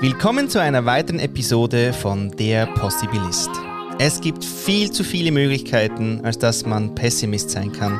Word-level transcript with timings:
Willkommen 0.00 0.50
zu 0.50 0.60
einer 0.60 0.84
weiteren 0.84 1.20
Episode 1.20 1.94
von 1.94 2.30
Der 2.32 2.66
Possibilist. 2.66 3.48
Es 3.98 4.20
gibt 4.20 4.44
viel 4.44 4.90
zu 4.90 5.02
viele 5.02 5.32
Möglichkeiten, 5.32 6.20
als 6.22 6.38
dass 6.38 6.66
man 6.66 6.94
Pessimist 6.94 7.48
sein 7.48 7.72
kann. 7.72 7.98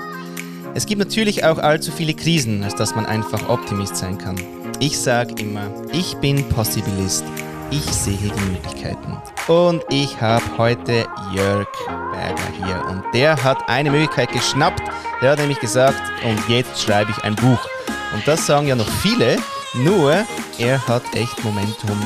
Es 0.75 0.85
gibt 0.85 0.99
natürlich 0.99 1.45
auch 1.45 1.57
allzu 1.57 1.91
viele 1.91 2.13
Krisen, 2.13 2.63
als 2.65 2.75
dass 2.75 2.95
man 2.95 3.07
einfach 3.07 3.49
Optimist 3.49 3.97
sein 3.97 4.19
kann. 4.19 4.37
Ich 4.79 4.99
sage 4.99 5.41
immer, 5.41 5.71
ich 5.91 6.15
bin 6.17 6.47
Possibilist. 6.51 7.25
Ich 7.71 7.85
sehe 7.85 8.19
die 8.19 8.51
Möglichkeiten. 8.53 9.17
Und 9.49 9.83
ich 9.89 10.21
habe 10.21 10.45
heute 10.59 11.07
Jörg 11.35 11.67
Berger 12.13 12.53
hier. 12.59 12.85
Und 12.91 13.05
der 13.15 13.43
hat 13.43 13.71
eine 13.71 13.91
Möglichkeit 13.91 14.31
geschnappt. 14.33 14.83
Der 15.23 15.31
hat 15.31 15.39
nämlich 15.39 15.61
gesagt, 15.61 16.03
und 16.23 16.47
jetzt 16.51 16.79
schreibe 16.79 17.11
ich 17.11 17.25
ein 17.25 17.37
Buch. 17.37 17.67
Und 18.15 18.29
das 18.29 18.47
sagen 18.47 18.67
ja 18.67 18.77
noch 18.77 18.89
viele, 19.01 19.39
nur 19.75 20.27
er 20.59 20.89
hat 20.89 21.15
echt 21.15 21.45
Momentum 21.45 22.01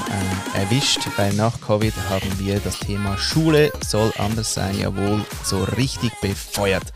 äh, 0.55 0.59
erwischt, 0.59 1.01
weil 1.17 1.33
nach 1.35 1.61
Covid 1.61 1.95
haben 2.09 2.39
wir 2.39 2.59
das 2.61 2.79
Thema 2.79 3.17
Schule 3.17 3.73
soll 3.87 4.13
anders 4.19 4.55
sein, 4.55 4.79
jawohl, 4.79 5.25
so 5.45 5.65
richtig 5.77 6.13
befeuert. 6.21 6.93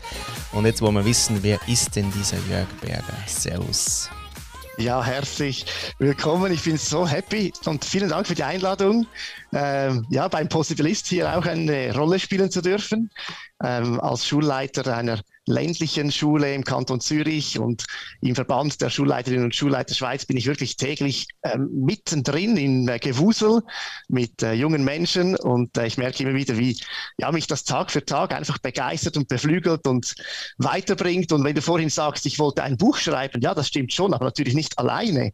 Und 0.51 0.65
jetzt 0.65 0.81
wollen 0.81 0.95
wir 0.95 1.05
wissen, 1.05 1.39
wer 1.41 1.59
ist 1.67 1.95
denn 1.95 2.11
dieser 2.11 2.37
Jörg 2.49 2.67
Berger? 2.81 3.17
Servus. 3.25 4.09
Ja, 4.77 5.01
herzlich 5.01 5.65
willkommen. 5.99 6.51
Ich 6.51 6.63
bin 6.63 6.77
so 6.77 7.07
happy 7.07 7.53
und 7.65 7.85
vielen 7.85 8.09
Dank 8.09 8.27
für 8.27 8.35
die 8.35 8.43
Einladung, 8.43 9.07
ähm, 9.53 10.05
ja, 10.09 10.27
beim 10.27 10.49
Possibilist 10.49 11.07
hier 11.07 11.37
auch 11.37 11.45
eine 11.45 11.95
Rolle 11.95 12.19
spielen 12.19 12.51
zu 12.51 12.61
dürfen. 12.61 13.09
Ähm, 13.63 14.01
als 14.01 14.27
Schulleiter 14.27 14.93
einer 14.93 15.21
ländlichen 15.47 16.11
Schule 16.11 16.53
im 16.53 16.63
Kanton 16.63 16.99
Zürich 16.99 17.59
und 17.59 17.85
im 18.21 18.35
Verband 18.35 18.81
der 18.81 18.89
Schulleiterinnen 18.89 19.45
und 19.45 19.55
Schulleiter 19.55 19.93
Schweiz 19.93 20.25
bin 20.25 20.37
ich 20.37 20.47
wirklich 20.47 20.75
täglich 20.75 21.27
ähm, 21.43 21.69
mittendrin 21.71 22.57
in 22.57 22.87
äh, 22.87 22.99
Gewusel 22.99 23.61
mit 24.07 24.41
äh, 24.41 24.53
jungen 24.53 24.83
Menschen 24.83 25.35
und 25.35 25.77
äh, 25.77 25.85
ich 25.85 25.97
merke 25.97 26.23
immer 26.23 26.33
wieder, 26.33 26.57
wie 26.57 26.77
ja, 27.19 27.31
mich 27.31 27.47
das 27.47 27.63
Tag 27.63 27.91
für 27.91 28.03
Tag 28.03 28.33
einfach 28.33 28.57
begeistert 28.57 29.17
und 29.17 29.27
beflügelt 29.27 29.85
und 29.87 30.15
weiterbringt. 30.57 31.31
Und 31.31 31.43
wenn 31.43 31.55
du 31.55 31.61
vorhin 31.61 31.89
sagst, 31.89 32.25
ich 32.25 32.39
wollte 32.39 32.63
ein 32.63 32.77
Buch 32.77 32.97
schreiben, 32.97 33.41
ja, 33.41 33.53
das 33.53 33.67
stimmt 33.67 33.93
schon, 33.93 34.13
aber 34.13 34.25
natürlich 34.25 34.55
nicht 34.55 34.79
alleine, 34.79 35.33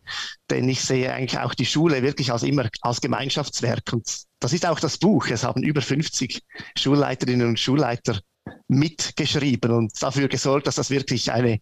denn 0.49 0.67
ich 0.67 0.81
sehe 0.81 1.13
eigentlich 1.13 1.39
auch 1.39 1.53
die 1.53 1.65
Schule 1.65 2.03
wirklich 2.03 2.31
als 2.31 2.43
immer 2.43 2.69
als 2.81 2.99
Gemeinschaftswerk 3.01 3.93
und 3.93 4.07
das 4.41 4.53
ist 4.53 4.65
auch 4.65 4.79
das 4.79 4.97
Buch. 4.97 5.27
Es 5.27 5.43
haben 5.43 5.61
über 5.61 5.81
50 5.81 6.41
Schulleiterinnen 6.75 7.47
und 7.47 7.59
Schulleiter 7.59 8.19
mitgeschrieben 8.67 9.71
und 9.71 10.01
dafür 10.01 10.27
gesorgt, 10.27 10.67
dass 10.67 10.75
das 10.75 10.89
wirklich 10.89 11.31
eine, 11.31 11.59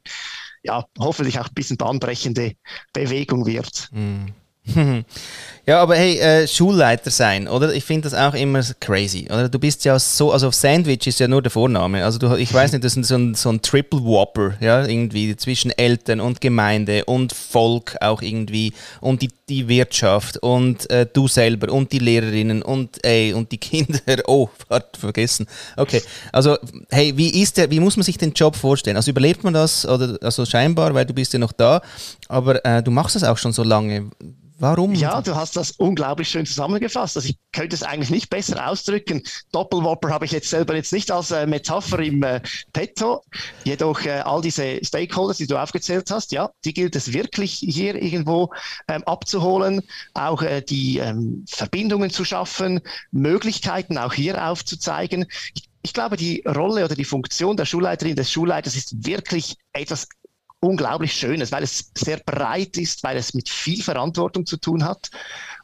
ja, 0.63 0.85
hoffentlich 0.97 1.39
auch 1.39 1.47
ein 1.47 1.53
bisschen 1.53 1.77
bahnbrechende 1.77 2.55
Bewegung 2.93 3.45
wird. 3.45 3.89
Mm. 3.91 4.27
ja, 5.69 5.79
aber 5.83 5.95
hey, 5.95 6.17
äh, 6.17 6.47
Schulleiter 6.47 7.11
sein, 7.11 7.47
oder? 7.47 7.71
Ich 7.75 7.83
finde 7.83 8.09
das 8.09 8.19
auch 8.19 8.33
immer 8.33 8.59
crazy, 8.79 9.27
oder? 9.29 9.49
Du 9.49 9.59
bist 9.59 9.85
ja 9.85 9.99
so, 9.99 10.31
also 10.31 10.49
Sandwich 10.49 11.05
ist 11.05 11.19
ja 11.19 11.27
nur 11.27 11.43
der 11.43 11.51
Vorname. 11.51 12.03
Also 12.03 12.17
du, 12.17 12.33
ich 12.37 12.51
weiß 12.51 12.71
nicht, 12.71 12.83
das 12.83 12.97
ist 12.97 13.07
so 13.07 13.13
ein, 13.13 13.35
so 13.35 13.49
ein 13.49 13.61
Triple 13.61 14.03
Whopper, 14.03 14.55
ja, 14.61 14.83
irgendwie 14.83 15.35
zwischen 15.35 15.69
Eltern 15.69 16.21
und 16.21 16.41
Gemeinde 16.41 17.05
und 17.05 17.33
Volk 17.33 17.97
auch 18.01 18.23
irgendwie 18.23 18.73
und 18.99 19.21
die, 19.21 19.29
die 19.47 19.67
Wirtschaft 19.67 20.37
und 20.37 20.89
äh, 20.89 21.05
du 21.05 21.27
selber 21.27 21.71
und 21.71 21.91
die 21.91 21.99
Lehrerinnen 21.99 22.63
und 22.63 23.05
ey 23.05 23.33
und 23.33 23.51
die 23.51 23.59
Kinder. 23.59 23.99
Oh, 24.25 24.49
warte, 24.69 24.99
vergessen. 24.99 25.45
Okay, 25.77 26.01
also 26.31 26.57
hey, 26.89 27.15
wie 27.15 27.41
ist 27.41 27.57
der, 27.57 27.69
wie 27.69 27.79
muss 27.79 27.95
man 27.95 28.03
sich 28.03 28.17
den 28.17 28.33
Job 28.33 28.55
vorstellen? 28.55 28.97
Also 28.97 29.11
überlebt 29.11 29.43
man 29.43 29.53
das 29.53 29.85
oder 29.87 30.17
also 30.23 30.45
scheinbar, 30.47 30.95
weil 30.95 31.05
du 31.05 31.13
bist 31.13 31.33
ja 31.33 31.37
noch 31.37 31.51
da, 31.51 31.81
aber 32.27 32.65
äh, 32.65 32.81
du 32.81 32.89
machst 32.89 33.15
das 33.15 33.23
auch 33.23 33.37
schon 33.37 33.53
so 33.53 33.61
lange. 33.61 34.09
Warum? 34.59 34.93
Ja, 34.93 35.21
du 35.21 35.35
hast 35.35 35.55
das 35.59 35.71
unglaublich 35.71 36.29
schön 36.29 36.45
zusammengefasst. 36.45 37.17
Also 37.17 37.29
ich 37.29 37.37
könnte 37.51 37.75
es 37.75 37.83
eigentlich 37.83 38.09
nicht 38.09 38.29
besser 38.29 38.67
ausdrücken. 38.67 39.21
Doppelwopper 39.51 40.09
habe 40.09 40.25
ich 40.25 40.31
jetzt 40.31 40.49
selber 40.49 40.75
jetzt 40.75 40.93
nicht 40.93 41.11
als 41.11 41.31
äh, 41.31 41.45
Metapher 41.45 41.99
im 41.99 42.23
äh, 42.23 42.41
Petto. 42.73 43.23
Jedoch 43.63 44.01
äh, 44.05 44.21
all 44.21 44.41
diese 44.41 44.83
Stakeholders, 44.83 45.37
die 45.37 45.47
du 45.47 45.57
aufgezählt 45.57 46.09
hast, 46.11 46.31
ja, 46.31 46.49
die 46.65 46.73
gilt 46.73 46.95
es 46.95 47.13
wirklich 47.13 47.53
hier 47.53 47.95
irgendwo 47.95 48.51
ähm, 48.87 49.03
abzuholen, 49.03 49.81
auch 50.13 50.41
äh, 50.41 50.61
die 50.61 50.99
ähm, 50.99 51.45
Verbindungen 51.47 52.09
zu 52.09 52.25
schaffen, 52.25 52.81
Möglichkeiten 53.11 53.97
auch 53.97 54.13
hier 54.13 54.49
aufzuzeigen. 54.49 55.25
Ich, 55.55 55.69
ich 55.81 55.93
glaube, 55.93 56.17
die 56.17 56.43
Rolle 56.45 56.85
oder 56.85 56.95
die 56.95 57.05
Funktion 57.05 57.55
der 57.55 57.65
Schulleiterin, 57.65 58.15
des 58.15 58.31
Schulleiters 58.31 58.75
ist 58.75 59.05
wirklich 59.05 59.57
etwas 59.73 60.07
unglaublich 60.61 61.13
Schönes, 61.13 61.51
weil 61.51 61.63
es 61.63 61.91
sehr 61.97 62.17
breit 62.17 62.77
ist, 62.77 63.03
weil 63.03 63.17
es 63.17 63.33
mit 63.33 63.49
viel 63.49 63.81
Verantwortung 63.81 64.45
zu 64.45 64.57
tun 64.57 64.83
hat 64.83 65.09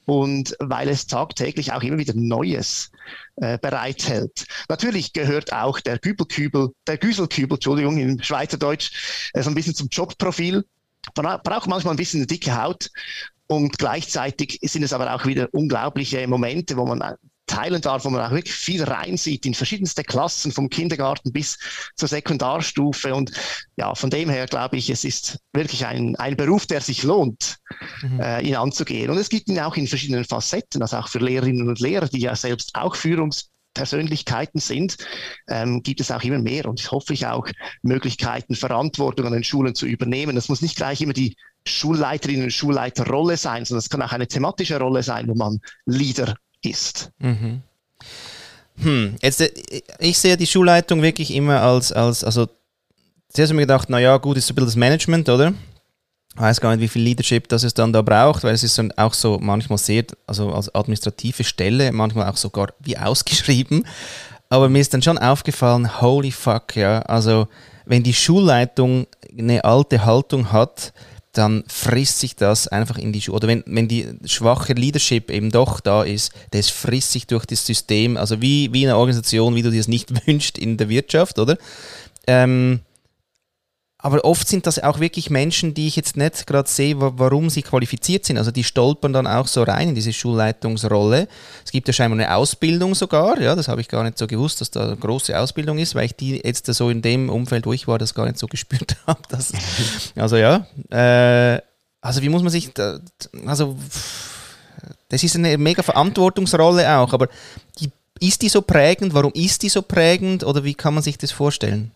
und 0.06 0.56
weil 0.59 0.88
es 0.89 1.07
tagtäglich 1.07 1.73
auch 1.73 1.83
immer 1.83 1.97
wieder 1.97 2.13
Neues 2.16 2.91
äh, 3.38 3.57
bereithält. 3.57 4.45
Natürlich 4.69 5.13
gehört 5.13 5.51
auch 5.51 5.79
der 5.79 6.00
Kübelkübel, 6.00 6.69
der 6.88 6.97
Güselkübel, 6.97 7.57
Entschuldigung, 7.57 7.97
im 7.97 8.22
Schweizerdeutsch, 8.22 9.29
äh, 9.33 9.41
so 9.41 9.50
ein 9.50 9.56
bisschen 9.56 9.75
zum 9.75 9.89
Jobprofil. 9.89 10.63
Man 11.16 11.39
braucht 11.44 11.67
manchmal 11.67 11.94
ein 11.94 11.97
bisschen 11.97 12.19
eine 12.19 12.27
dicke 12.27 12.62
Haut 12.62 12.89
und 13.47 13.77
gleichzeitig 13.77 14.59
sind 14.63 14.83
es 14.83 14.94
aber 14.94 15.13
auch 15.13 15.25
wieder 15.25 15.50
unglaubliche 15.51 16.27
Momente, 16.27 16.77
wo 16.77 16.85
man 16.85 17.16
teilen 17.45 17.81
darf, 17.81 18.06
wo 18.06 18.09
man 18.09 18.22
auch 18.22 18.31
wirklich 18.31 18.56
viel 18.56 18.83
reinsieht 18.83 19.45
in 19.45 19.53
verschiedenste 19.53 20.03
Klassen, 20.03 20.51
vom 20.51 20.69
Kindergarten 20.69 21.31
bis 21.31 21.57
zur 21.95 22.07
Sekundarstufe. 22.07 23.13
Und 23.13 23.31
ja, 23.75 23.94
von 23.95 24.09
dem 24.09 24.29
her 24.29 24.47
glaube 24.47 24.78
ich, 24.78 24.89
es 24.89 25.03
ist 25.03 25.39
wirklich 25.53 25.85
ein, 25.85 26.16
ein 26.16 26.35
Beruf, 26.35 26.66
der 26.66 26.81
sich 26.81 27.03
lohnt, 27.03 27.57
mhm. 28.01 28.19
äh, 28.19 28.41
ihn 28.41 28.56
anzugehen. 28.56 29.09
Und 29.09 29.17
es 29.17 29.29
gibt 29.29 29.47
ihn 29.47 29.59
auch 29.59 29.75
in 29.75 29.88
verschiedenen 29.88 30.25
Facetten, 30.25 30.81
also 30.81 30.97
auch 30.97 31.07
für 31.07 31.19
Lehrerinnen 31.19 31.67
und 31.67 31.79
Lehrer, 31.79 32.07
die 32.07 32.22
ja 32.22 32.35
selbst 32.35 32.72
auch 32.75 32.95
Führungs 32.95 33.50
Persönlichkeiten 33.75 34.59
sind, 34.59 34.97
ähm, 35.47 35.83
gibt 35.83 36.00
es 36.00 36.09
auch 36.09 36.23
immer 36.23 36.39
mehr 36.39 36.66
und 36.66 36.91
hoffe 36.91 37.13
ich 37.13 37.27
auch 37.27 37.47
Möglichkeiten, 37.83 38.56
Verantwortung 38.56 39.27
an 39.27 39.33
den 39.33 39.44
Schulen 39.44 39.75
zu 39.75 39.85
übernehmen. 39.85 40.35
Das 40.35 40.50
muss 40.50 40.62
nicht 40.62 40.77
gleich 40.77 41.01
immer 41.01 41.13
die 41.13 41.35
Schulleiterinnen 41.67 42.45
und 42.45 42.53
Schulleiterrolle 42.53 43.38
sein, 43.38 43.66
sondern 43.66 43.79
es 43.79 43.89
kann 43.89 44.01
auch 44.01 44.13
eine 44.13 44.27
thematische 44.27 44.79
Rolle 44.79 45.03
sein, 45.03 45.27
wo 45.27 45.35
man 45.35 45.59
Leader 45.85 46.35
ist. 46.66 47.12
Mhm. 47.20 47.62
Hm, 48.78 49.16
jetzt, 49.22 49.42
äh, 49.42 49.52
ich 50.00 50.18
sehe 50.18 50.38
die 50.38 50.48
Schulleitung 50.48 51.02
wirklich 51.02 51.34
immer 51.34 51.62
als, 51.62 51.92
als 51.92 52.24
also 52.24 52.48
zuerst 53.30 53.52
habe 53.52 53.62
ich 53.62 53.68
gedacht, 53.68 53.90
naja, 53.90 54.18
gut, 54.18 54.38
ist 54.38 54.48
so 54.48 54.52
ein 54.52 54.56
bisschen 54.56 54.68
das 54.68 54.75
Management, 54.75 55.30
oder? 55.30 55.54
Ich 56.36 56.42
weiß 56.42 56.59
gar 56.59 56.72
nicht, 56.75 56.81
wie 56.81 56.90
viel 56.90 57.02
Leadership 57.02 57.48
das 57.48 57.64
es 57.64 57.74
dann 57.74 57.94
da 57.94 58.02
braucht, 58.02 58.44
weil 58.44 58.54
es 58.54 58.64
ist 58.64 58.78
dann 58.78 58.92
auch 58.98 59.14
so 59.14 59.40
manchmal 59.40 59.78
sehr, 59.78 60.04
also 60.28 60.52
als 60.52 60.74
administrative 60.75 61.46
Stelle, 61.46 61.92
manchmal 61.94 62.30
auch 62.30 62.36
sogar 62.36 62.74
wie 62.80 62.98
ausgeschrieben. 62.98 63.88
Aber 64.50 64.68
mir 64.68 64.80
ist 64.80 64.94
dann 64.94 65.02
schon 65.02 65.18
aufgefallen, 65.18 66.02
holy 66.02 66.31
fuck, 66.31 66.75
ja, 66.75 67.00
also 67.04 67.48
wenn 67.86 68.04
die 68.04 68.14
Schulleitung 68.14 69.08
eine 69.38 69.64
alte 69.64 70.04
Haltung 70.06 70.52
hat, 70.52 70.94
dann 71.38 71.63
frisst 71.68 72.19
sich 72.19 72.35
das 72.35 72.68
einfach 72.68 72.97
in 72.97 73.12
die 73.12 73.22
Schuhe. 73.22 73.35
Oder 73.35 73.47
wenn, 73.47 73.63
wenn 73.66 73.88
die 73.88 74.07
schwache 74.25 74.73
Leadership 74.73 75.29
eben 75.29 75.51
doch 75.51 75.79
da 75.79 76.03
ist, 76.03 76.31
das 76.51 76.69
frisst 76.69 77.12
sich 77.12 77.28
durch 77.28 77.46
das 77.46 77.66
System, 77.66 78.18
also 78.18 78.41
wie, 78.41 78.72
wie 78.73 78.85
eine 78.85 78.97
Organisation, 78.97 79.56
wie 79.56 79.62
du 79.62 79.72
dir 79.72 79.79
es 79.79 79.88
nicht 79.88 80.28
wünschst 80.28 80.57
in 80.57 80.78
der 80.78 80.90
Wirtschaft, 80.90 81.40
oder? 81.40 81.57
Ähm, 82.28 82.79
aber 84.06 84.24
oft 84.24 84.48
sind 84.48 84.68
das 84.68 84.78
auch 84.78 85.00
wirklich 85.00 85.32
Menschen, 85.32 85.74
die 85.74 85.88
ich 85.88 85.96
jetzt 85.96 86.16
nicht 86.16 86.46
gerade 86.46 86.70
sehe, 86.70 86.96
warum 87.00 87.50
sie 87.50 87.64
qualifiziert 87.64 88.24
sind. 88.24 88.38
Also 88.38 88.52
die 88.52 88.64
stolpern 88.64 89.14
dann 89.14 89.26
auch 89.26 89.48
so 89.48 89.64
rein 89.64 89.90
in 89.90 89.96
diese 89.96 90.14
Schulleitungsrolle. 90.14 91.28
Es 91.66 91.72
gibt 91.72 91.88
ja 91.88 91.94
scheinbar 91.94 92.20
eine 92.20 92.36
Ausbildung 92.36 92.94
sogar, 92.94 93.42
ja, 93.42 93.56
das 93.56 93.68
habe 93.68 93.82
ich 93.82 93.88
gar 93.88 94.04
nicht 94.04 94.20
so 94.20 94.28
gewusst, 94.28 94.62
dass 94.62 94.70
da 94.70 94.84
eine 94.84 94.96
große 94.96 95.36
Ausbildung 95.40 95.80
ist, 95.80 95.96
weil 95.96 96.06
ich 96.06 96.16
die 96.16 96.40
jetzt 96.46 96.68
so 96.68 96.92
in 96.92 97.02
dem 97.02 97.32
Umfeld, 97.32 97.66
wo 97.66 97.74
ich 97.74 97.88
war, 97.88 97.98
das 97.98 98.14
gar 98.14 98.28
nicht 98.28 98.38
so 98.38 98.46
gespürt 98.56 98.96
habe. 99.08 99.22
Dass, 99.30 99.52
also 100.16 100.38
ja, 100.38 100.68
äh, 100.92 101.60
also 102.00 102.22
wie 102.22 102.30
muss 102.30 102.44
man 102.44 102.52
sich, 102.52 102.72
da, 102.76 103.00
also 103.48 103.76
das 105.10 105.24
ist 105.24 105.36
eine 105.36 105.58
mega 105.58 105.82
Verantwortungsrolle 105.82 106.96
auch, 106.96 107.12
aber 107.12 107.28
die, 107.80 107.90
ist 108.19 108.44
die 108.44 108.50
so 108.50 108.62
prägend? 108.62 109.16
Warum 109.16 109.34
ist 109.34 109.63
die 109.63 109.69
so 109.69 109.81
prägend 109.81 110.44
oder 110.44 110.63
wie 110.63 110.75
kann 110.75 110.94
man 110.94 111.01
sich 111.01 111.18
das 111.18 111.31
vorstellen? 111.31 111.90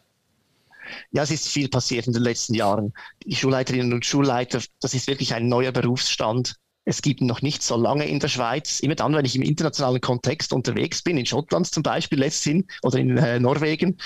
Ja, 1.12 1.24
es 1.24 1.32
ist 1.32 1.48
viel 1.48 1.70
passiert 1.70 2.08
in 2.08 2.14
den 2.14 2.24
letzten 2.24 2.54
Jahren. 2.54 2.94
Die 3.26 3.36
Schulleiterinnen 3.36 3.94
und 3.94 4.06
Schulleiter, 4.06 4.62
das 4.82 4.94
ist 4.94 5.08
wirklich 5.08 5.34
ein 5.34 5.48
neuer 5.48 5.72
Berufsstand. 5.72 6.56
Es 6.86 7.02
gibt 7.02 7.22
noch 7.22 7.42
nicht 7.42 7.62
so 7.62 7.76
lange 7.76 8.08
in 8.08 8.20
der 8.20 8.30
Schweiz. 8.30 8.80
Immer 8.80 8.96
dann, 8.96 9.14
wenn 9.14 9.26
ich 9.26 9.36
im 9.36 9.42
internationalen 9.42 10.02
Kontext 10.02 10.54
unterwegs 10.54 11.02
bin, 11.02 11.18
in 11.18 11.26
Schottland 11.26 11.68
zum 11.68 11.84
Beispiel 11.84 12.20
letzthin 12.20 12.66
oder 12.82 12.98
in 12.98 13.18
äh, 13.18 13.40
Norwegen, 13.40 13.98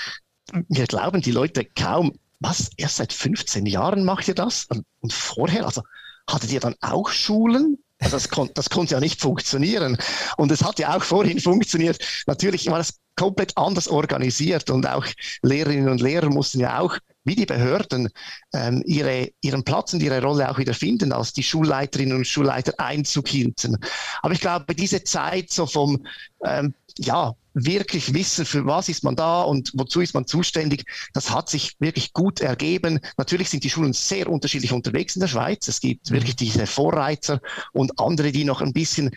mir 0.68 0.86
glauben 0.86 1.22
die 1.22 1.30
Leute 1.30 1.64
kaum, 1.64 2.12
was, 2.40 2.70
erst 2.76 2.96
seit 2.96 3.12
15 3.12 3.64
Jahren 3.66 4.04
macht 4.04 4.28
ihr 4.28 4.34
das? 4.34 4.66
Und 5.00 5.12
vorher, 5.12 5.64
also 5.64 5.82
hattet 6.28 6.52
ihr 6.52 6.60
dann 6.60 6.74
auch 6.80 7.08
Schulen? 7.08 7.78
Also 8.00 8.16
das, 8.16 8.28
kon 8.28 8.50
das 8.54 8.70
konnte 8.70 8.94
ja 8.94 9.00
nicht 9.00 9.20
funktionieren. 9.20 9.96
Und 10.36 10.50
es 10.50 10.62
hat 10.62 10.78
ja 10.78 10.96
auch 10.96 11.02
vorhin 11.02 11.40
funktioniert. 11.40 11.98
Natürlich 12.26 12.66
war 12.66 12.78
das 12.78 12.98
komplett 13.16 13.56
anders 13.56 13.88
organisiert 13.88 14.70
und 14.70 14.86
auch 14.86 15.06
Lehrerinnen 15.42 15.88
und 15.88 16.00
Lehrer 16.00 16.30
mussten 16.30 16.60
ja 16.60 16.80
auch 16.80 16.98
wie 17.24 17.36
die 17.36 17.46
Behörden 17.46 18.10
ähm, 18.52 18.82
ihre, 18.84 19.30
ihren 19.40 19.64
Platz 19.64 19.94
und 19.94 20.02
ihre 20.02 20.20
Rolle 20.20 20.50
auch 20.50 20.58
wieder 20.58 20.74
finden, 20.74 21.12
als 21.12 21.32
die 21.32 21.42
Schulleiterinnen 21.42 22.16
und 22.16 22.26
Schulleiter 22.26 22.74
Einzug 22.78 23.28
hielten. 23.28 23.78
Aber 24.20 24.34
ich 24.34 24.40
glaube, 24.40 24.74
diese 24.74 25.04
Zeit 25.04 25.50
so 25.50 25.66
vom 25.66 26.04
ähm, 26.44 26.74
ja, 26.98 27.34
wirklich 27.54 28.12
wissen, 28.12 28.44
für 28.44 28.66
was 28.66 28.88
ist 28.88 29.04
man 29.04 29.16
da 29.16 29.42
und 29.42 29.70
wozu 29.74 30.00
ist 30.00 30.14
man 30.14 30.26
zuständig, 30.26 30.84
das 31.12 31.30
hat 31.30 31.48
sich 31.48 31.76
wirklich 31.78 32.12
gut 32.12 32.40
ergeben. 32.40 33.00
Natürlich 33.16 33.48
sind 33.48 33.64
die 33.64 33.70
Schulen 33.70 33.92
sehr 33.92 34.28
unterschiedlich 34.28 34.72
unterwegs 34.72 35.16
in 35.16 35.20
der 35.20 35.28
Schweiz. 35.28 35.68
Es 35.68 35.80
gibt 35.80 36.10
mhm. 36.10 36.16
wirklich 36.16 36.36
diese 36.36 36.66
Vorreiter 36.66 37.40
und 37.72 37.98
andere, 38.00 38.32
die 38.32 38.44
noch 38.44 38.60
ein 38.60 38.72
bisschen, 38.72 39.10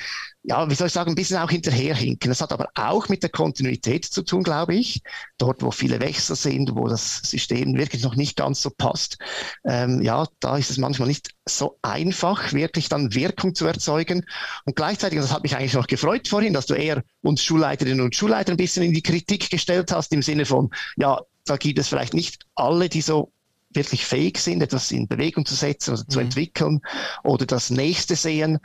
ja, 0.47 0.69
wie 0.69 0.75
soll 0.75 0.87
ich 0.87 0.93
sagen, 0.93 1.11
ein 1.11 1.15
bisschen 1.15 1.37
auch 1.37 1.49
hinterherhinken. 1.49 2.29
Das 2.29 2.39
hat 2.39 2.53
aber 2.53 2.69
auch 2.73 3.09
mit 3.09 3.21
der 3.21 3.29
Kontinuität 3.29 4.05
zu 4.05 4.23
tun, 4.23 4.43
glaube 4.43 4.75
ich. 4.75 5.01
Dort, 5.37 5.61
wo 5.61 5.71
viele 5.71 5.99
Wechsel 5.99 6.37
sind, 6.37 6.73
wo 6.73 6.87
das 6.87 7.17
System 7.17 7.77
wirklich 7.77 8.01
noch 8.01 8.15
nicht 8.15 8.37
ganz 8.37 8.61
so 8.61 8.69
passt, 8.69 9.17
ähm, 9.65 10.01
ja, 10.01 10.25
da 10.39 10.57
ist 10.57 10.71
es 10.71 10.77
manchmal 10.77 11.09
nicht 11.09 11.31
so 11.45 11.77
einfach, 11.81 12.53
wirklich 12.53 12.87
dann 12.87 13.13
Wirkung 13.13 13.55
zu 13.55 13.65
erzeugen. 13.65 14.25
Und 14.63 14.77
gleichzeitig, 14.77 15.19
und 15.19 15.23
das 15.23 15.33
hat 15.33 15.43
mich 15.43 15.57
eigentlich 15.57 15.73
noch 15.73 15.87
gefreut 15.87 16.29
vorhin, 16.29 16.53
dass 16.53 16.65
du 16.65 16.75
eher 16.75 17.03
uns 17.21 17.43
Schulleiterinnen 17.43 17.99
und 17.99 18.15
Schulleiter 18.15 18.53
ein 18.53 18.57
bisschen 18.57 18.83
in 18.83 18.93
die 18.93 19.03
Kritik 19.03 19.49
gestellt 19.49 19.91
hast, 19.91 20.13
im 20.13 20.21
Sinne 20.21 20.45
von, 20.45 20.69
ja, 20.95 21.19
da 21.43 21.57
gibt 21.57 21.77
es 21.77 21.89
vielleicht 21.89 22.13
nicht 22.13 22.45
alle, 22.55 22.87
die 22.87 23.01
so 23.01 23.33
wirklich 23.77 24.05
fähig 24.05 24.37
sind, 24.39 24.61
etwas 24.61 24.91
in 24.91 25.07
Bewegung 25.07 25.45
zu 25.45 25.55
setzen 25.55 25.93
oder 25.93 26.07
zu 26.07 26.19
mhm. 26.19 26.25
entwickeln 26.25 26.81
oder 27.23 27.45
das 27.45 27.69
nächste 27.69 28.17
sehen. 28.17 28.59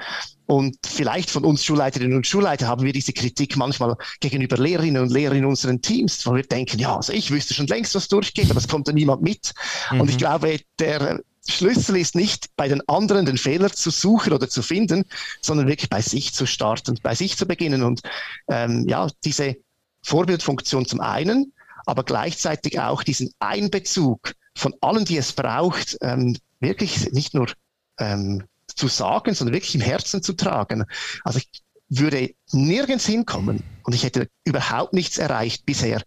Und 0.46 0.76
vielleicht 0.84 1.30
von 1.30 1.44
uns 1.44 1.64
Schulleiterinnen 1.64 2.16
und 2.16 2.26
Schulleiter 2.26 2.66
haben 2.66 2.82
wir 2.82 2.92
diese 2.92 3.12
Kritik 3.12 3.56
manchmal 3.56 3.96
gegenüber 4.20 4.56
Lehrerinnen 4.56 5.00
und 5.00 5.12
Lehrern 5.12 5.38
in 5.38 5.44
unseren 5.44 5.80
Teams, 5.80 6.26
wo 6.26 6.34
wir 6.34 6.42
denken, 6.42 6.78
ja, 6.78 6.96
also 6.96 7.12
ich 7.12 7.30
wüsste 7.30 7.54
schon 7.54 7.68
längst, 7.68 7.94
was 7.94 8.08
durchgeht, 8.08 8.50
aber 8.50 8.58
es 8.58 8.68
kommt 8.68 8.88
da 8.88 8.92
niemand 8.92 9.22
mit. 9.22 9.52
Mhm. 9.92 10.00
Und 10.00 10.08
ich 10.08 10.16
mhm. 10.16 10.20
glaube, 10.20 10.58
der 10.80 11.20
Schlüssel 11.48 11.96
ist 11.96 12.14
nicht 12.14 12.48
bei 12.56 12.68
den 12.68 12.86
anderen 12.88 13.26
den 13.26 13.38
Fehler 13.38 13.70
zu 13.72 13.90
suchen 13.90 14.32
oder 14.32 14.48
zu 14.48 14.62
finden, 14.62 15.04
sondern 15.40 15.66
wirklich 15.66 15.90
bei 15.90 16.00
sich 16.00 16.32
zu 16.34 16.46
starten, 16.46 16.98
bei 17.02 17.14
sich 17.14 17.36
zu 17.36 17.46
beginnen 17.46 17.82
und 17.82 18.02
ähm, 18.48 18.86
ja, 18.88 19.08
diese 19.24 19.56
Vorbildfunktion 20.04 20.86
zum 20.86 21.00
einen, 21.00 21.52
aber 21.86 22.04
gleichzeitig 22.04 22.78
auch 22.80 23.02
diesen 23.02 23.32
Einbezug 23.40 24.34
von 24.56 24.74
allen, 24.80 25.04
die 25.04 25.16
es 25.16 25.32
braucht, 25.32 25.96
ähm, 26.02 26.36
wirklich 26.60 27.12
nicht 27.12 27.34
nur 27.34 27.48
ähm, 27.98 28.44
zu 28.66 28.88
sagen, 28.88 29.34
sondern 29.34 29.54
wirklich 29.54 29.74
im 29.74 29.80
Herzen 29.80 30.22
zu 30.22 30.34
tragen. 30.34 30.84
Also 31.24 31.38
ich 31.38 31.62
würde 31.88 32.34
nirgends 32.52 33.06
hinkommen 33.06 33.62
und 33.84 33.94
ich 33.94 34.02
hätte 34.02 34.28
überhaupt 34.44 34.94
nichts 34.94 35.18
erreicht 35.18 35.66
bisher, 35.66 36.02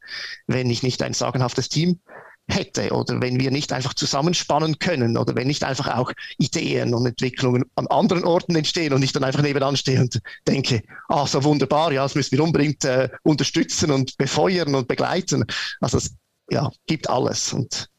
wenn 0.47 0.69
ich 0.69 0.81
nicht 0.83 1.03
ein 1.03 1.13
sagenhaftes 1.13 1.69
Team 1.69 1.99
hätte 2.47 2.91
oder 2.91 3.21
wenn 3.21 3.39
wir 3.39 3.51
nicht 3.51 3.73
einfach 3.73 3.93
zusammenspannen 3.93 4.77
können 4.77 5.17
oder 5.17 5.35
wenn 5.35 5.47
nicht 5.47 5.63
einfach 5.63 5.95
auch 5.95 6.11
Ideen 6.37 6.93
und 6.93 7.05
Entwicklungen 7.05 7.65
an 7.75 7.87
anderen 7.87 8.23
Orten 8.23 8.55
entstehen 8.55 8.93
und 8.93 9.03
ich 9.03 9.13
dann 9.13 9.23
einfach 9.23 9.41
nebenan 9.41 9.77
stehe 9.77 9.99
und 9.99 10.21
denke, 10.47 10.83
ah, 11.09 11.25
so 11.25 11.43
wunderbar, 11.43 11.91
ja, 11.91 12.03
das 12.03 12.15
müssen 12.15 12.37
wir 12.37 12.43
unbedingt 12.43 12.83
äh, 12.85 13.09
unterstützen 13.23 13.91
und 13.91 14.17
befeuern 14.17 14.75
und 14.75 14.87
begleiten. 14.87 15.45
Also 15.81 15.97
es 15.97 16.15
ja, 16.49 16.71
gibt 16.85 17.09
alles 17.09 17.51
und 17.53 17.89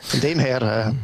von 0.00 0.20
dem 0.20 0.38
her 0.38 0.96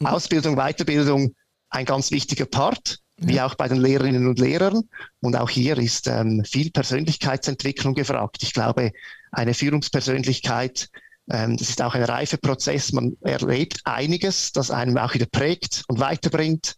äh, 0.00 0.04
Ausbildung, 0.04 0.56
Weiterbildung 0.56 1.34
ein 1.70 1.84
ganz 1.84 2.10
wichtiger 2.10 2.46
Part 2.46 2.98
wie 3.20 3.40
auch 3.40 3.56
bei 3.56 3.66
den 3.66 3.78
Lehrerinnen 3.78 4.28
und 4.28 4.38
Lehrern. 4.38 4.82
Und 5.20 5.34
auch 5.34 5.50
hier 5.50 5.76
ist 5.76 6.06
ähm, 6.06 6.44
viel 6.44 6.70
Persönlichkeitsentwicklung 6.70 7.94
gefragt. 7.94 8.44
Ich 8.44 8.52
glaube, 8.52 8.92
eine 9.32 9.54
Führungspersönlichkeit 9.54 10.88
ähm, 11.30 11.56
das 11.56 11.68
ist 11.68 11.82
auch 11.82 11.94
ein 11.94 12.04
Reifeprozess. 12.04 12.92
Man 12.92 13.16
erlebt 13.20 13.80
einiges, 13.84 14.52
das 14.52 14.70
einem 14.70 14.96
auch 14.98 15.14
wieder 15.14 15.26
prägt 15.26 15.84
und 15.88 16.00
weiterbringt. 16.00 16.76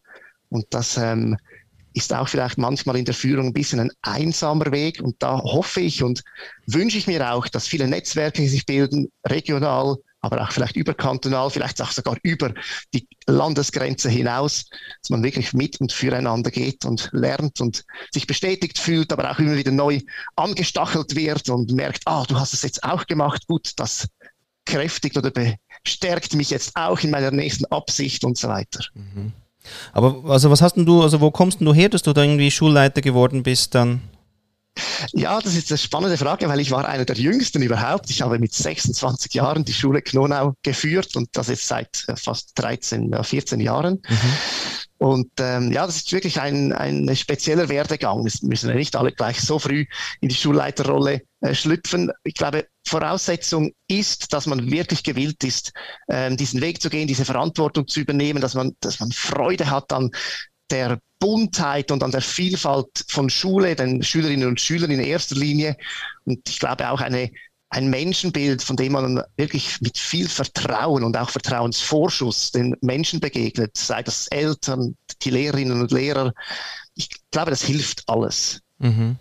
Und 0.48 0.66
das 0.70 0.96
ähm, 0.96 1.36
ist 1.92 2.12
auch 2.12 2.28
vielleicht 2.28 2.58
manchmal 2.58 2.96
in 2.96 3.04
der 3.04 3.14
Führung 3.14 3.46
ein 3.46 3.52
bisschen 3.52 3.80
ein 3.80 3.92
einsamer 4.02 4.72
Weg. 4.72 5.00
Und 5.00 5.16
da 5.20 5.38
hoffe 5.38 5.80
ich 5.80 6.02
und 6.02 6.22
wünsche 6.66 6.98
ich 6.98 7.06
mir 7.06 7.32
auch, 7.32 7.46
dass 7.48 7.68
viele 7.68 7.86
Netzwerke 7.86 8.46
sich 8.48 8.66
bilden, 8.66 9.10
regional, 9.26 9.96
aber 10.20 10.42
auch 10.42 10.52
vielleicht 10.52 10.76
überkantonal, 10.76 11.50
vielleicht 11.50 11.80
auch 11.80 11.90
sogar 11.90 12.16
über 12.22 12.52
die 12.92 13.08
Landesgrenze 13.26 14.08
hinaus, 14.08 14.66
dass 15.02 15.10
man 15.10 15.22
wirklich 15.22 15.52
mit 15.52 15.80
und 15.80 15.92
füreinander 15.92 16.50
geht 16.50 16.84
und 16.84 17.08
lernt 17.12 17.60
und 17.60 17.84
sich 18.12 18.26
bestätigt 18.26 18.78
fühlt, 18.78 19.12
aber 19.12 19.30
auch 19.30 19.38
immer 19.38 19.56
wieder 19.56 19.72
neu 19.72 20.00
angestachelt 20.36 21.16
wird 21.16 21.48
und 21.48 21.72
merkt, 21.72 22.02
ah, 22.06 22.24
du 22.28 22.38
hast 22.38 22.52
es 22.52 22.62
jetzt 22.62 22.84
auch 22.84 23.06
gemacht, 23.06 23.46
gut, 23.46 23.72
das 23.76 24.08
bekräftigt 24.64 25.16
oder 25.16 25.32
bestärkt 25.82 26.34
mich 26.34 26.50
jetzt 26.50 26.76
auch 26.76 27.00
in 27.00 27.10
meiner 27.10 27.30
nächsten 27.30 27.64
Absicht 27.66 28.24
und 28.24 28.38
so 28.38 28.48
weiter. 28.48 28.84
Mhm. 28.94 29.32
Aber 29.92 30.30
also 30.30 30.50
was 30.50 30.62
hast 30.62 30.76
denn 30.76 30.86
du, 30.86 31.02
also 31.02 31.20
wo 31.20 31.30
kommst 31.30 31.60
denn 31.60 31.66
du 31.66 31.74
her, 31.74 31.88
dass 31.88 32.02
du 32.02 32.12
da 32.12 32.22
irgendwie 32.22 32.50
Schulleiter 32.50 33.00
geworden 33.00 33.42
bist 33.42 33.74
dann? 33.74 34.00
Ja, 35.12 35.40
das 35.40 35.56
ist 35.56 35.70
eine 35.70 35.78
spannende 35.78 36.16
Frage, 36.16 36.48
weil 36.48 36.60
ich 36.60 36.70
war 36.70 36.86
einer 36.86 37.04
der 37.04 37.16
jüngsten 37.16 37.62
überhaupt. 37.62 38.10
Ich 38.10 38.22
habe 38.22 38.38
mit 38.38 38.52
26 38.52 39.34
Jahren 39.34 39.64
die 39.64 39.72
Schule 39.72 40.02
Knonau 40.02 40.54
geführt 40.62 41.16
und 41.16 41.28
das 41.32 41.48
jetzt 41.48 41.66
seit 41.66 42.04
äh, 42.08 42.16
fast 42.16 42.52
13, 42.54 43.12
14 43.22 43.60
Jahren. 43.60 44.02
Mhm. 44.08 44.32
Und 44.98 45.30
ähm, 45.40 45.72
ja, 45.72 45.86
das 45.86 45.96
ist 45.96 46.12
wirklich 46.12 46.40
ein, 46.40 46.74
ein 46.74 47.16
spezieller 47.16 47.70
Werdegang. 47.70 48.26
Es 48.26 48.42
müssen 48.42 48.68
ja 48.68 48.74
nicht 48.74 48.96
alle 48.96 49.12
gleich 49.12 49.40
so 49.40 49.58
früh 49.58 49.86
in 50.20 50.28
die 50.28 50.34
Schulleiterrolle 50.34 51.22
äh, 51.40 51.54
schlüpfen. 51.54 52.12
Ich 52.22 52.34
glaube, 52.34 52.66
Voraussetzung 52.86 53.72
ist, 53.88 54.32
dass 54.34 54.46
man 54.46 54.70
wirklich 54.70 55.02
gewillt 55.02 55.42
ist, 55.42 55.72
ähm, 56.08 56.36
diesen 56.36 56.60
Weg 56.60 56.82
zu 56.82 56.90
gehen, 56.90 57.08
diese 57.08 57.24
Verantwortung 57.24 57.88
zu 57.88 58.00
übernehmen, 58.00 58.42
dass 58.42 58.54
man, 58.54 58.76
dass 58.80 59.00
man 59.00 59.10
Freude 59.10 59.70
hat 59.70 59.90
an 59.92 60.10
der 60.70 60.98
Buntheit 61.20 61.92
und 61.92 62.02
an 62.02 62.10
der 62.10 62.22
Vielfalt 62.22 63.04
von 63.06 63.30
Schule, 63.30 63.76
den 63.76 64.02
Schülerinnen 64.02 64.48
und 64.48 64.60
Schülern 64.60 64.90
in 64.90 65.00
erster 65.00 65.36
Linie. 65.36 65.76
Und 66.24 66.48
ich 66.48 66.58
glaube 66.58 66.90
auch 66.90 67.00
eine 67.00 67.30
ein 67.70 67.88
Menschenbild, 67.88 68.62
von 68.62 68.76
dem 68.76 68.92
man 68.92 69.22
wirklich 69.36 69.80
mit 69.80 69.96
viel 69.96 70.28
Vertrauen 70.28 71.04
und 71.04 71.16
auch 71.16 71.30
Vertrauensvorschuss 71.30 72.50
den 72.50 72.76
Menschen 72.80 73.20
begegnet, 73.20 73.76
sei 73.76 74.02
das 74.02 74.26
Eltern, 74.26 74.96
die 75.22 75.30
Lehrerinnen 75.30 75.80
und 75.80 75.92
Lehrer. 75.92 76.34
Ich 76.96 77.08
glaube, 77.30 77.50
das 77.50 77.62
hilft 77.62 78.08
alles. 78.08 78.60
Mhm. 78.78 79.16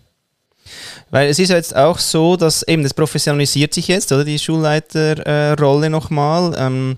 Weil 1.10 1.28
es 1.28 1.38
ist 1.38 1.50
ja 1.50 1.56
jetzt 1.56 1.74
auch 1.74 1.98
so, 1.98 2.36
dass 2.36 2.62
eben 2.62 2.82
das 2.82 2.94
professionalisiert 2.94 3.74
sich 3.74 3.88
jetzt, 3.88 4.12
oder 4.12 4.24
die 4.24 4.38
Schulleiterrolle 4.38 5.86
äh, 5.86 5.90
nochmal. 5.90 6.54
Ähm, 6.58 6.96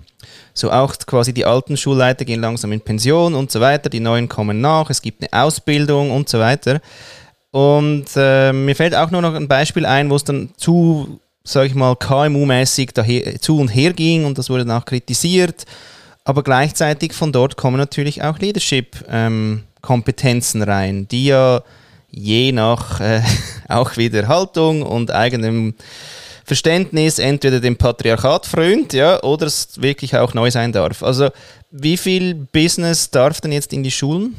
so 0.53 0.71
auch 0.71 0.95
quasi 1.05 1.33
die 1.33 1.45
alten 1.45 1.77
Schulleiter 1.77 2.25
gehen 2.25 2.39
langsam 2.39 2.71
in 2.71 2.81
Pension 2.81 3.33
und 3.33 3.51
so 3.51 3.59
weiter, 3.59 3.89
die 3.89 3.99
neuen 3.99 4.29
kommen 4.29 4.61
nach, 4.61 4.89
es 4.91 5.01
gibt 5.01 5.21
eine 5.21 5.43
Ausbildung 5.43 6.11
und 6.11 6.29
so 6.29 6.39
weiter. 6.39 6.79
Und 7.51 8.05
äh, 8.15 8.53
mir 8.53 8.75
fällt 8.75 8.95
auch 8.95 9.09
nur 9.09 9.21
noch 9.21 9.33
ein 9.33 9.47
Beispiel 9.47 9.85
ein, 9.85 10.09
wo 10.09 10.15
es 10.15 10.23
dann 10.23 10.49
zu 10.57 11.19
sage 11.43 11.67
ich 11.67 11.75
mal, 11.75 11.95
KMU-mäßig 11.95 12.93
zu 13.41 13.59
und 13.59 13.67
her 13.69 13.93
ging 13.93 14.25
und 14.25 14.37
das 14.37 14.49
wurde 14.49 14.65
dann 14.65 14.81
auch 14.81 14.85
kritisiert. 14.85 15.65
Aber 16.23 16.41
gleichzeitig 16.41 17.13
von 17.13 17.33
dort 17.33 17.57
kommen 17.57 17.77
natürlich 17.77 18.23
auch 18.23 18.39
Leadership-Kompetenzen 18.39 20.61
ähm, 20.61 20.67
rein, 20.67 21.05
die 21.09 21.25
ja 21.25 21.61
je 22.13 22.51
nach 22.51 22.99
äh, 23.01 23.21
auch 23.69 23.97
wieder 23.97 24.27
Haltung 24.27 24.81
und 24.83 25.11
eigenem 25.11 25.75
Verständnis 26.45 27.19
entweder 27.19 27.59
dem 27.59 27.77
Patriarchat 27.77 28.45
frönt, 28.45 28.93
ja, 28.93 29.21
oder 29.23 29.47
es 29.47 29.81
wirklich 29.81 30.15
auch 30.17 30.33
neu 30.33 30.51
sein 30.51 30.71
darf. 30.71 31.01
Also 31.01 31.29
wie 31.71 31.97
viel 31.97 32.35
Business 32.35 33.09
darf 33.09 33.41
denn 33.41 33.51
jetzt 33.51 33.73
in 33.73 33.83
die 33.83 33.91
Schulen? 33.91 34.35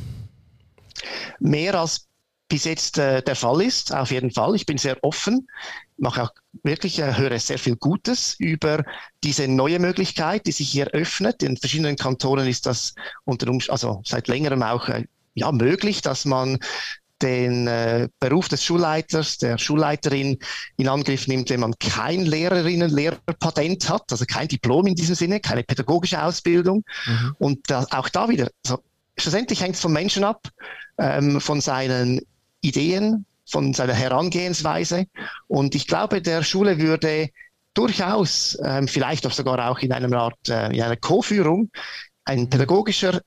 Mehr 1.40 1.74
als 1.74 2.06
bis 2.48 2.64
jetzt 2.64 2.98
äh, 2.98 3.22
der 3.22 3.34
Fall 3.34 3.62
ist, 3.62 3.94
auf 3.94 4.10
jeden 4.10 4.30
Fall. 4.30 4.54
Ich 4.54 4.66
bin 4.66 4.78
sehr 4.78 5.02
offen 5.02 5.46
mache 5.96 6.22
auch 6.22 6.30
wirklich, 6.62 6.98
äh, 6.98 7.16
höre 7.16 7.38
sehr 7.38 7.58
viel 7.58 7.76
Gutes 7.76 8.34
über 8.38 8.84
diese 9.22 9.48
neue 9.48 9.78
Möglichkeit, 9.78 10.46
die 10.46 10.52
sich 10.52 10.70
hier 10.70 10.88
öffnet. 10.88 11.42
In 11.42 11.56
verschiedenen 11.56 11.96
Kantonen 11.96 12.48
ist 12.48 12.66
das 12.66 12.94
unter 13.24 13.46
also 13.68 14.02
seit 14.04 14.28
längerem 14.28 14.62
auch 14.62 14.88
äh, 14.88 15.04
ja, 15.34 15.50
möglich, 15.52 16.00
dass 16.02 16.24
man 16.24 16.58
den 17.22 17.66
äh, 17.66 18.08
Beruf 18.20 18.48
des 18.48 18.64
Schulleiters, 18.64 19.38
der 19.38 19.58
Schulleiterin 19.58 20.38
in 20.76 20.88
Angriff 20.88 21.26
nimmt, 21.26 21.50
wenn 21.50 21.60
man 21.60 21.74
kein 21.78 22.26
Lehrerinnen-Lehrerpatent 22.26 23.88
hat, 23.88 24.10
also 24.10 24.24
kein 24.26 24.48
Diplom 24.48 24.86
in 24.86 24.94
diesem 24.94 25.14
Sinne, 25.14 25.40
keine 25.40 25.62
pädagogische 25.62 26.22
Ausbildung. 26.22 26.84
Mhm. 27.06 27.36
Und 27.38 27.70
da, 27.70 27.86
auch 27.90 28.08
da 28.08 28.28
wieder, 28.28 28.48
also 28.64 28.82
schlussendlich 29.16 29.60
hängt 29.62 29.76
es 29.76 29.80
vom 29.80 29.92
Menschen 29.92 30.24
ab, 30.24 30.48
ähm, 30.98 31.40
von 31.40 31.60
seinen 31.60 32.20
Ideen, 32.60 33.26
von 33.46 33.74
seiner 33.74 33.94
Herangehensweise. 33.94 35.06
Und 35.46 35.74
ich 35.74 35.86
glaube, 35.86 36.20
der 36.20 36.42
Schule 36.42 36.78
würde 36.78 37.28
durchaus, 37.74 38.58
ähm, 38.64 38.88
vielleicht 38.88 39.26
auch 39.26 39.32
sogar 39.32 39.70
auch 39.70 39.80
in 39.80 39.92
einer 39.92 40.16
Art, 40.16 40.48
äh, 40.48 40.66
in 40.74 40.82
einer 40.82 40.96
Co-Führung, 40.96 41.70
ein 42.24 42.48
pädagogischer 42.48 43.20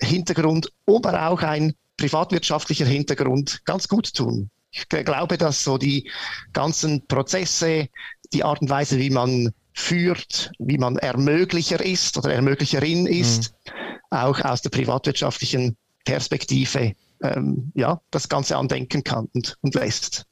Hintergrund, 0.00 0.70
aber 0.86 1.28
auch 1.28 1.42
ein 1.42 1.74
privatwirtschaftlicher 1.96 2.86
Hintergrund 2.86 3.64
ganz 3.64 3.88
gut 3.88 4.14
tun. 4.14 4.50
Ich 4.70 4.88
glaube, 4.88 5.38
dass 5.38 5.62
so 5.62 5.78
die 5.78 6.10
ganzen 6.52 7.06
Prozesse, 7.06 7.88
die 8.32 8.42
Art 8.42 8.60
und 8.60 8.70
Weise, 8.70 8.98
wie 8.98 9.10
man 9.10 9.52
führt, 9.72 10.50
wie 10.58 10.78
man 10.78 10.96
Ermöglicher 10.98 11.84
ist 11.84 12.16
oder 12.16 12.32
Ermöglicherin 12.32 13.06
ist, 13.06 13.52
mhm. 13.66 13.72
auch 14.10 14.40
aus 14.40 14.62
der 14.62 14.70
privatwirtschaftlichen 14.70 15.76
Perspektive 16.04 16.92
ähm, 17.22 17.72
ja, 17.74 18.00
das 18.10 18.28
Ganze 18.28 18.56
andenken 18.56 19.04
kann 19.04 19.28
und, 19.32 19.56
und 19.60 19.74
lässt. 19.74 20.26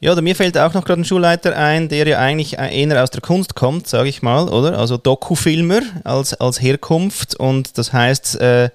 Ja, 0.00 0.12
oder 0.12 0.22
mir 0.22 0.36
fällt 0.36 0.56
auch 0.56 0.72
noch 0.74 0.84
gerade 0.84 1.00
ein 1.00 1.04
Schulleiter 1.04 1.56
ein, 1.56 1.88
der 1.88 2.06
ja 2.06 2.18
eigentlich 2.18 2.58
eher 2.58 3.02
aus 3.02 3.10
der 3.10 3.20
Kunst 3.20 3.56
kommt, 3.56 3.88
sage 3.88 4.08
ich 4.08 4.22
mal, 4.22 4.48
oder? 4.48 4.78
Also 4.78 4.96
Dokufilmer 4.96 5.80
als, 6.04 6.34
als 6.34 6.62
Herkunft 6.62 7.34
und 7.34 7.76
das 7.76 7.92
heißt, 7.92 8.40
äh, 8.40 8.70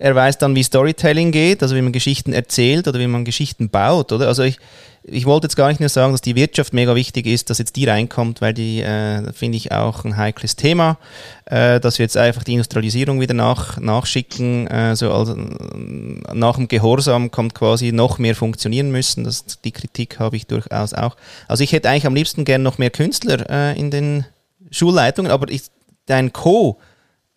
er 0.00 0.14
weiß 0.14 0.38
dann, 0.38 0.54
wie 0.54 0.62
Storytelling 0.62 1.30
geht, 1.30 1.62
also 1.62 1.76
wie 1.76 1.82
man 1.82 1.92
Geschichten 1.92 2.32
erzählt 2.32 2.88
oder 2.88 2.98
wie 2.98 3.06
man 3.06 3.26
Geschichten 3.26 3.68
baut, 3.68 4.12
oder? 4.12 4.28
Also 4.28 4.42
ich, 4.42 4.58
ich 5.02 5.26
wollte 5.26 5.44
jetzt 5.44 5.56
gar 5.56 5.68
nicht 5.68 5.78
nur 5.78 5.90
sagen, 5.90 6.12
dass 6.12 6.22
die 6.22 6.36
Wirtschaft 6.36 6.72
mega 6.72 6.94
wichtig 6.94 7.26
ist, 7.26 7.50
dass 7.50 7.58
jetzt 7.58 7.76
die 7.76 7.84
reinkommt, 7.84 8.40
weil 8.40 8.54
die, 8.54 8.80
äh, 8.80 9.30
finde 9.34 9.58
ich, 9.58 9.72
auch 9.72 10.06
ein 10.06 10.16
heikles 10.16 10.56
Thema, 10.56 10.96
äh, 11.44 11.80
dass 11.80 11.98
wir 11.98 12.04
jetzt 12.04 12.16
einfach 12.16 12.44
die 12.44 12.54
Industrialisierung 12.54 13.20
wieder 13.20 13.34
nach, 13.34 13.78
nachschicken, 13.78 14.68
äh, 14.68 14.96
so 14.96 15.12
also, 15.12 15.36
nach 15.36 16.56
dem 16.56 16.68
Gehorsam 16.68 17.30
kommt 17.30 17.54
quasi 17.54 17.92
noch 17.92 18.18
mehr 18.18 18.34
funktionieren 18.34 18.90
müssen. 18.90 19.24
Das, 19.24 19.44
die 19.62 19.72
Kritik 19.72 20.18
habe 20.18 20.34
ich 20.34 20.46
durchaus 20.46 20.94
auch. 20.94 21.14
Also 21.46 21.62
ich 21.62 21.72
hätte 21.72 21.90
eigentlich 21.90 22.06
am 22.06 22.14
liebsten 22.14 22.46
gern 22.46 22.62
noch 22.62 22.78
mehr 22.78 22.90
Künstler 22.90 23.50
äh, 23.50 23.78
in 23.78 23.90
den 23.90 24.24
Schulleitungen, 24.70 25.30
aber 25.30 25.50
ich, 25.50 25.64
dein 26.06 26.32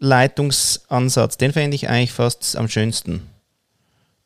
Co-Leitungsansatz, 0.04 1.38
den 1.38 1.54
fände 1.54 1.76
ich 1.76 1.88
eigentlich 1.88 2.12
fast 2.12 2.58
am 2.58 2.68
schönsten. 2.68 3.30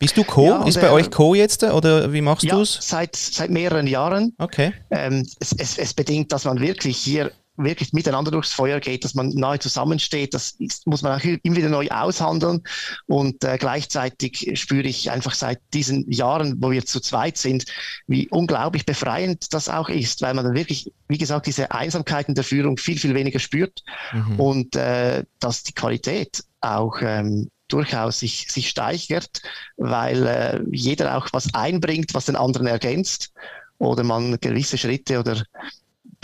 Bist 0.00 0.16
du 0.16 0.24
Co? 0.24 0.44
Ja, 0.44 0.64
ist 0.64 0.80
bei 0.80 0.90
euch 0.90 1.10
Co 1.10 1.34
jetzt 1.34 1.62
oder 1.62 2.12
wie 2.12 2.20
machst 2.20 2.44
ja, 2.44 2.54
du 2.54 2.62
es? 2.62 2.78
Seit, 2.80 3.16
seit 3.16 3.50
mehreren 3.50 3.86
Jahren. 3.86 4.32
Okay. 4.38 4.72
Ähm, 4.90 5.26
es, 5.40 5.52
es, 5.52 5.78
es 5.78 5.94
bedingt, 5.94 6.32
dass 6.32 6.44
man 6.44 6.60
wirklich 6.60 6.96
hier 6.96 7.32
wirklich 7.58 7.92
miteinander 7.92 8.30
durchs 8.30 8.52
Feuer 8.52 8.80
geht, 8.80 9.04
dass 9.04 9.14
man 9.14 9.30
nahe 9.30 9.58
zusammensteht. 9.58 10.32
Das 10.32 10.52
ist, 10.58 10.86
muss 10.86 11.02
man 11.02 11.20
auch 11.20 11.24
immer 11.24 11.56
wieder 11.56 11.68
neu 11.68 11.88
aushandeln. 11.88 12.62
Und 13.06 13.44
äh, 13.44 13.58
gleichzeitig 13.58 14.50
spüre 14.54 14.86
ich 14.86 15.10
einfach 15.10 15.34
seit 15.34 15.60
diesen 15.74 16.10
Jahren, 16.10 16.56
wo 16.60 16.70
wir 16.70 16.86
zu 16.86 17.00
zweit 17.00 17.36
sind, 17.36 17.64
wie 18.06 18.28
unglaublich 18.28 18.86
befreiend 18.86 19.52
das 19.52 19.68
auch 19.68 19.88
ist, 19.88 20.22
weil 20.22 20.34
man 20.34 20.44
dann 20.44 20.54
wirklich, 20.54 20.92
wie 21.08 21.18
gesagt, 21.18 21.46
diese 21.46 21.72
Einsamkeit 21.72 22.28
in 22.28 22.34
der 22.34 22.44
Führung 22.44 22.78
viel, 22.78 22.98
viel 22.98 23.14
weniger 23.14 23.40
spürt 23.40 23.82
mhm. 24.12 24.40
und 24.40 24.76
äh, 24.76 25.24
dass 25.40 25.64
die 25.64 25.72
Qualität 25.74 26.44
auch 26.60 26.98
ähm, 27.02 27.50
durchaus 27.68 28.20
sich, 28.20 28.50
sich 28.50 28.68
steigert, 28.68 29.42
weil 29.76 30.26
äh, 30.26 30.60
jeder 30.72 31.16
auch 31.16 31.28
was 31.32 31.54
einbringt, 31.54 32.14
was 32.14 32.26
den 32.26 32.36
anderen 32.36 32.66
ergänzt 32.66 33.32
oder 33.78 34.02
man 34.02 34.38
gewisse 34.40 34.78
Schritte 34.78 35.20
oder 35.20 35.42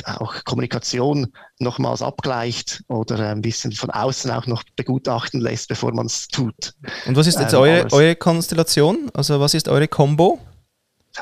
auch 0.04 0.44
Kommunikation 0.44 1.32
nochmals 1.58 2.02
abgleicht 2.02 2.82
oder 2.88 3.30
ein 3.30 3.42
bisschen 3.42 3.72
von 3.72 3.90
außen 3.90 4.30
auch 4.30 4.46
noch 4.46 4.62
begutachten 4.76 5.40
lässt, 5.40 5.68
bevor 5.68 5.92
man 5.94 6.06
es 6.06 6.28
tut. 6.28 6.74
Und 7.06 7.16
was 7.16 7.26
ist 7.26 7.38
jetzt 7.38 7.52
ähm, 7.52 7.60
eure, 7.60 7.92
eure 7.92 8.16
Konstellation? 8.16 9.10
Also 9.14 9.40
was 9.40 9.54
ist 9.54 9.68
eure 9.68 9.88
Combo? 9.88 10.38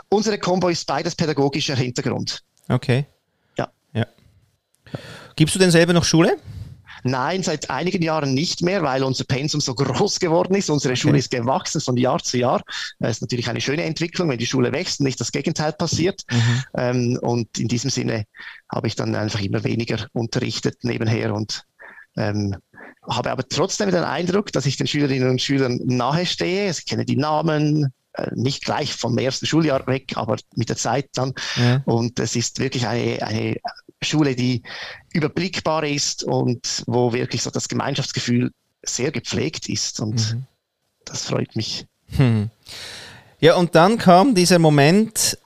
Unsere 0.08 0.38
Combo 0.38 0.68
ist 0.68 0.86
beides 0.86 1.14
pädagogischer 1.14 1.76
Hintergrund. 1.76 2.42
Okay. 2.68 3.06
Ja. 3.58 3.68
ja. 3.92 4.06
Gibst 5.36 5.54
du 5.54 5.58
denn 5.58 5.70
selber 5.70 5.92
noch 5.92 6.04
Schule? 6.04 6.38
Nein, 7.04 7.42
seit 7.42 7.70
einigen 7.70 8.02
Jahren 8.02 8.34
nicht 8.34 8.62
mehr, 8.62 8.82
weil 8.82 9.02
unser 9.02 9.24
Pensum 9.24 9.60
so 9.60 9.74
groß 9.74 10.20
geworden 10.20 10.54
ist. 10.54 10.70
Unsere 10.70 10.96
Schule 10.96 11.18
ist 11.18 11.30
gewachsen 11.30 11.80
von 11.80 11.96
Jahr 11.96 12.22
zu 12.22 12.38
Jahr. 12.38 12.62
Das 12.98 13.12
ist 13.12 13.20
natürlich 13.22 13.48
eine 13.48 13.60
schöne 13.60 13.84
Entwicklung, 13.84 14.28
wenn 14.28 14.38
die 14.38 14.46
Schule 14.46 14.72
wächst 14.72 15.00
und 15.00 15.04
nicht 15.04 15.20
das 15.20 15.32
Gegenteil 15.32 15.72
passiert. 15.72 16.22
Mhm. 16.30 16.64
Ähm, 16.76 17.18
und 17.20 17.58
in 17.58 17.68
diesem 17.68 17.90
Sinne 17.90 18.24
habe 18.70 18.86
ich 18.86 18.96
dann 18.96 19.14
einfach 19.14 19.40
immer 19.40 19.64
weniger 19.64 20.06
unterrichtet 20.12 20.78
nebenher 20.82 21.34
und 21.34 21.64
ähm, 22.16 22.56
habe 23.08 23.30
aber 23.30 23.48
trotzdem 23.48 23.90
den 23.90 24.04
Eindruck, 24.04 24.52
dass 24.52 24.66
ich 24.66 24.76
den 24.76 24.86
Schülerinnen 24.86 25.28
und 25.28 25.42
Schülern 25.42 25.80
nahe 25.84 26.26
stehe. 26.26 26.72
Sie 26.72 26.84
kennen 26.84 27.06
die 27.06 27.16
Namen, 27.16 27.86
äh, 27.86 27.88
nicht 28.32 28.64
gleich 28.64 28.92
vom 28.94 29.16
ersten 29.18 29.46
Schuljahr 29.46 29.86
weg, 29.86 30.12
aber 30.16 30.36
mit 30.54 30.68
der 30.68 30.76
Zeit 30.76 31.08
dann. 31.14 31.34
Ja. 31.56 31.82
Und 31.84 32.18
es 32.18 32.36
ist 32.36 32.58
wirklich 32.58 32.86
eine, 32.86 33.22
eine 33.22 33.56
Schule, 34.02 34.34
die 34.34 34.62
überblickbar 35.12 35.84
ist 35.84 36.24
und 36.24 36.84
wo 36.86 37.12
wirklich 37.12 37.42
so 37.42 37.50
das 37.50 37.68
Gemeinschaftsgefühl 37.68 38.50
sehr 38.82 39.12
gepflegt 39.12 39.68
ist. 39.68 40.00
Und 40.00 40.34
mhm. 40.34 40.44
das 41.04 41.24
freut 41.24 41.56
mich. 41.56 41.86
Hm. 42.16 42.50
Ja, 43.40 43.56
und 43.56 43.74
dann 43.74 43.98
kam 43.98 44.34
dieser 44.34 44.58
Moment, 44.58 45.38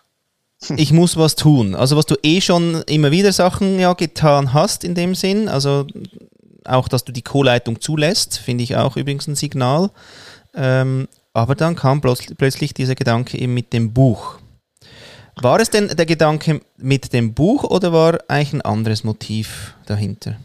ich 0.76 0.92
muss 0.92 1.16
was 1.16 1.37
tun. 1.37 1.75
Also 1.75 1.96
was 1.96 2.06
du 2.06 2.16
eh 2.23 2.40
schon 2.40 2.82
immer 2.87 3.11
wieder 3.11 3.32
Sachen 3.32 3.78
ja 3.78 3.92
getan 3.92 4.52
hast 4.52 4.85
in 4.85 4.94
dem 4.94 5.14
Sinn. 5.14 5.49
Also 5.49 5.87
auch, 6.64 6.88
dass 6.88 7.04
du 7.04 7.12
die 7.12 7.23
Co-Leitung 7.23 7.80
zulässt, 7.80 8.38
finde 8.38 8.64
ich 8.64 8.76
auch 8.76 8.96
übrigens 8.96 9.28
ein 9.28 9.37
Signal. 9.37 9.90
Ähm, 10.54 11.08
aber 11.37 11.55
dann 11.55 11.76
kam 11.76 12.00
plötzlich 12.00 12.73
dieser 12.73 12.95
Gedanke 12.95 13.38
eben 13.38 13.52
mit 13.52 13.75
dem 13.75 13.93
Buch. 13.93 14.38
War 15.37 15.61
es 15.61 15.69
denn 15.69 15.88
der 15.88 16.07
Gedanke 16.07 16.62
mit 16.78 17.12
dem 17.12 17.35
Buch 17.35 17.64
oder 17.64 17.93
war 17.93 18.19
eigentlich 18.28 18.55
ein 18.55 18.62
anderes 18.62 19.05
Motiv 19.05 19.75
dahinter? 19.85 20.38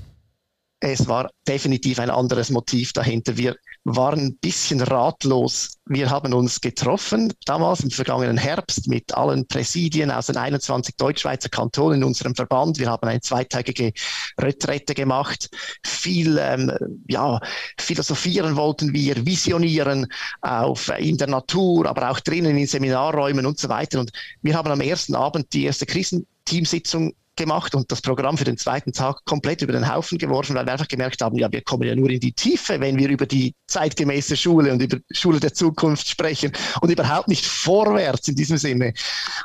Es 0.82 1.08
war 1.08 1.30
definitiv 1.48 2.00
ein 2.00 2.10
anderes 2.10 2.50
Motiv 2.50 2.92
dahinter. 2.92 3.38
Wir 3.38 3.56
waren 3.84 4.20
ein 4.20 4.38
bisschen 4.38 4.82
ratlos. 4.82 5.80
Wir 5.86 6.10
haben 6.10 6.34
uns 6.34 6.62
getroffen, 6.62 7.34
damals 7.46 7.82
im 7.82 7.90
vergangenen 7.90 8.38
Herbst, 8.38 8.88
mit 8.88 9.14
allen 9.16 9.48
Präsidien 9.48 10.12
aus 10.12 10.28
den 10.28 10.38
21 10.38 10.96
Deutschschweizer 10.96 11.50
Kantonen 11.50 12.02
in 12.02 12.04
unserem 12.04 12.36
Verband. 12.36 12.78
Wir 12.78 12.90
haben 12.90 13.08
eine 13.08 13.22
zweitägige 13.22 13.92
Retrette 14.40 14.94
gemacht. 14.94 15.50
Viel, 15.84 16.38
ähm, 16.40 16.72
ja, 17.08 17.40
philosophieren 17.80 18.56
wollten 18.56 18.94
wir, 18.94 19.26
visionieren 19.26 20.08
auf, 20.42 20.90
in 21.00 21.18
der 21.18 21.28
Natur, 21.28 21.88
aber 21.88 22.12
auch 22.12 22.20
drinnen 22.20 22.58
in 22.58 22.68
Seminarräumen 22.68 23.46
und 23.46 23.60
so 23.60 23.68
weiter. 23.68 24.00
Und 24.00 24.12
wir 24.42 24.56
haben 24.56 24.72
am 24.72 24.82
ersten 24.82 25.16
Abend 25.16 25.52
die 25.54 25.66
erste 25.66 25.88
Krisenteamsitzung 25.88 27.14
gemacht 27.42 27.74
und 27.74 27.92
das 27.92 28.02
Programm 28.02 28.38
für 28.38 28.44
den 28.44 28.58
zweiten 28.58 28.94
Tag 28.94 29.26
komplett 29.26 29.62
über 29.64 29.74
den 29.74 29.92
Haufen 29.92 30.18
geworfen, 30.18 30.56
weil 30.56 30.66
wir 30.66 30.74
einfach 30.74 30.88
gemerkt 30.88 31.22
haben, 31.22 31.38
ja, 31.38 31.52
wir 31.52 31.62
kommen 31.62 31.84
ja 31.84 31.96
nur 31.96 32.10
in 32.10 32.20
die 32.20 32.34
Tiefe, 32.34 32.80
wenn 32.80 32.98
wir 32.98 33.10
über 33.10 33.26
die 33.26 33.56
zeitgemäße 33.68 34.38
Schule 34.38 34.72
und 34.72 34.82
über 34.82 34.98
Schule 35.12 35.40
der 35.40 35.54
Zukunft 35.54 36.08
sprechen 36.08 36.52
und 36.82 36.92
überhaupt 36.92 37.28
nicht 37.28 37.46
vorwärts 37.46 38.28
in 38.28 38.36
diesem 38.36 38.58
Sinne. 38.58 38.94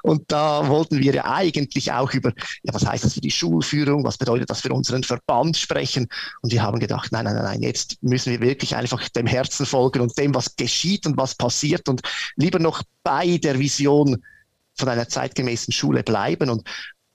Und 0.03 0.25
da 0.29 0.69
wollten 0.69 0.99
wir 0.99 1.15
ja 1.15 1.25
eigentlich 1.25 1.91
auch 1.91 2.13
über, 2.13 2.33
ja, 2.63 2.75
was 2.75 2.87
heißt 2.87 3.05
das 3.05 3.15
für 3.15 3.21
die 3.21 3.31
Schulführung, 3.31 4.05
was 4.05 4.19
bedeutet 4.19 4.51
das 4.51 4.61
für 4.61 4.73
unseren 4.73 5.03
Verband 5.03 5.57
sprechen. 5.57 6.07
Und 6.43 6.53
wir 6.53 6.63
haben 6.63 6.79
gedacht, 6.79 7.13
nein, 7.13 7.25
nein, 7.25 7.37
nein, 7.37 7.63
jetzt 7.63 8.03
müssen 8.03 8.31
wir 8.31 8.41
wirklich 8.41 8.77
einfach 8.77 9.09
dem 9.09 9.27
Herzen 9.27 9.65
folgen 9.65 10.01
und 10.03 10.17
dem, 10.19 10.35
was 10.35 10.55
geschieht 10.57 11.07
und 11.07 11.17
was 11.17 11.35
passiert 11.35 11.89
und 11.89 12.03
lieber 12.37 12.59
noch 12.59 12.83
bei 13.03 13.39
der 13.39 13.59
Vision 13.59 14.23
von 14.79 14.89
einer 14.89 15.09
zeitgemäßen 15.09 15.73
Schule 15.73 16.03
bleiben. 16.03 16.51
Und 16.51 16.69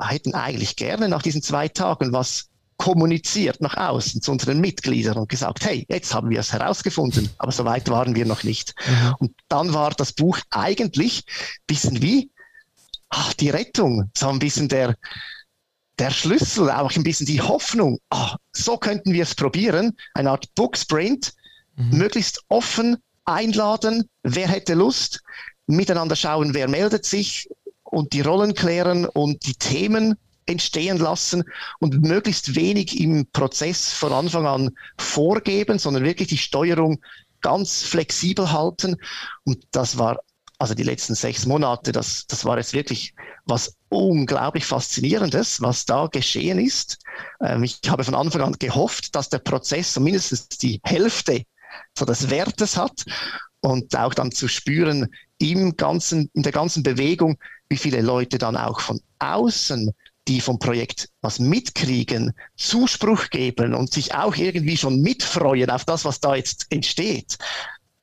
hätten 0.07 0.33
eigentlich 0.33 0.75
gerne 0.75 1.09
nach 1.09 1.21
diesen 1.21 1.41
zwei 1.41 1.67
Tagen 1.67 2.13
was 2.13 2.47
kommuniziert 2.77 3.61
nach 3.61 3.77
außen 3.77 4.23
zu 4.23 4.31
unseren 4.31 4.59
Mitgliedern 4.59 5.17
und 5.17 5.29
gesagt, 5.29 5.63
hey, 5.63 5.85
jetzt 5.87 6.15
haben 6.15 6.31
wir 6.31 6.39
es 6.39 6.51
herausgefunden, 6.51 7.29
aber 7.37 7.51
so 7.51 7.63
weit 7.63 7.87
waren 7.89 8.15
wir 8.15 8.25
noch 8.25 8.43
nicht. 8.43 8.73
Mhm. 8.87 9.15
Und 9.19 9.31
dann 9.49 9.73
war 9.75 9.91
das 9.91 10.13
Buch 10.13 10.39
eigentlich 10.49 11.23
ein 11.27 11.65
bisschen 11.67 12.01
wie 12.01 12.31
ach, 13.11 13.33
die 13.33 13.49
Rettung, 13.49 14.09
so 14.17 14.29
ein 14.29 14.39
bisschen 14.39 14.67
der, 14.67 14.95
der 15.99 16.09
Schlüssel, 16.09 16.71
auch 16.71 16.95
ein 16.95 17.03
bisschen 17.03 17.27
die 17.27 17.41
Hoffnung, 17.41 17.99
ach, 18.09 18.37
so 18.53 18.77
könnten 18.77 19.13
wir 19.13 19.23
es 19.23 19.35
probieren, 19.35 19.95
eine 20.15 20.31
Art 20.31 20.47
Booksprint, 20.55 21.33
mhm. 21.75 21.97
möglichst 21.97 22.43
offen 22.47 22.97
einladen, 23.25 24.09
wer 24.23 24.47
hätte 24.47 24.73
Lust, 24.73 25.21
miteinander 25.67 26.15
schauen, 26.15 26.53
wer 26.53 26.67
meldet 26.67 27.05
sich, 27.05 27.47
und 27.91 28.13
die 28.13 28.21
Rollen 28.21 28.55
klären 28.55 29.05
und 29.05 29.45
die 29.45 29.53
Themen 29.53 30.17
entstehen 30.47 30.97
lassen 30.97 31.43
und 31.79 32.01
möglichst 32.01 32.55
wenig 32.55 32.99
im 32.99 33.27
Prozess 33.31 33.93
von 33.93 34.11
Anfang 34.11 34.47
an 34.47 34.71
vorgeben, 34.97 35.77
sondern 35.77 36.03
wirklich 36.03 36.29
die 36.29 36.37
Steuerung 36.37 36.99
ganz 37.41 37.83
flexibel 37.83 38.51
halten. 38.51 38.97
Und 39.43 39.65
das 39.71 39.97
war 39.97 40.19
also 40.57 40.75
die 40.75 40.83
letzten 40.83 41.15
sechs 41.15 41.47
Monate, 41.47 41.91
das, 41.91 42.27
das 42.27 42.45
war 42.45 42.57
jetzt 42.57 42.73
wirklich 42.73 43.15
was 43.45 43.75
unglaublich 43.89 44.63
Faszinierendes, 44.63 45.59
was 45.59 45.85
da 45.85 46.05
geschehen 46.05 46.59
ist. 46.59 46.99
Ähm, 47.43 47.63
ich 47.63 47.79
habe 47.87 48.03
von 48.03 48.13
Anfang 48.13 48.41
an 48.41 48.55
gehofft, 48.59 49.15
dass 49.15 49.29
der 49.29 49.39
Prozess 49.39 49.93
so 49.93 50.01
mindestens 50.01 50.49
die 50.49 50.79
Hälfte 50.83 51.43
so 51.97 52.05
des 52.05 52.29
Wertes 52.29 52.77
hat 52.77 53.03
und 53.61 53.95
auch 53.95 54.13
dann 54.13 54.31
zu 54.31 54.47
spüren 54.47 55.07
im 55.39 55.75
ganzen, 55.77 56.29
in 56.33 56.43
der 56.43 56.51
ganzen 56.51 56.83
Bewegung, 56.83 57.37
wie 57.71 57.77
viele 57.77 58.01
Leute 58.01 58.37
dann 58.37 58.57
auch 58.57 58.81
von 58.81 58.99
außen, 59.19 59.91
die 60.27 60.41
vom 60.41 60.59
Projekt 60.59 61.07
was 61.21 61.39
mitkriegen, 61.39 62.33
Zuspruch 62.57 63.29
geben 63.29 63.73
und 63.73 63.93
sich 63.93 64.13
auch 64.13 64.35
irgendwie 64.35 64.75
schon 64.75 65.01
mitfreuen 65.01 65.69
auf 65.69 65.85
das, 65.85 66.03
was 66.03 66.19
da 66.19 66.35
jetzt 66.35 66.67
entsteht. 66.69 67.37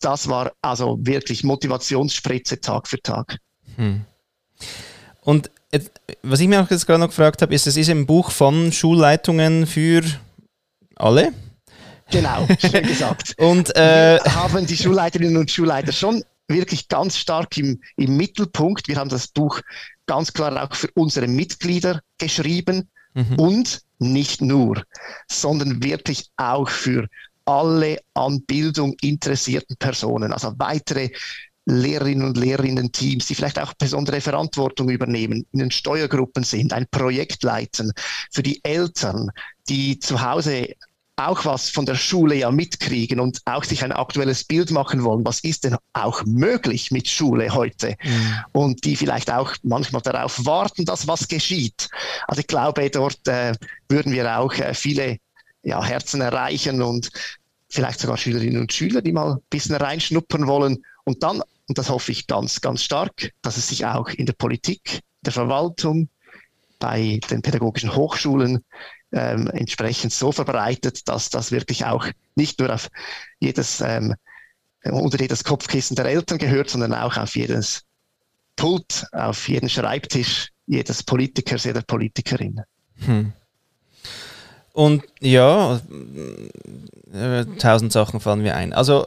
Das 0.00 0.26
war 0.28 0.52
also 0.62 0.98
wirklich 1.02 1.44
Motivationsspritze 1.44 2.60
Tag 2.60 2.88
für 2.88 3.00
Tag. 3.02 3.37
Hm. 3.76 4.06
Und 5.20 5.50
was 6.22 6.40
ich 6.40 6.48
mir 6.48 6.62
auch 6.62 6.70
jetzt 6.70 6.87
gerade 6.87 7.00
noch 7.00 7.08
gefragt 7.08 7.42
habe, 7.42 7.54
ist, 7.54 7.66
es 7.66 7.76
ist 7.76 7.90
ein 7.90 8.06
Buch 8.06 8.30
von 8.30 8.72
Schulleitungen 8.72 9.66
für 9.66 10.02
alle. 10.96 11.34
Genau, 12.10 12.48
schön 12.58 12.87
gesagt. 12.87 13.34
und 13.38 13.76
äh, 13.76 14.18
haben 14.20 14.66
die 14.66 14.78
Schulleiterinnen 14.78 15.37
und 15.37 15.50
Schulleiter 15.50 15.92
schon 15.92 16.25
wirklich 16.49 16.88
ganz 16.88 17.17
stark 17.17 17.57
im, 17.59 17.81
im 17.97 18.17
Mittelpunkt. 18.17 18.88
Wir 18.88 18.97
haben 18.97 19.11
das 19.11 19.28
Buch 19.28 19.61
ganz 20.07 20.33
klar 20.33 20.62
auch 20.62 20.75
für 20.75 20.88
unsere 20.95 21.28
Mitglieder 21.28 22.00
geschrieben 22.19 22.88
mhm. 23.14 23.35
und 23.37 23.83
nicht 23.99 24.40
nur, 24.40 24.83
sondern 25.28 25.83
wirklich 25.83 26.31
auch 26.37 26.69
für 26.69 27.09
alle 27.45 27.99
an 28.14 28.43
Bildung 28.43 28.95
interessierten 29.00 29.76
Personen, 29.76 30.33
also 30.33 30.52
weitere 30.59 31.11
Lehrerinnen 31.64 32.26
und 32.26 32.37
Lehrerinnen-Teams, 32.38 33.26
die 33.26 33.35
vielleicht 33.35 33.59
auch 33.59 33.75
besondere 33.75 34.23
Verantwortung 34.23 34.88
übernehmen, 34.88 35.47
in 35.52 35.59
den 35.59 35.71
Steuergruppen 35.71 36.43
sind, 36.43 36.73
ein 36.73 36.87
Projekt 36.90 37.43
leiten, 37.43 37.93
für 38.33 38.43
die 38.43 38.64
Eltern, 38.64 39.31
die 39.69 39.99
zu 39.99 40.23
Hause 40.23 40.75
auch 41.18 41.44
was 41.44 41.68
von 41.68 41.84
der 41.84 41.96
Schule 41.96 42.37
ja 42.37 42.50
mitkriegen 42.50 43.20
und 43.20 43.40
auch 43.44 43.64
sich 43.64 43.82
ein 43.82 43.92
aktuelles 43.92 44.44
Bild 44.44 44.70
machen 44.70 45.02
wollen, 45.02 45.25
was 45.25 45.40
ist 45.40 45.64
denn 45.64 45.76
auch 45.92 46.25
möglich 46.25 46.90
mit 46.90 47.08
Schule 47.08 47.52
heute 47.52 47.96
mhm. 48.02 48.34
und 48.52 48.84
die 48.84 48.96
vielleicht 48.96 49.30
auch 49.30 49.52
manchmal 49.62 50.02
darauf 50.02 50.44
warten, 50.46 50.84
dass 50.84 51.08
was 51.08 51.26
geschieht. 51.26 51.88
Also 52.26 52.40
ich 52.40 52.46
glaube, 52.46 52.88
dort 52.90 53.26
äh, 53.26 53.52
würden 53.88 54.12
wir 54.12 54.38
auch 54.38 54.54
äh, 54.54 54.75
viele 54.75 55.18
ja, 55.62 55.84
Herzen 55.84 56.20
erreichen 56.20 56.82
und 56.82 57.10
vielleicht 57.68 58.00
sogar 58.00 58.16
Schülerinnen 58.16 58.60
und 58.60 58.72
Schüler, 58.72 59.02
die 59.02 59.12
mal 59.12 59.32
ein 59.32 59.42
bisschen 59.50 59.75
reinschnuppern 59.75 60.46
wollen 60.46 60.84
und 61.04 61.22
dann, 61.22 61.42
und 61.68 61.78
das 61.78 61.90
hoffe 61.90 62.12
ich 62.12 62.26
ganz, 62.26 62.60
ganz 62.60 62.82
stark, 62.82 63.32
dass 63.42 63.56
es 63.56 63.68
sich 63.68 63.87
auch 63.87 64.08
in 64.08 64.26
der 64.26 64.34
Politik, 64.34 65.00
der 65.22 65.32
Verwaltung, 65.32 66.08
bei 66.78 67.18
den 67.30 67.42
pädagogischen 67.42 67.94
Hochschulen 67.94 68.64
ähm, 69.12 69.48
entsprechend 69.48 70.12
so 70.12 70.32
verbreitet, 70.32 71.08
dass 71.08 71.30
das 71.30 71.50
wirklich 71.52 71.84
auch 71.84 72.06
nicht 72.34 72.60
nur 72.60 72.72
auf 72.72 72.88
jedes, 73.40 73.80
ähm, 73.80 74.14
unter 74.84 75.20
jedes 75.20 75.44
Kopfkissen 75.44 75.96
der 75.96 76.06
Eltern 76.06 76.38
gehört, 76.38 76.70
sondern 76.70 76.94
auch 76.94 77.16
auf 77.16 77.36
jedes 77.36 77.84
Pult, 78.56 79.06
auf 79.12 79.48
jeden 79.48 79.68
Schreibtisch 79.68 80.48
jedes 80.66 81.02
Politikers, 81.02 81.64
jeder 81.64 81.82
Politikerin. 81.82 82.60
Hm. 83.04 83.32
Und 84.72 85.02
ja, 85.20 85.80
äh, 87.12 87.44
tausend 87.58 87.92
Sachen 87.92 88.20
fallen 88.20 88.42
mir 88.42 88.54
ein. 88.54 88.72
Also 88.72 89.06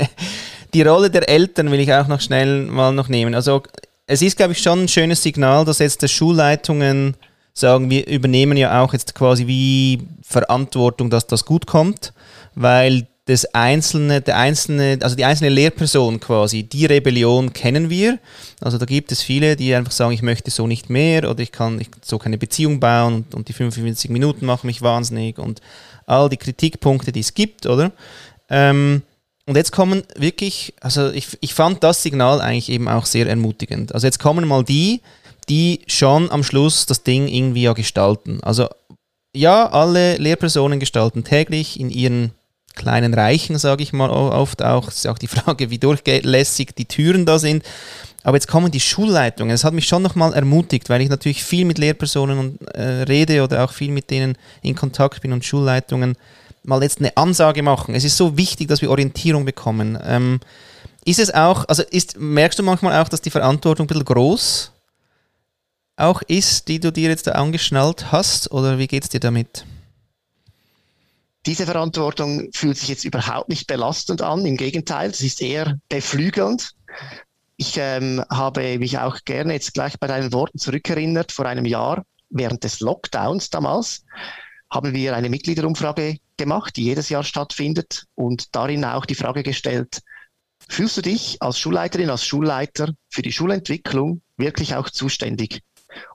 die 0.74 0.82
Rolle 0.82 1.10
der 1.10 1.28
Eltern 1.28 1.70
will 1.70 1.80
ich 1.80 1.92
auch 1.92 2.08
noch 2.08 2.20
schnell 2.20 2.62
mal 2.64 2.92
noch 2.92 3.08
nehmen. 3.08 3.34
Also 3.34 3.62
es 4.06 4.22
ist, 4.22 4.38
glaube 4.38 4.54
ich, 4.54 4.62
schon 4.62 4.84
ein 4.84 4.88
schönes 4.88 5.22
Signal, 5.22 5.64
dass 5.64 5.78
jetzt 5.78 6.02
die 6.02 6.08
Schulleitungen 6.08 7.14
sagen, 7.54 7.90
wir 7.90 8.06
übernehmen 8.06 8.56
ja 8.56 8.82
auch 8.82 8.92
jetzt 8.92 9.14
quasi 9.14 9.46
wie 9.46 10.00
Verantwortung, 10.22 11.10
dass 11.10 11.26
das 11.26 11.44
gut 11.44 11.66
kommt, 11.66 12.12
weil 12.54 13.06
das 13.28 13.44
einzelne, 13.54 14.22
der 14.22 14.38
einzelne, 14.38 14.98
also 15.02 15.14
die 15.14 15.24
einzelne 15.26 15.50
Lehrperson 15.50 16.18
quasi, 16.18 16.62
die 16.62 16.86
Rebellion 16.86 17.52
kennen 17.52 17.90
wir. 17.90 18.18
Also 18.60 18.78
da 18.78 18.86
gibt 18.86 19.12
es 19.12 19.22
viele, 19.22 19.54
die 19.54 19.74
einfach 19.74 19.92
sagen, 19.92 20.14
ich 20.14 20.22
möchte 20.22 20.50
so 20.50 20.66
nicht 20.66 20.88
mehr 20.88 21.28
oder 21.28 21.40
ich 21.40 21.52
kann 21.52 21.84
so 22.02 22.18
keine 22.18 22.38
Beziehung 22.38 22.80
bauen 22.80 23.14
und, 23.14 23.34
und 23.34 23.48
die 23.48 23.52
45 23.52 24.10
Minuten 24.10 24.46
machen 24.46 24.66
mich 24.66 24.80
wahnsinnig 24.80 25.38
und 25.38 25.60
all 26.06 26.30
die 26.30 26.38
Kritikpunkte, 26.38 27.12
die 27.12 27.20
es 27.20 27.34
gibt, 27.34 27.66
oder? 27.66 27.92
Ähm, 28.48 29.02
und 29.44 29.56
jetzt 29.56 29.72
kommen 29.72 30.04
wirklich, 30.16 30.72
also 30.80 31.10
ich, 31.10 31.36
ich 31.40 31.52
fand 31.52 31.84
das 31.84 32.02
Signal 32.02 32.40
eigentlich 32.40 32.70
eben 32.70 32.88
auch 32.88 33.04
sehr 33.04 33.26
ermutigend. 33.26 33.94
Also 33.94 34.06
jetzt 34.06 34.18
kommen 34.18 34.48
mal 34.48 34.64
die, 34.64 35.02
die 35.48 35.80
schon 35.86 36.30
am 36.30 36.42
Schluss 36.42 36.86
das 36.86 37.02
Ding 37.02 37.28
irgendwie 37.28 37.62
ja 37.62 37.72
gestalten. 37.72 38.40
Also 38.42 38.68
ja, 39.34 39.70
alle 39.70 40.16
Lehrpersonen 40.16 40.80
gestalten 40.80 41.24
täglich 41.24 41.78
in 41.78 41.90
ihren 41.90 42.32
kleinen 42.74 43.12
Reichen, 43.12 43.58
sage 43.58 43.82
ich 43.82 43.92
mal 43.92 44.10
oft 44.10 44.62
auch. 44.62 44.88
Es 44.88 44.98
ist 44.98 45.08
auch 45.08 45.18
die 45.18 45.26
Frage, 45.28 45.70
wie 45.70 45.78
durchlässig 45.78 46.74
die 46.76 46.86
Türen 46.86 47.26
da 47.26 47.38
sind. 47.38 47.64
Aber 48.22 48.36
jetzt 48.36 48.48
kommen 48.48 48.70
die 48.70 48.80
Schulleitungen. 48.80 49.52
Das 49.52 49.64
hat 49.64 49.74
mich 49.74 49.86
schon 49.86 50.02
nochmal 50.02 50.32
ermutigt, 50.34 50.88
weil 50.88 51.00
ich 51.00 51.08
natürlich 51.08 51.44
viel 51.44 51.64
mit 51.64 51.78
Lehrpersonen 51.78 52.38
und, 52.38 52.62
äh, 52.74 53.02
rede 53.02 53.42
oder 53.42 53.64
auch 53.64 53.72
viel 53.72 53.90
mit 53.90 54.10
denen 54.10 54.36
in 54.62 54.74
Kontakt 54.74 55.22
bin 55.22 55.32
und 55.32 55.44
Schulleitungen 55.44 56.16
mal 56.64 56.82
jetzt 56.82 56.98
eine 56.98 57.16
Ansage 57.16 57.62
machen. 57.62 57.94
Es 57.94 58.04
ist 58.04 58.16
so 58.16 58.36
wichtig, 58.36 58.68
dass 58.68 58.82
wir 58.82 58.90
Orientierung 58.90 59.44
bekommen. 59.44 59.98
Ähm, 60.04 60.40
ist 61.04 61.20
es 61.20 61.32
auch, 61.32 61.64
also 61.68 61.82
ist, 61.90 62.18
merkst 62.18 62.58
du 62.58 62.62
manchmal 62.62 63.00
auch, 63.00 63.08
dass 63.08 63.22
die 63.22 63.30
Verantwortung 63.30 63.84
ein 63.84 63.88
bisschen 63.88 64.04
groß 64.04 64.72
auch 65.98 66.22
ist, 66.22 66.68
die 66.68 66.80
du 66.80 66.92
dir 66.92 67.08
jetzt 67.08 67.26
da 67.26 67.32
angeschnallt 67.32 68.12
hast, 68.12 68.50
oder 68.50 68.78
wie 68.78 68.86
geht 68.86 69.04
es 69.04 69.08
dir 69.08 69.20
damit? 69.20 69.64
Diese 71.46 71.66
Verantwortung 71.66 72.50
fühlt 72.52 72.76
sich 72.76 72.88
jetzt 72.88 73.04
überhaupt 73.04 73.48
nicht 73.48 73.66
belastend 73.66 74.22
an, 74.22 74.44
im 74.44 74.56
Gegenteil, 74.56 75.10
es 75.10 75.20
ist 75.20 75.40
eher 75.40 75.78
beflügelnd. 75.88 76.72
Ich 77.56 77.76
ähm, 77.78 78.22
habe 78.30 78.78
mich 78.78 78.98
auch 78.98 79.18
gerne 79.24 79.54
jetzt 79.54 79.74
gleich 79.74 79.98
bei 79.98 80.06
deinen 80.06 80.32
Worten 80.32 80.58
zurückerinnert, 80.58 81.32
vor 81.32 81.46
einem 81.46 81.64
Jahr, 81.64 82.04
während 82.30 82.64
des 82.64 82.80
Lockdowns 82.80 83.50
damals, 83.50 84.04
haben 84.70 84.92
wir 84.92 85.16
eine 85.16 85.30
Mitgliederumfrage 85.30 86.18
gemacht, 86.36 86.76
die 86.76 86.84
jedes 86.84 87.08
Jahr 87.08 87.24
stattfindet 87.24 88.04
und 88.14 88.54
darin 88.54 88.84
auch 88.84 89.06
die 89.06 89.14
Frage 89.14 89.42
gestellt, 89.42 90.02
fühlst 90.68 90.96
du 90.96 91.02
dich 91.02 91.40
als 91.40 91.58
Schulleiterin, 91.58 92.10
als 92.10 92.24
Schulleiter 92.24 92.92
für 93.08 93.22
die 93.22 93.32
Schulentwicklung 93.32 94.20
wirklich 94.36 94.74
auch 94.74 94.90
zuständig? 94.90 95.62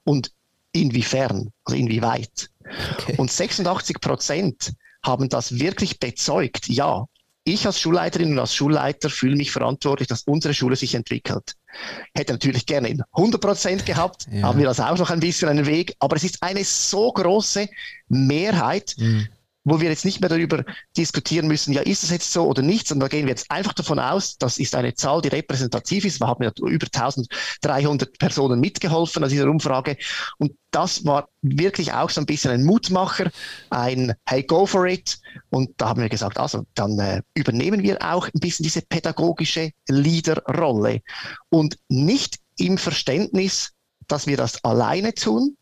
Und 0.03 0.31
inwiefern, 0.71 1.51
also 1.65 1.77
inwieweit. 1.77 2.49
Okay. 2.93 3.15
Und 3.17 3.31
86 3.31 3.99
Prozent 3.99 4.73
haben 5.03 5.29
das 5.29 5.59
wirklich 5.59 5.99
bezeugt. 5.99 6.67
Ja, 6.67 7.05
ich 7.43 7.65
als 7.65 7.79
Schulleiterin 7.79 8.31
und 8.31 8.39
als 8.39 8.55
Schulleiter 8.55 9.09
fühle 9.09 9.35
mich 9.35 9.51
verantwortlich, 9.51 10.07
dass 10.07 10.23
unsere 10.23 10.53
Schule 10.53 10.75
sich 10.75 10.95
entwickelt. 10.95 11.55
Hätte 12.15 12.33
natürlich 12.33 12.65
gerne 12.65 12.87
in 12.87 13.03
100 13.11 13.41
Prozent 13.41 13.85
gehabt, 13.85 14.27
ja. 14.31 14.43
haben 14.43 14.59
wir 14.59 14.65
das 14.65 14.79
auch 14.79 14.97
noch 14.97 15.09
ein 15.09 15.19
bisschen 15.19 15.49
einen 15.49 15.65
Weg, 15.65 15.95
aber 15.99 16.15
es 16.15 16.23
ist 16.23 16.41
eine 16.41 16.63
so 16.63 17.11
große 17.11 17.67
Mehrheit, 18.07 18.95
mhm 18.97 19.27
wo 19.63 19.79
wir 19.79 19.89
jetzt 19.89 20.05
nicht 20.05 20.19
mehr 20.19 20.29
darüber 20.29 20.63
diskutieren 20.97 21.47
müssen, 21.47 21.73
ja, 21.73 21.81
ist 21.81 22.03
es 22.03 22.09
jetzt 22.09 22.31
so 22.31 22.45
oder 22.45 22.61
nicht, 22.61 22.87
sondern 22.87 23.09
da 23.09 23.15
gehen 23.15 23.25
wir 23.25 23.31
jetzt 23.31 23.49
einfach 23.49 23.73
davon 23.73 23.99
aus, 23.99 24.37
das 24.37 24.57
ist 24.57 24.75
eine 24.75 24.93
Zahl, 24.93 25.21
die 25.21 25.29
repräsentativ 25.29 26.05
ist. 26.05 26.19
Wir 26.19 26.27
haben 26.27 26.43
ja 26.43 26.51
über 26.57 26.85
1300 26.85 28.17
Personen 28.17 28.59
mitgeholfen 28.59 29.23
an 29.23 29.29
dieser 29.29 29.49
Umfrage 29.49 29.97
und 30.37 30.53
das 30.71 31.05
war 31.05 31.29
wirklich 31.41 31.93
auch 31.93 32.09
so 32.09 32.19
ein 32.19 32.25
bisschen 32.25 32.51
ein 32.51 32.63
Mutmacher, 32.63 33.31
ein 33.69 34.13
Hey, 34.25 34.43
go 34.43 34.65
for 34.65 34.87
it. 34.87 35.19
Und 35.49 35.69
da 35.77 35.89
haben 35.89 36.01
wir 36.01 36.09
gesagt, 36.09 36.37
also 36.39 36.65
dann 36.73 36.97
äh, 36.99 37.21
übernehmen 37.35 37.83
wir 37.83 38.01
auch 38.01 38.27
ein 38.27 38.39
bisschen 38.39 38.63
diese 38.63 38.81
pädagogische 38.81 39.71
Leaderrolle 39.87 41.01
und 41.49 41.77
nicht 41.89 42.39
im 42.57 42.77
Verständnis, 42.77 43.71
dass 44.07 44.25
wir 44.25 44.37
das 44.37 44.63
alleine 44.63 45.13
tun, 45.13 45.57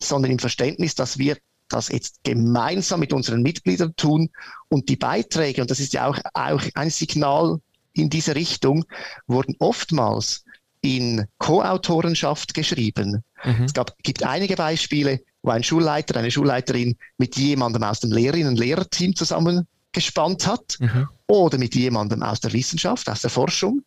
sondern 0.00 0.30
im 0.32 0.38
Verständnis, 0.38 0.94
dass 0.94 1.18
wir 1.18 1.36
das 1.72 1.88
jetzt 1.88 2.24
gemeinsam 2.24 3.00
mit 3.00 3.12
unseren 3.12 3.42
Mitgliedern 3.42 3.94
tun 3.96 4.30
und 4.68 4.88
die 4.88 4.96
Beiträge, 4.96 5.62
und 5.62 5.70
das 5.70 5.80
ist 5.80 5.92
ja 5.92 6.06
auch, 6.06 6.18
auch 6.34 6.62
ein 6.74 6.90
Signal 6.90 7.58
in 7.92 8.10
diese 8.10 8.34
Richtung, 8.34 8.84
wurden 9.26 9.56
oftmals 9.58 10.44
in 10.80 11.26
Co-Autorenschaft 11.38 12.54
geschrieben. 12.54 13.22
Mhm. 13.44 13.64
Es 13.64 13.72
gab, 13.72 13.96
gibt 14.02 14.24
einige 14.24 14.56
Beispiele, 14.56 15.20
wo 15.42 15.50
ein 15.50 15.62
Schulleiter, 15.62 16.16
eine 16.16 16.30
Schulleiterin 16.30 16.96
mit 17.18 17.36
jemandem 17.36 17.82
aus 17.82 18.00
dem 18.00 18.12
Lehrerinnen- 18.12 18.48
und 18.48 18.58
Lehrerteam 18.58 19.14
zusammengespannt 19.14 20.46
hat 20.46 20.76
mhm. 20.80 21.08
oder 21.26 21.58
mit 21.58 21.74
jemandem 21.74 22.22
aus 22.22 22.40
der 22.40 22.52
Wissenschaft, 22.52 23.08
aus 23.08 23.22
der 23.22 23.30
Forschung. 23.30 23.82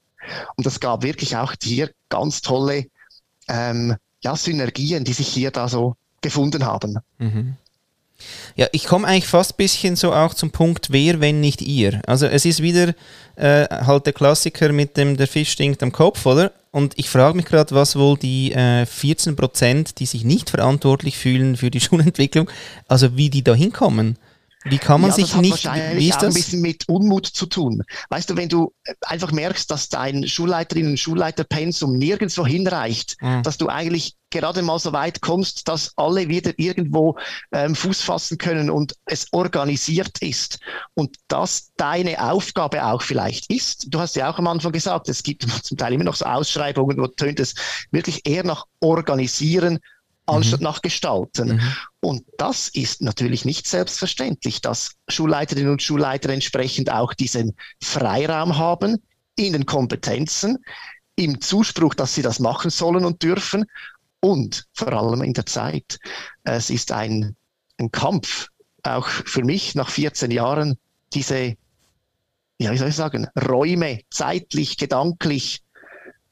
Und 0.55 0.65
es 0.65 0.79
gab 0.79 1.03
wirklich 1.03 1.35
auch 1.37 1.53
hier 1.61 1.91
ganz 2.09 2.41
tolle 2.41 2.85
ähm, 3.47 3.95
ja, 4.21 4.35
Synergien, 4.35 5.03
die 5.03 5.13
sich 5.13 5.27
hier 5.27 5.51
da 5.51 5.67
so 5.67 5.95
gefunden 6.21 6.65
haben. 6.65 6.97
Mhm. 7.19 7.55
Ja, 8.55 8.67
ich 8.71 8.85
komme 8.85 9.07
eigentlich 9.07 9.27
fast 9.27 9.53
ein 9.53 9.57
bisschen 9.57 9.95
so 9.95 10.13
auch 10.13 10.33
zum 10.33 10.51
Punkt, 10.51 10.91
wer, 10.91 11.19
wenn 11.19 11.41
nicht 11.41 11.61
ihr. 11.61 12.01
Also 12.07 12.25
es 12.27 12.45
ist 12.45 12.61
wieder 12.61 12.93
äh, 13.35 13.67
halt 13.69 14.05
der 14.05 14.13
Klassiker 14.13 14.71
mit 14.71 14.97
dem, 14.97 15.17
der 15.17 15.27
Fisch 15.27 15.51
stinkt 15.51 15.83
am 15.83 15.91
Kopf, 15.91 16.25
oder? 16.25 16.51
Und 16.71 16.93
ich 16.97 17.09
frage 17.09 17.35
mich 17.37 17.45
gerade, 17.45 17.73
was 17.75 17.95
wohl 17.95 18.17
die 18.17 18.51
äh, 18.51 18.85
14 18.85 19.35
Prozent, 19.35 19.99
die 19.99 20.05
sich 20.05 20.23
nicht 20.23 20.49
verantwortlich 20.49 21.17
fühlen 21.17 21.57
für 21.57 21.71
die 21.71 21.79
Schulentwicklung, 21.81 22.49
also 22.87 23.15
wie 23.17 23.29
die 23.29 23.43
da 23.43 23.53
hinkommen. 23.53 24.17
Wie 24.67 24.79
kann 24.79 24.99
man 24.99 25.11
ja, 25.11 25.15
sich 25.15 25.25
das 25.27 25.35
hat 25.35 25.41
nicht, 25.41 25.51
wahrscheinlich 25.51 25.99
wie 26.03 26.09
ist 26.09 26.15
auch 26.15 26.21
das? 26.21 26.29
ein 26.35 26.41
bisschen 26.41 26.61
mit 26.61 26.89
Unmut 26.89 27.27
zu 27.27 27.45
tun. 27.45 27.83
Weißt 28.09 28.29
du, 28.29 28.35
wenn 28.35 28.49
du 28.49 28.73
einfach 29.01 29.31
merkst, 29.31 29.69
dass 29.69 29.89
dein 29.89 30.27
Schulleiterinnen 30.27 30.91
und 30.91 30.97
Schulleiterpensum 30.99 31.97
nirgendwo 31.97 32.45
hinreicht, 32.45 33.15
Mhm. 33.21 33.43
dass 33.43 33.57
du 33.57 33.67
eigentlich 33.69 34.15
gerade 34.31 34.63
mal 34.63 34.79
so 34.79 34.91
weit 34.91 35.21
kommst, 35.21 35.67
dass 35.67 35.93
alle 35.97 36.27
wieder 36.29 36.51
irgendwo 36.57 37.15
ähm, 37.53 37.75
Fuß 37.75 38.01
fassen 38.01 38.37
können 38.39 38.69
und 38.71 38.93
es 39.05 39.27
organisiert 39.31 40.17
ist 40.21 40.59
und 40.95 41.15
das 41.27 41.71
deine 41.77 42.31
Aufgabe 42.31 42.85
auch 42.85 43.01
vielleicht 43.03 43.49
ist. 43.53 43.85
Du 43.93 43.99
hast 43.99 44.15
ja 44.15 44.29
auch 44.29 44.39
am 44.39 44.47
Anfang 44.47 44.71
gesagt, 44.71 45.07
es 45.09 45.21
gibt 45.23 45.43
zum 45.63 45.77
Teil 45.77 45.93
immer 45.93 46.03
noch 46.03 46.15
so 46.15 46.25
Ausschreibungen, 46.25 46.97
wo 46.97 47.07
tönt 47.07 47.39
es 47.39 47.53
wirklich 47.91 48.27
eher 48.27 48.43
nach 48.43 48.65
Organisieren 48.81 49.79
anstatt 50.27 50.61
nach 50.61 50.81
Gestalten. 50.81 51.53
Mhm. 51.53 51.61
Und 52.05 52.23
das 52.37 52.67
ist 52.67 53.01
natürlich 53.01 53.45
nicht 53.45 53.65
selbstverständlich, 53.65 54.61
dass 54.61 54.91
Schulleiterinnen 55.07 55.71
und 55.71 55.81
Schulleiter 55.81 56.29
entsprechend 56.29 56.91
auch 56.91 57.15
diesen 57.15 57.55
Freiraum 57.81 58.59
haben 58.59 59.01
in 59.35 59.53
den 59.53 59.65
Kompetenzen, 59.65 60.63
im 61.15 61.41
Zuspruch, 61.41 61.95
dass 61.95 62.13
sie 62.13 62.21
das 62.21 62.39
machen 62.39 62.69
sollen 62.69 63.05
und 63.05 63.23
dürfen 63.23 63.65
und 64.19 64.67
vor 64.73 64.93
allem 64.93 65.23
in 65.23 65.33
der 65.33 65.47
Zeit. 65.47 65.97
Es 66.43 66.69
ist 66.69 66.91
ein, 66.91 67.35
ein 67.79 67.89
Kampf, 67.89 68.49
auch 68.83 69.07
für 69.07 69.43
mich 69.43 69.73
nach 69.73 69.89
14 69.89 70.29
Jahren, 70.29 70.77
diese, 71.11 71.55
ja, 72.59 72.71
wie 72.71 72.77
soll 72.77 72.89
ich 72.89 72.95
sagen, 72.95 73.25
Räume 73.35 74.01
zeitlich, 74.11 74.77
gedanklich, 74.77 75.63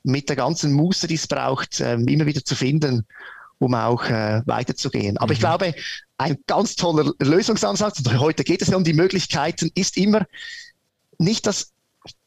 mit 0.04 0.30
der 0.30 0.36
ganzen 0.36 0.74
Muße, 0.74 1.08
die 1.08 1.16
es 1.16 1.28
braucht, 1.28 1.80
ähm, 1.80 2.08
immer 2.08 2.28
wieder 2.28 2.46
zu 2.46 2.56
finden, 2.56 3.08
um 3.60 3.74
auch 3.76 4.04
äh, 4.06 4.42
weiterzugehen. 4.46 5.18
Aber 5.18 5.34
ich 5.34 5.39
glaube, 5.39 5.74
ein 6.18 6.38
ganz 6.48 6.76
toller 6.76 7.12
Lösungsansatz, 7.20 8.00
und 8.00 8.20
heute 8.20 8.44
geht 8.44 8.62
es 8.62 8.70
ja 8.70 8.78
um 8.78 8.84
die 8.84 8.94
Möglichkeiten, 8.94 9.72
ist 9.76 9.98
immer 9.98 10.26
nicht 11.18 11.46
das 11.48 11.72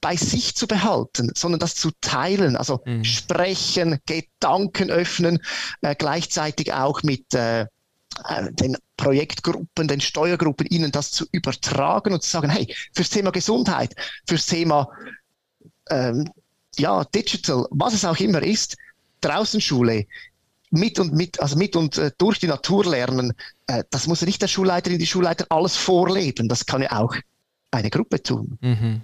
bei 0.01 0.17
sich 0.17 0.55
zu 0.55 0.67
behalten, 0.67 1.33
sondern 1.35 1.61
das 1.61 1.75
zu 1.75 1.91
teilen, 2.01 2.57
also 2.57 2.81
Mhm. 2.87 3.05
sprechen, 3.05 3.99
Gedanken 4.07 4.91
öffnen, 4.91 5.41
äh, 5.83 5.95
gleichzeitig 5.95 6.73
auch 6.73 7.03
mit 7.03 7.35
äh, 7.35 7.63
äh, 7.63 7.67
den 8.53 8.79
Projektgruppen, 8.97 9.89
den 9.89 10.01
Steuergruppen, 10.01 10.67
ihnen 10.69 10.93
das 10.93 11.11
zu 11.11 11.27
übertragen 11.33 12.15
und 12.15 12.23
zu 12.23 12.31
sagen, 12.31 12.49
hey, 12.49 12.75
fürs 12.95 13.11
Thema 13.11 13.31
Gesundheit, 13.33 13.95
fürs 14.27 14.47
Thema 14.47 14.89
ähm, 15.91 16.31
ja, 16.79 17.05
Digital, 17.05 17.67
was 17.71 17.95
es 17.95 18.05
auch 18.05 18.19
immer 18.19 18.43
ist, 18.43 18.77
Draußenschule, 19.21 20.07
mit 20.77 20.99
und 20.99 21.13
mit, 21.13 21.41
also 21.41 21.57
mit 21.57 21.77
und 21.77 21.99
äh, 21.99 22.11
durch 22.19 22.39
die 22.39 22.47
Natur 22.47 22.85
lernen, 22.85 23.33
äh, 23.67 23.85
das 23.91 24.07
muss 24.07 24.21
ja 24.21 24.27
nicht 24.27 24.43
der 24.43 24.49
Schulleiterin, 24.49 24.99
die 24.99 25.07
Schulleiter 25.07 25.47
alles 25.49 25.77
vorleben. 25.77 26.49
Das 26.49 26.67
kann 26.67 26.83
ja 26.83 26.93
auch 26.93 27.15
eine 27.71 27.91
Gruppe 27.91 28.23
tun. 28.23 28.59
Mhm. 28.61 29.03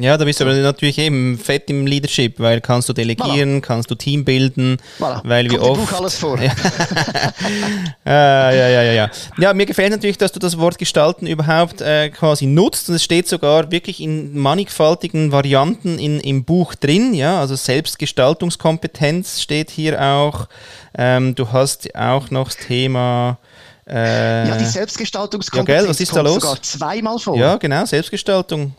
Ja, 0.00 0.16
da 0.16 0.24
bist 0.24 0.40
du 0.40 0.44
aber 0.44 0.54
natürlich 0.54 0.96
eben 0.98 1.38
fett 1.38 1.68
im 1.68 1.86
Leadership, 1.86 2.40
weil 2.40 2.60
kannst 2.60 2.88
du 2.88 2.92
delegieren, 2.94 3.60
kannst 3.60 3.90
du 3.90 3.94
Team 3.94 4.24
bilden, 4.24 4.78
Voilà. 4.98 5.20
weil 5.24 5.52
im 5.52 5.60
oft. 5.60 5.80
Buch 5.80 5.92
alles 6.00 6.16
vor. 6.16 6.38
Ja. 6.40 6.52
Ah, 8.04 8.50
ja, 8.50 8.68
ja, 8.68 8.82
ja, 8.82 8.92
ja. 8.92 9.10
Ja, 9.38 9.52
mir 9.54 9.66
gefällt 9.66 9.90
natürlich, 9.92 10.18
dass 10.18 10.32
du 10.32 10.40
das 10.40 10.58
Wort 10.58 10.78
gestalten 10.78 11.26
überhaupt 11.26 11.80
äh, 11.80 12.08
quasi 12.10 12.46
nutzt 12.46 12.88
und 12.88 12.94
es 12.96 13.04
steht 13.04 13.28
sogar 13.28 13.70
wirklich 13.70 14.00
in 14.00 14.36
mannigfaltigen 14.38 15.32
Varianten 15.32 15.98
in, 15.98 16.18
im 16.20 16.44
Buch 16.44 16.74
drin, 16.74 17.14
ja, 17.14 17.38
also 17.40 17.54
Selbstgestaltungskompetenz 17.56 19.40
steht 19.40 19.70
hier 19.70 20.00
auch. 20.02 20.48
Ähm, 20.96 21.34
du 21.34 21.52
hast 21.52 21.94
auch 21.94 22.30
noch 22.30 22.46
das 22.48 22.56
Thema. 22.56 23.38
Äh, 23.86 24.48
Ja, 24.48 24.56
die 24.56 24.64
ja, 24.64 24.70
Selbstgestaltungskompetenz 24.70 25.80
gell, 25.82 25.88
was 25.88 26.00
ist 26.00 26.10
da 26.12 26.22
kommt 26.22 26.28
los? 26.34 26.42
sogar 26.42 26.62
zweimal 26.62 27.18
vor. 27.18 27.36
ja, 27.36 27.56
genau, 27.56 27.84
Selbstgestaltung. 27.84 28.74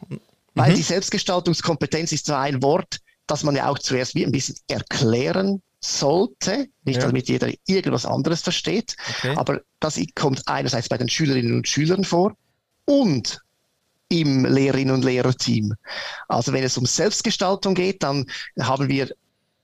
Weil 0.61 0.73
Mhm. 0.73 0.75
die 0.75 0.83
Selbstgestaltungskompetenz 0.83 2.11
ist 2.11 2.27
so 2.27 2.33
ein 2.35 2.61
Wort, 2.61 2.99
das 3.25 3.43
man 3.43 3.55
ja 3.55 3.67
auch 3.67 3.79
zuerst 3.79 4.13
wie 4.15 4.25
ein 4.25 4.31
bisschen 4.31 4.55
erklären 4.67 5.61
sollte, 5.79 6.67
nicht 6.83 6.97
Ja. 7.01 7.07
damit 7.07 7.27
jeder 7.29 7.49
irgendwas 7.65 8.05
anderes 8.05 8.41
versteht, 8.41 8.95
Okay. 9.09 9.33
aber 9.35 9.61
das 9.79 9.99
kommt 10.13 10.47
einerseits 10.47 10.87
bei 10.87 10.97
den 10.97 11.09
Schülerinnen 11.09 11.55
und 11.55 11.67
Schülern 11.67 12.03
vor 12.03 12.35
und 12.85 13.39
im 14.09 14.45
Lehrerinnen 14.45 14.93
und 14.93 15.03
Lehrerteam. 15.05 15.73
Also 16.27 16.53
wenn 16.53 16.63
es 16.63 16.77
um 16.77 16.85
Selbstgestaltung 16.85 17.73
geht, 17.73 18.03
dann 18.03 18.25
haben 18.59 18.87
wir, 18.89 19.09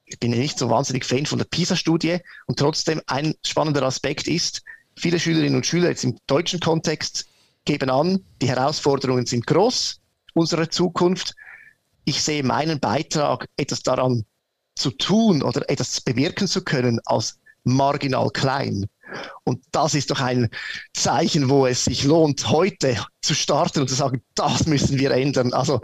ich 0.05 0.17
bin 0.19 0.31
ja 0.31 0.39
nicht 0.39 0.57
so 0.57 0.69
wahnsinnig 0.69 1.05
Fan 1.05 1.25
von 1.27 1.37
der 1.37 1.45
PISA-Studie 1.45 2.19
und 2.47 2.57
trotzdem 2.57 3.01
ein 3.05 3.35
spannender 3.45 3.83
Aspekt 3.83 4.27
ist, 4.27 4.63
viele 4.95 5.19
Schülerinnen 5.19 5.55
und 5.55 5.65
Schüler 5.67 5.89
jetzt 5.89 6.03
im 6.05 6.17
deutschen 6.25 6.59
Kontext 6.59 7.27
geben 7.65 7.89
an, 7.91 8.23
die 8.41 8.47
Herausforderungen 8.47 9.25
sind 9.27 9.45
groß 9.45 9.99
unserer 10.37 10.69
Zukunft. 10.69 11.35
Ich 12.05 12.23
sehe 12.23 12.43
meinen 12.43 12.79
Beitrag, 12.79 13.47
etwas 13.57 13.83
daran 13.83 14.25
zu 14.75 14.91
tun 14.91 15.41
oder 15.41 15.69
etwas 15.69 16.01
bewirken 16.01 16.47
zu 16.47 16.63
können, 16.63 16.99
als 17.05 17.39
marginal 17.63 18.29
klein. 18.29 18.85
Und 19.43 19.63
das 19.71 19.93
ist 19.93 20.11
doch 20.11 20.21
ein 20.21 20.49
Zeichen, 20.93 21.49
wo 21.49 21.65
es 21.65 21.85
sich 21.85 22.03
lohnt, 22.03 22.49
heute 22.49 22.97
zu 23.21 23.33
starten 23.33 23.81
und 23.81 23.89
zu 23.89 23.95
sagen, 23.95 24.21
das 24.35 24.67
müssen 24.67 24.99
wir 24.99 25.11
ändern. 25.11 25.53
Also 25.53 25.81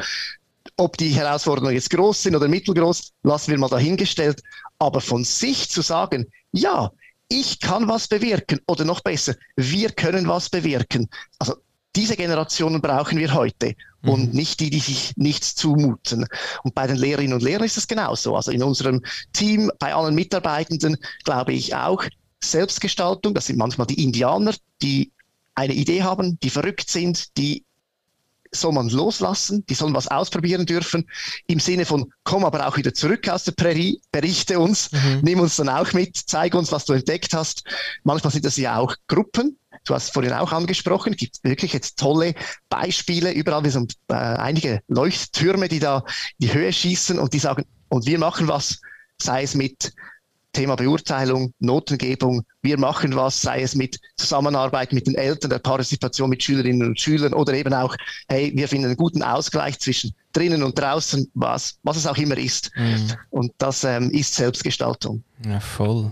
ob 0.77 0.97
die 0.97 1.09
Herausforderungen 1.09 1.73
jetzt 1.73 1.89
groß 1.89 2.23
sind 2.23 2.35
oder 2.35 2.47
mittelgroß, 2.47 3.11
lassen 3.23 3.51
wir 3.51 3.57
mal 3.57 3.69
dahingestellt. 3.69 4.41
Aber 4.79 5.01
von 5.01 5.23
sich 5.23 5.69
zu 5.69 5.81
sagen, 5.81 6.27
ja, 6.51 6.91
ich 7.29 7.59
kann 7.59 7.87
was 7.87 8.07
bewirken 8.07 8.59
oder 8.67 8.85
noch 8.85 9.01
besser, 9.01 9.35
wir 9.55 9.91
können 9.91 10.27
was 10.27 10.49
bewirken. 10.49 11.09
Also 11.39 11.55
diese 11.95 12.15
Generationen 12.15 12.81
brauchen 12.81 13.17
wir 13.17 13.33
heute 13.33 13.75
und 14.05 14.33
nicht 14.33 14.59
die, 14.59 14.69
die 14.69 14.79
sich 14.79 15.13
nichts 15.15 15.55
zumuten. 15.55 16.25
Und 16.63 16.75
bei 16.75 16.87
den 16.87 16.97
Lehrerinnen 16.97 17.33
und 17.33 17.43
Lehrern 17.43 17.65
ist 17.65 17.77
es 17.77 17.87
genauso. 17.87 18.35
Also 18.35 18.51
in 18.51 18.63
unserem 18.63 19.01
Team, 19.31 19.71
bei 19.79 19.93
allen 19.93 20.15
Mitarbeitenden, 20.15 20.97
glaube 21.23 21.53
ich 21.53 21.75
auch, 21.75 22.03
Selbstgestaltung, 22.43 23.33
das 23.33 23.47
sind 23.47 23.57
manchmal 23.57 23.87
die 23.87 24.03
Indianer, 24.03 24.53
die 24.81 25.11
eine 25.55 25.73
Idee 25.73 26.03
haben, 26.03 26.39
die 26.41 26.49
verrückt 26.49 26.89
sind, 26.89 27.37
die 27.37 27.63
soll 28.53 28.71
man 28.71 28.89
loslassen, 28.89 29.65
die 29.67 29.73
sollen 29.73 29.93
was 29.93 30.07
ausprobieren 30.07 30.65
dürfen, 30.65 31.07
im 31.47 31.59
Sinne 31.59 31.85
von, 31.85 32.11
komm 32.23 32.45
aber 32.45 32.67
auch 32.67 32.77
wieder 32.77 32.93
zurück 32.93 33.27
aus 33.29 33.43
der 33.43 33.53
Prärie, 33.53 33.99
berichte 34.11 34.59
uns, 34.59 34.91
Mhm. 34.91 35.19
nimm 35.23 35.39
uns 35.39 35.55
dann 35.55 35.69
auch 35.69 35.91
mit, 35.93 36.15
zeig 36.15 36.53
uns, 36.55 36.71
was 36.71 36.85
du 36.85 36.93
entdeckt 36.93 37.33
hast. 37.33 37.63
Manchmal 38.03 38.31
sind 38.31 38.45
das 38.45 38.57
ja 38.57 38.77
auch 38.77 38.95
Gruppen, 39.07 39.57
du 39.85 39.93
hast 39.93 40.13
vorhin 40.13 40.33
auch 40.33 40.51
angesprochen, 40.51 41.15
gibt 41.15 41.43
wirklich 41.43 41.73
jetzt 41.73 41.97
tolle 41.99 42.35
Beispiele, 42.69 43.31
überall 43.31 43.63
wir 43.63 43.71
sind 43.71 43.95
äh, 44.07 44.13
einige 44.13 44.81
Leuchttürme, 44.87 45.67
die 45.67 45.79
da 45.79 46.03
in 46.39 46.47
die 46.47 46.53
Höhe 46.53 46.71
schießen 46.71 47.19
und 47.19 47.33
die 47.33 47.39
sagen, 47.39 47.65
und 47.89 48.05
wir 48.05 48.19
machen 48.19 48.47
was, 48.47 48.79
sei 49.21 49.43
es 49.43 49.55
mit 49.55 49.93
Thema 50.53 50.75
Beurteilung, 50.75 51.53
Notengebung. 51.59 52.43
Wir 52.61 52.79
machen 52.79 53.15
was, 53.15 53.41
sei 53.41 53.61
es 53.61 53.75
mit 53.75 53.99
Zusammenarbeit 54.17 54.93
mit 54.93 55.07
den 55.07 55.15
Eltern, 55.15 55.49
der 55.49 55.59
Partizipation 55.59 56.29
mit 56.29 56.43
Schülerinnen 56.43 56.87
und 56.87 56.99
Schülern 56.99 57.33
oder 57.33 57.53
eben 57.53 57.73
auch, 57.73 57.95
hey, 58.29 58.51
wir 58.55 58.67
finden 58.67 58.85
einen 58.85 58.97
guten 58.97 59.23
Ausgleich 59.23 59.79
zwischen 59.79 60.13
drinnen 60.31 60.63
und 60.63 60.77
draußen, 60.79 61.29
was, 61.33 61.77
was 61.83 61.97
es 61.97 62.07
auch 62.07 62.17
immer 62.17 62.37
ist. 62.37 62.71
Und 63.29 63.51
das 63.57 63.83
ähm, 63.83 64.09
ist 64.11 64.35
Selbstgestaltung. 64.35 65.23
Ja, 65.47 65.59
voll. 65.59 66.11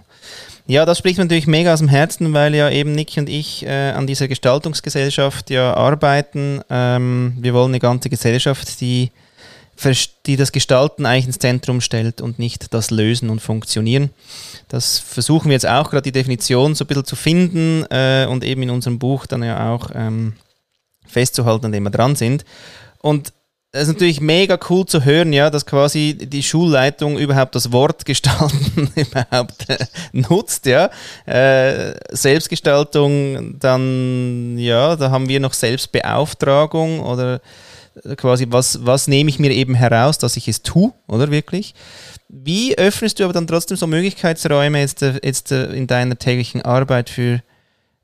Ja, 0.68 0.86
das 0.86 1.00
spricht 1.00 1.18
mir 1.18 1.26
natürlich 1.26 1.48
mega 1.48 1.74
aus 1.74 1.80
dem 1.80 1.88
Herzen, 1.88 2.34
weil 2.34 2.56
ja 2.56 2.70
eben 2.70 2.94
Niki 2.94 3.20
und 3.20 3.30
ich 3.30 3.66
äh, 3.66 3.92
an 3.92 4.08
dieser 4.08 4.28
Gestaltungsgesellschaft 4.28 5.50
ja 5.50 5.74
arbeiten. 5.74 6.62
Ähm, 6.70 7.34
wir 7.40 7.54
wollen 7.54 7.72
eine 7.72 7.80
ganze 7.80 8.10
Gesellschaft, 8.10 8.80
die, 8.80 9.12
die 10.26 10.36
das 10.36 10.52
Gestalten 10.52 11.06
eigentlich 11.06 11.26
ins 11.26 11.40
Zentrum 11.40 11.82
stellt 11.82 12.22
und 12.22 12.40
nicht 12.40 12.74
das 12.74 12.92
Lösen 12.92 13.30
und 13.30 13.42
Funktionieren. 13.42 14.12
Das 14.68 15.00
versuchen 15.00 15.48
wir 15.48 15.54
jetzt 15.54 15.68
auch 15.68 15.90
gerade 15.90 16.04
die 16.04 16.12
Definition 16.12 16.76
so 16.76 16.84
ein 16.84 16.88
bisschen 16.88 17.06
zu 17.06 17.16
finden 17.16 17.86
äh, 17.90 18.28
und 18.30 18.44
eben 18.44 18.64
in 18.64 18.70
unserem 18.70 19.00
Buch 19.00 19.26
dann 19.26 19.44
ja 19.44 19.74
auch 19.74 19.90
ähm, 19.94 20.34
festzuhalten, 21.08 21.66
an 21.66 21.72
dem 21.72 21.84
wir 21.84 21.90
dran 21.90 22.16
sind. 22.16 22.46
Und 23.00 23.34
es 23.74 23.84
ist 23.84 23.88
natürlich 23.88 24.20
mega 24.20 24.60
cool 24.70 24.86
zu 24.86 25.06
hören, 25.06 25.32
ja, 25.32 25.50
dass 25.50 25.66
quasi 25.66 26.18
die 26.20 26.44
Schulleitung 26.44 27.18
überhaupt 27.18 27.56
das 27.56 27.72
Wort 27.72 28.04
gestalten 28.04 28.92
überhaupt 28.96 29.70
äh, 29.70 29.78
nutzt, 30.12 30.66
ja. 30.66 30.90
Äh, 31.26 31.94
Selbstgestaltung, 32.12 33.58
dann, 33.60 34.58
ja, 34.58 34.98
da 34.98 35.10
haben 35.10 35.30
wir 35.30 35.40
noch 35.40 35.54
Selbstbeauftragung 35.54 37.00
oder 37.00 37.40
quasi, 38.18 38.48
was, 38.50 38.86
was 38.86 39.08
nehme 39.08 39.30
ich 39.30 39.40
mir 39.40 39.52
eben 39.52 39.76
heraus, 39.76 40.18
dass 40.18 40.38
ich 40.38 40.48
es 40.48 40.62
tue, 40.62 40.94
oder 41.08 41.32
wirklich? 41.32 41.74
Wie 42.30 42.78
öffnest 42.78 43.20
du 43.20 43.24
aber 43.26 43.34
dann 43.34 43.48
trotzdem 43.48 43.78
so 43.78 43.88
Möglichkeitsräume 43.88 44.80
jetzt, 44.80 45.02
äh, 45.02 45.20
jetzt 45.24 45.52
äh, 45.52 45.74
in 45.74 45.88
deiner 45.88 46.18
täglichen 46.18 46.62
Arbeit 46.62 47.10
für, 47.10 47.42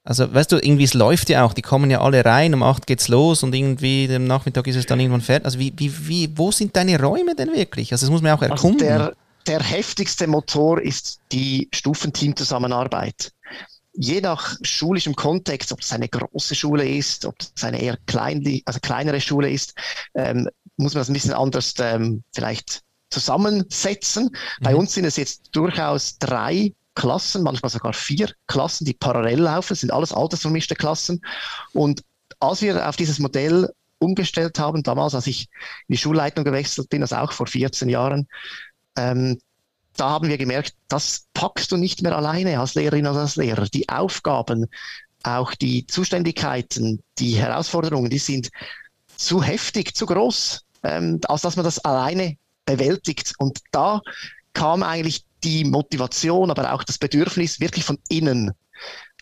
also 0.03 0.33
weißt 0.33 0.51
du, 0.51 0.57
irgendwie 0.57 0.83
es 0.83 0.93
läuft 0.93 1.29
ja 1.29 1.45
auch, 1.45 1.53
die 1.53 1.61
kommen 1.61 1.89
ja 1.89 2.01
alle 2.01 2.23
rein, 2.25 2.53
um 2.53 2.63
8 2.63 2.85
geht's 2.87 3.07
los 3.07 3.43
und 3.43 3.55
irgendwie 3.55 4.13
am 4.13 4.25
Nachmittag 4.25 4.67
ist 4.67 4.75
es 4.75 4.85
dann 4.85 4.99
irgendwann 4.99 5.21
fertig. 5.21 5.45
Also 5.45 5.59
wie, 5.59 5.73
wie, 5.77 6.07
wie, 6.07 6.37
wo 6.37 6.51
sind 6.51 6.75
deine 6.75 7.01
Räume 7.01 7.35
denn 7.35 7.53
wirklich? 7.53 7.91
Also 7.91 8.05
das 8.05 8.11
muss 8.11 8.21
man 8.21 8.33
auch 8.33 8.41
Also 8.41 8.53
erkunden. 8.53 8.79
der, 8.79 9.13
der 9.47 9.61
heftigste 9.63 10.27
Motor 10.27 10.81
ist 10.81 11.19
die 11.31 11.69
Stufenteam-Zusammenarbeit. 11.73 13.31
Je 13.97 14.21
nach 14.21 14.55
schulischem 14.61 15.15
Kontext, 15.15 15.71
ob 15.71 15.81
es 15.81 15.91
eine 15.91 16.07
große 16.07 16.55
Schule 16.55 16.87
ist, 16.87 17.25
ob 17.25 17.35
es 17.39 17.63
eine 17.63 17.81
eher 17.81 17.97
klein, 18.05 18.61
also 18.65 18.79
kleinere 18.79 19.19
Schule 19.19 19.49
ist, 19.49 19.73
ähm, 20.13 20.47
muss 20.77 20.93
man 20.93 21.01
das 21.01 21.09
ein 21.09 21.13
bisschen 21.13 21.33
anders 21.33 21.73
ähm, 21.79 22.23
vielleicht 22.33 22.83
zusammensetzen. 23.09 24.25
Mhm. 24.25 24.63
Bei 24.63 24.75
uns 24.75 24.93
sind 24.93 25.05
es 25.05 25.17
jetzt 25.17 25.49
durchaus 25.51 26.19
drei 26.19 26.73
Klassen, 26.93 27.43
manchmal 27.43 27.69
sogar 27.69 27.93
vier 27.93 28.31
Klassen, 28.47 28.85
die 28.85 28.93
parallel 28.93 29.41
laufen. 29.41 29.69
Das 29.69 29.81
sind 29.81 29.91
alles 29.91 30.13
altersvermischte 30.13 30.75
Klassen. 30.75 31.21
Und 31.73 32.03
als 32.39 32.61
wir 32.61 32.87
auf 32.87 32.95
dieses 32.95 33.19
Modell 33.19 33.71
umgestellt 33.99 34.59
haben, 34.59 34.83
damals, 34.83 35.15
als 35.15 35.27
ich 35.27 35.49
in 35.87 35.93
die 35.93 35.97
Schulleitung 35.97 36.43
gewechselt 36.43 36.89
bin, 36.89 37.01
also 37.01 37.15
auch 37.15 37.31
vor 37.31 37.47
14 37.47 37.89
Jahren, 37.89 38.27
ähm, 38.95 39.39
da 39.99 40.09
haben 40.09 40.29
wir 40.29 40.37
gemerkt, 40.37 40.73
das 40.87 41.27
packst 41.33 41.71
du 41.71 41.77
nicht 41.77 42.01
mehr 42.01 42.15
alleine 42.15 42.59
als 42.59 42.75
Lehrerin 42.75 43.07
oder 43.07 43.21
als 43.21 43.35
Lehrer. 43.35 43.65
Die 43.67 43.89
Aufgaben, 43.89 44.67
auch 45.23 45.53
die 45.55 45.85
Zuständigkeiten, 45.87 47.01
die 47.19 47.35
Herausforderungen, 47.35 48.09
die 48.09 48.19
sind 48.19 48.49
zu 49.15 49.43
heftig, 49.43 49.95
zu 49.95 50.05
groß, 50.05 50.63
ähm, 50.83 51.19
als 51.27 51.41
dass 51.41 51.55
man 51.55 51.65
das 51.65 51.79
alleine 51.79 52.37
bewältigt. 52.65 53.33
Und 53.37 53.59
da 53.71 54.01
kam 54.53 54.83
eigentlich 54.83 55.25
die 55.43 55.63
Motivation, 55.65 56.51
aber 56.51 56.73
auch 56.73 56.83
das 56.83 56.97
Bedürfnis 56.97 57.59
wirklich 57.59 57.83
von 57.83 57.99
innen 58.09 58.53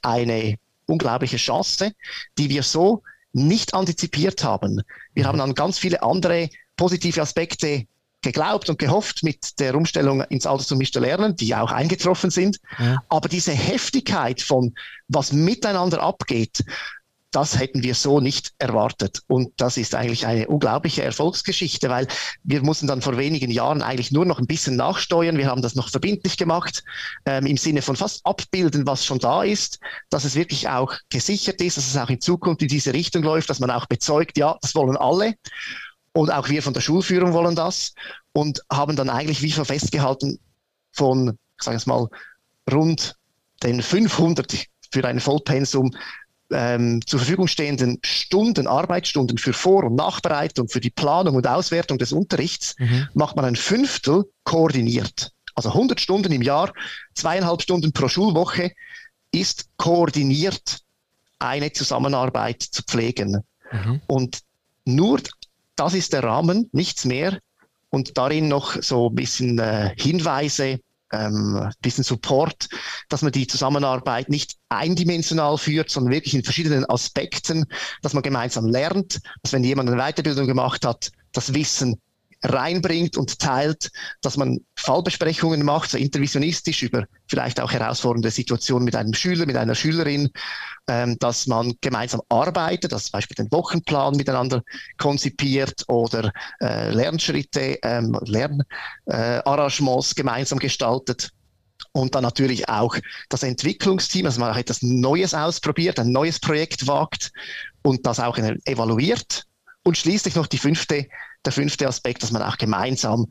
eine 0.01 0.57
unglaubliche 0.85 1.38
Chance, 1.38 1.91
die 2.38 2.49
wir 2.49 2.63
so 2.63 3.03
nicht 3.33 3.73
antizipiert 3.73 4.43
haben. 4.43 4.81
Wir 5.13 5.23
mhm. 5.23 5.27
haben 5.27 5.41
an 5.41 5.53
ganz 5.55 5.77
viele 5.77 6.03
andere 6.03 6.49
positive 6.77 7.21
Aspekte 7.21 7.85
geglaubt 8.25 8.69
und 8.69 8.79
gehofft 8.79 9.23
mit 9.23 9.59
der 9.59 9.75
Umstellung 9.75 10.21
ins 10.23 10.45
altersgemischte 10.45 10.99
Lernen, 10.99 11.35
die 11.35 11.55
auch 11.55 11.71
eingetroffen 11.71 12.31
sind. 12.31 12.59
Ja. 12.77 12.97
Aber 13.07 13.29
diese 13.29 13.53
Heftigkeit 13.53 14.41
von 14.41 14.73
was 15.07 15.31
miteinander 15.31 16.01
abgeht, 16.01 16.63
das 17.35 17.59
hätten 17.59 17.83
wir 17.83 17.95
so 17.95 18.21
nicht 18.21 18.53
erwartet. 18.59 19.21
Und 19.27 19.51
das 19.57 19.75
ist 19.75 19.93
eigentlich 19.93 20.25
eine 20.25 20.47
unglaubliche 20.47 21.03
Erfolgsgeschichte, 21.03 21.89
weil 21.89 22.07
wir 22.43 22.63
mussten 22.63 22.88
dann 22.88 23.01
vor 23.01 23.17
wenigen 23.17 23.51
Jahren 23.51 23.81
eigentlich 23.81 24.13
nur 24.13 24.25
noch 24.25 24.39
ein 24.39 24.47
bisschen 24.47 24.77
nachsteuern. 24.77 25.38
Wir 25.38 25.47
haben 25.47 25.61
das 25.61 25.75
noch 25.75 25.89
verbindlich 25.89 26.38
gemacht, 26.38 26.83
ähm, 27.25 27.45
im 27.45 27.57
Sinne 27.57 27.81
von 27.81 27.97
fast 27.97 28.25
abbilden, 28.25 28.88
was 28.88 29.05
schon 29.05 29.19
da 29.19 29.43
ist, 29.43 29.79
dass 30.09 30.23
es 30.23 30.35
wirklich 30.35 30.69
auch 30.69 30.93
gesichert 31.09 31.59
ist, 31.59 31.75
dass 31.75 31.88
es 31.88 31.97
auch 31.97 32.09
in 32.09 32.21
Zukunft 32.21 32.61
in 32.61 32.69
diese 32.69 32.93
Richtung 32.93 33.21
läuft, 33.21 33.49
dass 33.49 33.59
man 33.59 33.69
auch 33.69 33.85
bezeugt, 33.85 34.38
ja, 34.38 34.57
das 34.61 34.73
wollen 34.73 34.95
alle. 34.95 35.35
Und 36.15 36.32
auch 36.32 36.47
wir 36.47 36.63
von 36.63 36.73
der 36.73 36.80
Schulführung 36.80 37.34
wollen 37.34 37.58
das 37.58 37.93
und 38.32 38.62
haben 38.71 38.95
dann 38.95 39.10
eigentlich 39.10 39.41
wie 39.41 39.51
schon 39.51 39.65
festgehalten 39.65 40.39
von, 40.93 41.38
ich 41.58 41.63
sage 41.63 41.75
es 41.75 41.86
mal, 41.86 42.08
rund 42.71 43.17
den 43.63 43.82
500 43.82 44.65
für 44.91 45.04
ein 45.04 45.19
Vollpensum 45.19 45.91
ähm, 46.51 47.01
zur 47.06 47.19
Verfügung 47.19 47.47
stehenden 47.47 47.99
Stunden, 48.01 48.65
Arbeitsstunden 48.65 49.38
für 49.38 49.51
Vor- 49.51 49.84
und 49.84 49.95
Nachbereitung, 49.95 50.69
für 50.69 50.80
die 50.80 50.89
Planung 50.89 51.36
und 51.36 51.47
Auswertung 51.47 51.97
des 51.97 52.13
Unterrichts, 52.13 52.75
mhm. 52.78 53.10
macht 53.13 53.36
man 53.36 53.43
ein 53.43 53.58
Fünftel 53.58 54.23
koordiniert. 54.45 55.34
Also 55.54 55.69
100 55.69 55.99
Stunden 55.99 56.32
im 56.32 56.41
Jahr, 56.41 56.71
zweieinhalb 57.13 57.62
Stunden 57.62 57.91
pro 57.91 58.08
Schulwoche 58.08 58.71
ist 59.34 59.67
koordiniert 59.75 60.80
eine 61.39 61.73
Zusammenarbeit 61.73 62.62
zu 62.62 62.84
pflegen. 62.84 63.43
Mhm. 63.73 64.01
Und 64.08 64.39
nur 64.86 65.19
das 65.75 65.93
ist 65.93 66.13
der 66.13 66.23
Rahmen, 66.23 66.69
nichts 66.71 67.05
mehr. 67.05 67.39
Und 67.89 68.17
darin 68.17 68.47
noch 68.47 68.81
so 68.81 69.09
ein 69.09 69.15
bisschen 69.15 69.57
äh, 69.59 69.93
Hinweise, 69.97 70.79
ähm, 71.11 71.69
bisschen 71.81 72.03
Support, 72.03 72.67
dass 73.09 73.21
man 73.21 73.31
die 73.31 73.47
Zusammenarbeit 73.47 74.29
nicht 74.29 74.55
eindimensional 74.69 75.57
führt, 75.57 75.89
sondern 75.89 76.13
wirklich 76.13 76.33
in 76.33 76.43
verschiedenen 76.43 76.85
Aspekten, 76.89 77.65
dass 78.01 78.13
man 78.13 78.23
gemeinsam 78.23 78.67
lernt, 78.67 79.21
dass 79.43 79.53
wenn 79.53 79.63
jemand 79.63 79.89
eine 79.89 80.01
Weiterbildung 80.01 80.47
gemacht 80.47 80.85
hat, 80.85 81.11
das 81.31 81.53
Wissen 81.53 82.01
reinbringt 82.45 83.17
und 83.17 83.39
teilt, 83.39 83.91
dass 84.21 84.38
man 84.38 84.60
Fallbesprechungen 84.75 85.63
macht, 85.63 85.91
so 85.91 85.97
intervisionistisch 85.97 86.84
über 86.84 87.05
vielleicht 87.27 87.60
auch 87.60 87.71
herausfordernde 87.71 88.31
Situationen 88.31 88.86
mit 88.86 88.95
einem 88.95 89.13
Schüler, 89.13 89.45
mit 89.45 89.58
einer 89.58 89.75
Schülerin, 89.75 90.29
ähm, 90.88 91.17
dass 91.19 91.47
man 91.47 91.73
gemeinsam 91.81 92.21
arbeitet, 92.29 92.91
dass 92.91 93.05
zum 93.05 93.13
Beispiel 93.13 93.36
den 93.36 93.51
Wochenplan 93.51 94.15
miteinander 94.15 94.62
konzipiert 94.97 95.84
oder 95.88 96.31
äh, 96.62 96.91
Lernschritte, 96.91 97.79
ähm, 97.84 98.17
Lernarrangements 98.23 100.12
äh, 100.12 100.15
gemeinsam 100.15 100.60
gestaltet. 100.60 101.31
Und 101.91 102.15
dann 102.15 102.23
natürlich 102.23 102.67
auch 102.67 102.95
das 103.29 103.43
Entwicklungsteam, 103.43 104.25
also 104.25 104.39
man 104.39 104.51
auch 104.51 104.58
etwas 104.58 104.81
Neues 104.81 105.34
ausprobiert, 105.34 105.99
ein 105.99 106.12
neues 106.12 106.39
Projekt 106.39 106.88
wagt 106.88 107.31
und 107.84 108.05
das 108.05 108.19
auch 108.19 108.38
evaluiert. 108.38 109.45
Und 109.84 109.97
schließlich 109.97 110.36
noch 110.36 110.47
die 110.47 110.58
fünfte, 110.58 111.08
der 111.45 111.53
fünfte 111.53 111.88
Aspekt, 111.88 112.23
dass 112.23 112.31
man 112.31 112.41
auch 112.41 112.58
gemeinsam 112.58 113.27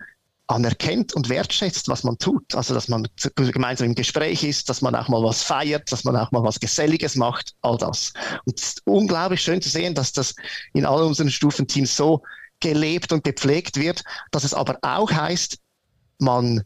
anerkennt 0.47 1.15
und 1.15 1.29
wertschätzt, 1.29 1.89
was 1.89 2.05
man 2.05 2.19
tut. 2.19 2.55
Also, 2.55 2.75
dass 2.75 2.89
man 2.89 3.09
gemeinsam 3.35 3.89
im 3.89 3.95
Gespräch 3.95 4.45
ist, 4.45 4.69
dass 4.69 4.83
man 4.83 4.95
auch 4.95 5.09
mal 5.09 5.23
was 5.23 5.43
feiert, 5.43 5.91
dass 5.91 6.05
man 6.05 6.17
auch 6.17 6.33
mal 6.33 6.43
was 6.43 6.61
Geselliges 6.61 7.17
macht, 7.17 7.55
all 7.63 7.79
das. 7.79 8.13
Und 8.45 8.61
es 8.61 8.69
ist 8.69 8.83
unglaublich 8.85 9.41
schön 9.41 9.63
zu 9.63 9.69
sehen, 9.69 9.95
dass 9.95 10.13
das 10.13 10.35
in 10.75 10.85
all 10.85 11.03
unseren 11.03 11.31
Stufenteams 11.31 11.97
so 11.97 12.23
gelebt 12.61 13.13
und 13.13 13.25
gepflegt 13.25 13.79
wird, 13.79 14.05
dass 14.31 14.45
es 14.45 14.55
aber 14.55 14.79
auch 14.83 15.11
heißt, 15.11 15.59
man 16.19 16.63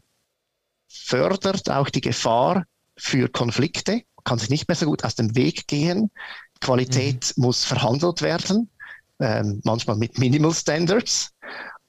fördert 0.87 1.69
auch 1.69 1.89
die 1.89 2.01
Gefahr 2.01 2.65
für 2.97 3.29
Konflikte, 3.29 4.03
kann 4.23 4.39
sich 4.39 4.49
nicht 4.49 4.67
mehr 4.67 4.75
so 4.75 4.85
gut 4.85 5.03
aus 5.03 5.15
dem 5.15 5.35
Weg 5.35 5.67
gehen. 5.67 6.11
Qualität 6.61 7.33
mhm. 7.35 7.45
muss 7.45 7.63
verhandelt 7.63 8.21
werden, 8.21 8.69
ähm, 9.19 9.61
manchmal 9.63 9.97
mit 9.97 10.17
Minimal 10.17 10.53
Standards. 10.53 11.31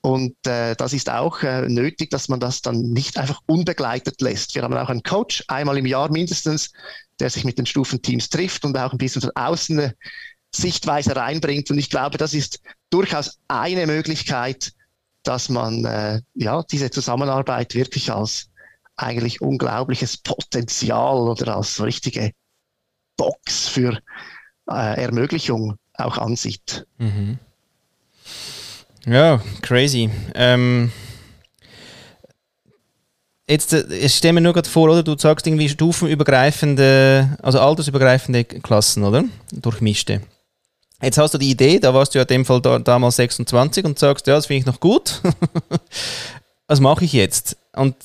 Und 0.03 0.35
äh, 0.47 0.75
das 0.77 0.93
ist 0.95 1.11
auch 1.11 1.43
äh, 1.43 1.69
nötig, 1.69 2.11
dass 2.11 2.29
man 2.29 2.41
das 2.41 2.63
dann 2.63 2.81
nicht 2.81 3.19
einfach 3.19 3.41
unbegleitet 3.47 4.21
lässt. 4.23 4.55
Wir 4.55 4.63
haben 4.63 4.75
auch 4.75 4.89
einen 4.89 5.03
Coach, 5.03 5.45
einmal 5.49 5.77
im 5.77 5.87
Jahr 5.87 6.11
mindestens, 6.11 6.73
der 7.19 7.29
sich 7.29 7.45
mit 7.45 7.59
den 7.59 7.67
Stufenteams 7.67 8.31
trifft 8.31 8.65
und 8.65 8.77
auch 8.79 8.93
ein 8.93 8.99
bisschen 8.99 9.21
von 9.21 9.33
außen 9.35 9.79
eine 9.79 9.95
Sichtweise 10.55 11.15
reinbringt. 11.15 11.71
Und 11.71 11.79
ich 11.79 11.91
glaube, 11.91 12.17
das 12.17 12.33
ist 12.33 12.61
durchaus 12.89 13.39
eine 13.49 13.87
Möglichkeit, 13.87 14.73
dass 15.23 15.51
man 15.51 15.85
äh, 15.85 16.23
ja 16.35 16.63
diese 16.63 16.91
Zusammenarbeit 16.91 17.75
wirklich 17.75 18.11
als 18.11 18.49
eigentlich 18.97 19.43
unglaubliches 19.43 20.17
Potenzial 20.19 21.17
oder 21.17 21.57
als 21.57 21.83
richtige 21.83 22.33
Box 23.17 23.69
für 23.69 23.99
äh, 24.71 25.03
Ermöglichung 25.03 25.77
auch 26.01 26.19
ansieht. 26.19 26.87
Mhm. 26.99 27.39
Ja, 29.07 29.41
crazy. 29.63 30.11
Ähm, 30.35 30.93
jetzt, 33.49 33.73
äh, 33.73 33.85
jetzt 33.91 34.17
stell 34.17 34.33
mir 34.33 34.41
nur 34.41 34.53
gerade 34.53 34.69
vor, 34.69 34.91
oder? 34.91 35.03
Du 35.03 35.17
sagst 35.17 35.47
irgendwie 35.47 35.69
stufenübergreifende, 35.69 37.39
also 37.43 37.61
altersübergreifende 37.61 38.45
Klassen, 38.45 39.05
oder? 39.05 39.25
Durchmischte. 39.53 40.21
Jetzt 41.03 41.17
hast 41.17 41.33
du 41.33 41.39
die 41.39 41.51
Idee, 41.51 41.79
da 41.79 41.95
warst 41.95 42.15
du 42.15 42.19
ja 42.19 42.23
in 42.23 42.29
dem 42.29 42.45
Fall 42.45 42.61
da, 42.61 42.79
damals 42.79 43.17
26 43.17 43.85
und 43.85 43.99
sagst, 43.99 44.27
ja, 44.27 44.35
das 44.35 44.47
finde 44.47 44.61
ich 44.61 44.67
noch 44.67 44.81
gut. 44.81 45.23
Was 46.67 46.81
mache 46.81 47.05
ich 47.05 47.15
jetzt? 47.15 47.57
Und 47.75 47.97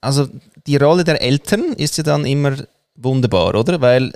also 0.00 0.28
die 0.66 0.76
Rolle 0.76 1.04
der 1.04 1.20
Eltern 1.20 1.72
ist 1.72 1.98
ja 1.98 2.04
dann 2.04 2.24
immer 2.24 2.56
wunderbar, 2.94 3.54
oder? 3.54 3.80
Weil 3.80 4.12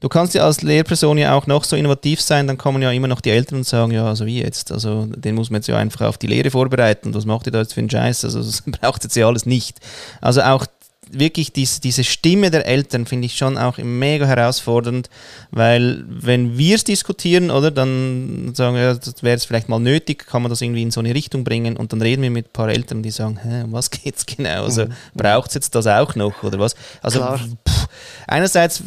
Du 0.00 0.08
kannst 0.08 0.34
ja 0.34 0.44
als 0.44 0.62
Lehrperson 0.62 1.18
ja 1.18 1.34
auch 1.34 1.46
noch 1.48 1.64
so 1.64 1.74
innovativ 1.74 2.20
sein, 2.20 2.46
dann 2.46 2.56
kommen 2.56 2.82
ja 2.82 2.92
immer 2.92 3.08
noch 3.08 3.20
die 3.20 3.30
Eltern 3.30 3.58
und 3.58 3.66
sagen, 3.66 3.90
ja, 3.90 4.06
also 4.06 4.26
wie 4.26 4.40
jetzt? 4.40 4.70
Also 4.70 5.06
den 5.06 5.34
muss 5.34 5.50
man 5.50 5.58
jetzt 5.58 5.66
ja 5.66 5.76
einfach 5.76 6.06
auf 6.06 6.18
die 6.18 6.28
Lehre 6.28 6.50
vorbereiten 6.50 7.14
was 7.14 7.26
macht 7.26 7.46
ihr 7.46 7.52
da 7.52 7.58
jetzt 7.58 7.74
für 7.74 7.80
einen 7.80 7.90
Scheiß? 7.90 8.24
Also 8.24 8.38
das 8.40 8.62
braucht 8.66 9.02
jetzt 9.02 9.16
ja 9.16 9.26
alles 9.26 9.44
nicht. 9.44 9.78
Also 10.20 10.42
auch 10.42 10.66
wirklich 11.12 11.52
dies, 11.52 11.80
diese 11.80 12.04
Stimme 12.04 12.50
der 12.50 12.66
Eltern 12.66 13.06
finde 13.06 13.26
ich 13.26 13.36
schon 13.36 13.58
auch 13.58 13.78
mega 13.78 14.26
herausfordernd, 14.26 15.08
weil 15.50 16.04
wenn 16.08 16.58
wir 16.58 16.76
es 16.76 16.84
diskutieren, 16.84 17.50
oder, 17.50 17.70
dann 17.70 18.52
sagen 18.54 18.74
wir, 18.76 18.82
ja, 18.82 18.94
das 18.94 19.22
wäre 19.22 19.36
es 19.36 19.44
vielleicht 19.44 19.68
mal 19.68 19.78
nötig, 19.78 20.26
kann 20.26 20.42
man 20.42 20.50
das 20.50 20.60
irgendwie 20.60 20.82
in 20.82 20.90
so 20.90 21.00
eine 21.00 21.14
Richtung 21.14 21.44
bringen 21.44 21.76
und 21.76 21.92
dann 21.92 22.02
reden 22.02 22.22
wir 22.22 22.30
mit 22.30 22.46
ein 22.46 22.52
paar 22.52 22.68
Eltern, 22.68 23.02
die 23.02 23.10
sagen, 23.10 23.38
hä, 23.42 23.62
um 23.64 23.72
was 23.72 23.90
geht's 23.90 24.26
genau? 24.26 24.64
Also 24.64 24.86
mhm. 24.86 24.92
braucht 25.14 25.48
es 25.48 25.54
jetzt 25.54 25.74
das 25.74 25.86
auch 25.86 26.14
noch 26.14 26.42
oder 26.42 26.58
was? 26.58 26.74
Also 27.02 27.20
pff, 27.20 27.88
einerseits 28.26 28.82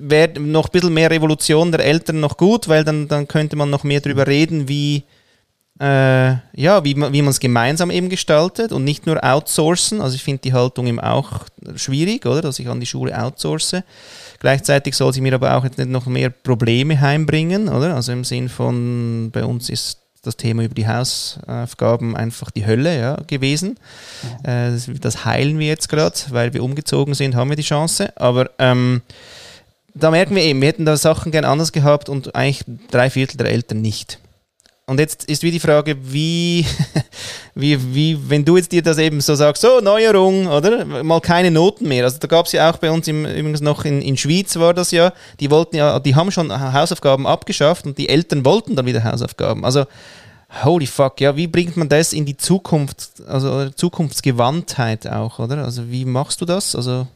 wäre 0.00 0.40
noch 0.40 0.68
ein 0.68 0.72
bisschen 0.72 0.94
mehr 0.94 1.10
Revolution 1.10 1.72
der 1.72 1.84
Eltern 1.84 2.20
noch 2.20 2.36
gut, 2.36 2.68
weil 2.68 2.84
dann, 2.84 3.08
dann 3.08 3.28
könnte 3.28 3.56
man 3.56 3.70
noch 3.70 3.84
mehr 3.84 4.00
darüber 4.00 4.26
reden, 4.26 4.68
wie 4.68 5.04
äh, 5.78 6.36
ja, 6.54 6.84
wie 6.84 6.94
man 6.94 7.12
wie 7.12 7.20
es 7.20 7.40
gemeinsam 7.40 7.90
eben 7.90 8.08
gestaltet 8.08 8.72
und 8.72 8.84
nicht 8.84 9.06
nur 9.06 9.22
outsourcen. 9.22 10.00
Also 10.00 10.14
ich 10.14 10.22
finde 10.22 10.40
die 10.42 10.52
Haltung 10.52 10.86
eben 10.86 11.00
auch 11.00 11.44
schwierig, 11.74 12.24
oder, 12.26 12.42
dass 12.42 12.58
ich 12.58 12.68
an 12.68 12.80
die 12.80 12.86
Schule 12.86 13.20
outsource. 13.20 13.76
Gleichzeitig 14.38 14.96
soll 14.96 15.12
sie 15.12 15.20
mir 15.20 15.34
aber 15.34 15.56
auch 15.56 15.64
jetzt 15.64 15.78
nicht 15.78 15.90
noch 15.90 16.06
mehr 16.06 16.30
Probleme 16.30 17.00
heimbringen, 17.00 17.68
oder? 17.68 17.94
Also 17.94 18.12
im 18.12 18.24
Sinn 18.24 18.48
von, 18.48 19.30
bei 19.32 19.44
uns 19.44 19.68
ist 19.68 20.00
das 20.22 20.36
Thema 20.36 20.64
über 20.64 20.74
die 20.74 20.88
Hausaufgaben 20.88 22.16
einfach 22.16 22.50
die 22.50 22.66
Hölle 22.66 22.98
ja, 22.98 23.16
gewesen. 23.26 23.78
Ja. 24.44 24.68
Äh, 24.68 24.78
das 25.00 25.24
heilen 25.24 25.58
wir 25.58 25.68
jetzt 25.68 25.88
gerade, 25.88 26.16
weil 26.30 26.52
wir 26.52 26.64
umgezogen 26.64 27.14
sind, 27.14 27.34
haben 27.34 27.50
wir 27.50 27.56
die 27.56 27.62
Chance. 27.62 28.12
Aber 28.16 28.50
ähm, 28.58 29.02
da 29.94 30.10
merken 30.10 30.34
wir 30.34 30.42
eben, 30.42 30.60
wir 30.60 30.68
hätten 30.68 30.84
da 30.84 30.96
Sachen 30.96 31.32
gern 31.32 31.44
anders 31.44 31.72
gehabt 31.72 32.08
und 32.08 32.34
eigentlich 32.34 32.64
drei 32.90 33.08
Viertel 33.08 33.36
der 33.36 33.50
Eltern 33.50 33.80
nicht. 33.80 34.18
Und 34.88 35.00
jetzt 35.00 35.24
ist 35.24 35.42
wie 35.42 35.50
die 35.50 35.58
Frage, 35.58 35.96
wie, 36.00 36.64
wie, 37.56 37.94
wie, 37.94 38.30
wenn 38.30 38.44
du 38.44 38.56
jetzt 38.56 38.70
dir 38.70 38.82
das 38.82 38.98
eben 38.98 39.20
so 39.20 39.34
sagst, 39.34 39.62
so 39.62 39.80
Neuerung, 39.80 40.46
oder? 40.46 40.84
Mal 40.84 41.20
keine 41.20 41.50
Noten 41.50 41.88
mehr. 41.88 42.04
Also 42.04 42.18
da 42.18 42.28
gab 42.28 42.46
es 42.46 42.52
ja 42.52 42.70
auch 42.70 42.76
bei 42.76 42.92
uns 42.92 43.08
im, 43.08 43.26
übrigens 43.26 43.60
noch 43.60 43.84
in, 43.84 44.00
in 44.00 44.16
Schweiz 44.16 44.54
war 44.56 44.74
das 44.74 44.92
ja, 44.92 45.12
die 45.40 45.50
wollten 45.50 45.74
ja, 45.74 45.98
die 45.98 46.14
haben 46.14 46.30
schon 46.30 46.52
Hausaufgaben 46.72 47.26
abgeschafft 47.26 47.84
und 47.84 47.98
die 47.98 48.08
Eltern 48.08 48.44
wollten 48.44 48.76
dann 48.76 48.86
wieder 48.86 49.02
Hausaufgaben. 49.02 49.64
Also 49.64 49.86
holy 50.62 50.86
fuck, 50.86 51.20
ja, 51.20 51.36
wie 51.36 51.48
bringt 51.48 51.76
man 51.76 51.88
das 51.88 52.12
in 52.12 52.24
die 52.24 52.36
Zukunft, 52.36 53.22
also 53.26 53.70
Zukunftsgewandtheit 53.70 55.08
auch, 55.08 55.40
oder? 55.40 55.64
Also 55.64 55.90
wie 55.90 56.04
machst 56.04 56.40
du 56.40 56.44
das? 56.44 56.76
Also 56.76 57.08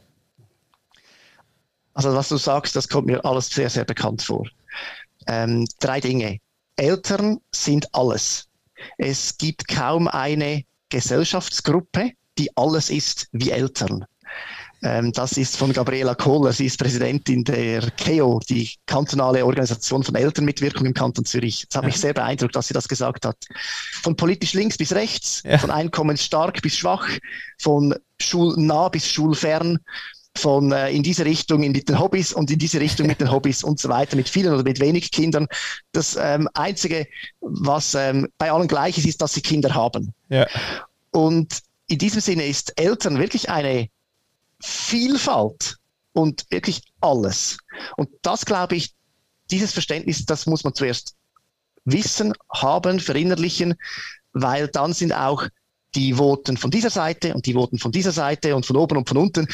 also 1.93 2.13
was 2.15 2.27
du 2.27 2.35
sagst, 2.35 2.75
das 2.75 2.89
kommt 2.89 3.07
mir 3.07 3.23
alles 3.23 3.47
sehr, 3.47 3.69
sehr 3.69 3.85
bekannt 3.85 4.21
vor. 4.21 4.45
Ähm, 5.27 5.67
drei 5.79 6.01
Dinge. 6.01 6.39
Eltern 6.81 7.39
sind 7.51 7.93
alles. 7.93 8.47
Es 8.97 9.37
gibt 9.37 9.67
kaum 9.67 10.07
eine 10.07 10.63
Gesellschaftsgruppe, 10.89 12.13
die 12.39 12.49
alles 12.57 12.89
ist 12.89 13.27
wie 13.31 13.51
Eltern. 13.51 14.05
Ähm, 14.81 15.11
das 15.11 15.33
ist 15.33 15.57
von 15.57 15.73
Gabriela 15.73 16.15
Kohler. 16.15 16.53
Sie 16.53 16.65
ist 16.65 16.79
Präsidentin 16.79 17.43
der 17.43 17.91
KEO, 17.91 18.39
die 18.49 18.67
kantonale 18.87 19.45
Organisation 19.45 20.03
von 20.03 20.15
Elternmitwirkung 20.15 20.87
im 20.87 20.95
Kanton 20.95 21.23
Zürich. 21.23 21.67
Das 21.69 21.77
hat 21.77 21.85
mich 21.85 21.97
sehr 21.97 22.15
beeindruckt, 22.15 22.55
dass 22.55 22.67
sie 22.67 22.73
das 22.73 22.87
gesagt 22.87 23.27
hat. 23.27 23.37
Von 24.01 24.15
politisch 24.15 24.53
links 24.53 24.77
bis 24.77 24.93
rechts, 24.93 25.43
ja. 25.45 25.59
von 25.59 25.69
einkommensstark 25.69 26.63
bis 26.63 26.77
schwach, 26.77 27.07
von 27.59 27.93
schulnah 28.19 28.89
bis 28.89 29.05
schulfern 29.05 29.77
von 30.37 30.71
äh, 30.71 30.91
in 30.91 31.03
diese 31.03 31.25
Richtung 31.25 31.59
mit 31.59 31.89
den 31.89 31.99
Hobbys 31.99 32.33
und 32.33 32.49
in 32.49 32.59
diese 32.59 32.79
Richtung 32.79 33.07
mit 33.07 33.19
den 33.19 33.31
Hobbys 33.31 33.63
und 33.63 33.79
so 33.79 33.89
weiter, 33.89 34.15
mit 34.15 34.29
vielen 34.29 34.53
oder 34.53 34.63
mit 34.63 34.79
wenig 34.79 35.11
Kindern. 35.11 35.47
Das 35.91 36.17
ähm, 36.19 36.47
Einzige, 36.53 37.07
was 37.41 37.95
ähm, 37.95 38.27
bei 38.37 38.51
allen 38.51 38.67
gleich 38.67 38.97
ist, 38.97 39.05
ist, 39.05 39.21
dass 39.21 39.33
sie 39.33 39.41
Kinder 39.41 39.73
haben. 39.73 40.13
Ja. 40.29 40.47
Und 41.11 41.59
in 41.87 41.97
diesem 41.97 42.21
Sinne 42.21 42.45
ist 42.45 42.79
Eltern 42.79 43.19
wirklich 43.19 43.49
eine 43.49 43.89
Vielfalt 44.61 45.77
und 46.13 46.45
wirklich 46.49 46.81
alles. 47.01 47.57
Und 47.97 48.09
das 48.21 48.45
glaube 48.45 48.75
ich, 48.75 48.93
dieses 49.49 49.73
Verständnis, 49.73 50.25
das 50.25 50.45
muss 50.45 50.63
man 50.63 50.73
zuerst 50.73 51.15
wissen, 51.83 52.33
haben, 52.53 52.99
verinnerlichen, 52.99 53.75
weil 54.33 54.67
dann 54.67 54.93
sind 54.93 55.13
auch 55.13 55.47
die 55.95 56.17
Voten 56.17 56.55
von 56.55 56.71
dieser 56.71 56.89
Seite 56.89 57.33
und 57.33 57.45
die 57.45 57.55
Voten 57.55 57.77
von 57.77 57.91
dieser 57.91 58.13
Seite 58.13 58.55
und 58.55 58.65
von 58.65 58.77
oben 58.77 58.97
und 58.97 59.09
von 59.09 59.17
unten 59.17 59.47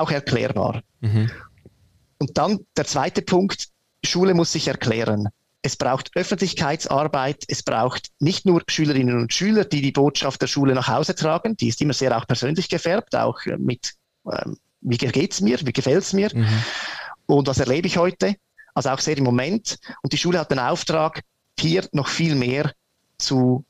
auch 0.00 0.10
erklärbar. 0.10 0.82
Mhm. 1.00 1.30
Und 2.18 2.38
dann 2.38 2.60
der 2.76 2.84
zweite 2.86 3.22
Punkt, 3.22 3.68
Schule 4.04 4.34
muss 4.34 4.52
sich 4.52 4.68
erklären. 4.68 5.28
Es 5.62 5.76
braucht 5.76 6.16
Öffentlichkeitsarbeit, 6.16 7.44
es 7.48 7.62
braucht 7.62 8.08
nicht 8.20 8.46
nur 8.46 8.62
Schülerinnen 8.68 9.18
und 9.18 9.32
Schüler, 9.32 9.64
die 9.64 9.82
die 9.82 9.92
Botschaft 9.92 10.40
der 10.40 10.46
Schule 10.46 10.74
nach 10.74 10.88
Hause 10.88 11.14
tragen, 11.14 11.56
die 11.56 11.68
ist 11.68 11.80
immer 11.80 11.92
sehr 11.92 12.16
auch 12.16 12.26
persönlich 12.26 12.68
gefärbt, 12.68 13.16
auch 13.16 13.44
äh, 13.46 13.56
mit, 13.56 13.94
ähm, 14.30 14.58
wie 14.80 14.96
geht 14.96 15.32
es 15.32 15.40
mir, 15.40 15.58
wie 15.64 15.72
gefällt 15.72 16.04
es 16.04 16.12
mir 16.12 16.30
mhm. 16.32 16.62
und 17.26 17.48
was 17.48 17.58
erlebe 17.58 17.88
ich 17.88 17.96
heute, 17.96 18.36
also 18.74 18.90
auch 18.90 19.00
sehr 19.00 19.18
im 19.18 19.24
Moment. 19.24 19.78
Und 20.02 20.12
die 20.12 20.18
Schule 20.18 20.38
hat 20.38 20.52
den 20.52 20.60
Auftrag, 20.60 21.22
hier 21.58 21.88
noch 21.92 22.08
viel 22.08 22.36
mehr 22.36 22.72
zu 23.18 23.64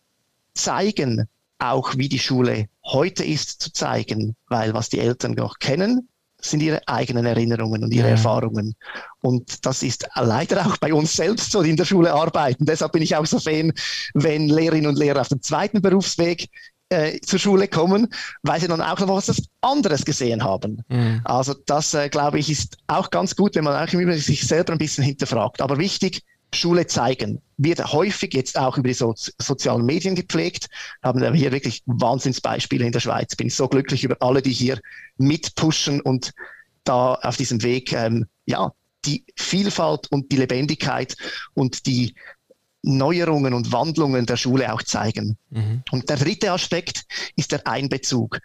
zeigen, 0.55 1.29
auch 1.59 1.97
wie 1.97 2.09
die 2.09 2.19
Schule 2.19 2.69
heute 2.85 3.25
ist, 3.25 3.63
zu 3.63 3.73
zeigen, 3.73 4.37
weil 4.49 4.75
was 4.75 4.91
die 4.91 4.99
Eltern 4.99 5.33
noch 5.33 5.59
kennen, 5.59 6.09
sind 6.41 6.63
ihre 6.63 6.87
eigenen 6.87 7.27
Erinnerungen 7.27 7.83
und 7.83 7.93
ihre 7.93 8.09
ja. 8.09 8.13
Erfahrungen. 8.13 8.75
Und 9.21 9.65
das 9.67 9.83
ist 9.83 10.07
leider 10.15 10.67
auch 10.67 10.77
bei 10.77 10.93
uns 10.93 11.15
selbst 11.15 11.51
so, 11.51 11.63
die 11.63 11.71
in 11.71 11.77
der 11.77 11.85
Schule 11.85 12.13
arbeiten. 12.13 12.65
Deshalb 12.67 12.93
bin 12.93 13.03
ich 13.03 13.17
auch 13.17 13.27
so 13.27 13.39
Fan, 13.39 13.73
wenn 14.15 14.49
Lehrerinnen 14.49 14.89
und 14.89 14.99
Lehrer 14.99 15.21
auf 15.21 15.29
dem 15.29 15.43
zweiten 15.43 15.81
Berufsweg 15.81 16.49
äh, 16.89 17.19
zur 17.21 17.39
Schule 17.39 17.69
kommen, 17.69 18.09
weil 18.43 18.61
sie 18.61 18.69
dann 18.69 18.81
auch 18.81 18.99
noch 19.01 19.09
was 19.09 19.43
anderes 19.61 20.05
gesehen 20.05 20.45
haben. 20.45 20.83
Mhm. 20.89 21.21
Also 21.25 21.55
das, 21.67 21.95
äh, 21.95 22.09
glaube 22.09 22.39
ich, 22.39 22.51
ist 22.51 22.77
auch 22.87 23.11
ganz 23.11 23.35
gut, 23.35 23.57
wenn 23.57 23.65
man 23.65 23.77
auch 23.77 23.91
sich 23.91 24.47
selber 24.47 24.73
ein 24.73 24.79
bisschen 24.79 25.05
hinterfragt. 25.05 25.61
Aber 25.61 25.79
wichtig, 25.79 26.23
Schule 26.55 26.87
zeigen. 26.87 27.41
Wird 27.59 27.93
häufig 27.93 28.35
jetzt 28.35 28.59
auch 28.59 28.77
über 28.79 28.89
die 28.89 28.95
so 28.95 29.15
sozialen 29.17 29.85
Medien 29.85 30.15
gepflegt. 30.15 30.69
Haben 31.03 31.21
wir 31.21 31.33
hier 31.33 31.53
wirklich 31.53 31.83
Wahnsinnsbeispiele 31.87 32.85
in 32.85 32.93
der 32.93 33.01
Schweiz. 33.01 33.35
Bin 33.37 33.51
so 33.51 33.69
glücklich 33.69 34.05
über 34.05 34.17
alle, 34.21 34.43
die 34.43 34.53
hier 34.53 34.81
mitpushen 35.17 36.01
und 36.01 36.33
da 36.85 37.15
auf 37.15 37.37
diesem 37.37 37.63
Weg, 37.63 37.93
ähm, 37.93 38.27
ja, 38.47 38.73
die 39.05 39.25
Vielfalt 39.37 40.11
und 40.11 40.33
die 40.33 40.37
Lebendigkeit 40.37 41.17
und 41.55 41.87
die 41.87 42.15
Neuerungen 42.83 43.53
und 43.53 43.73
Wandlungen 43.73 44.27
der 44.27 44.37
Schule 44.37 44.73
auch 44.73 44.83
zeigen. 44.83 45.37
Mhm. 45.51 45.83
Und 45.91 46.09
der 46.09 46.17
dritte 46.17 46.53
Aspekt 46.53 47.05
ist 47.35 47.53
der 47.53 47.67
Einbezug. 47.67 48.39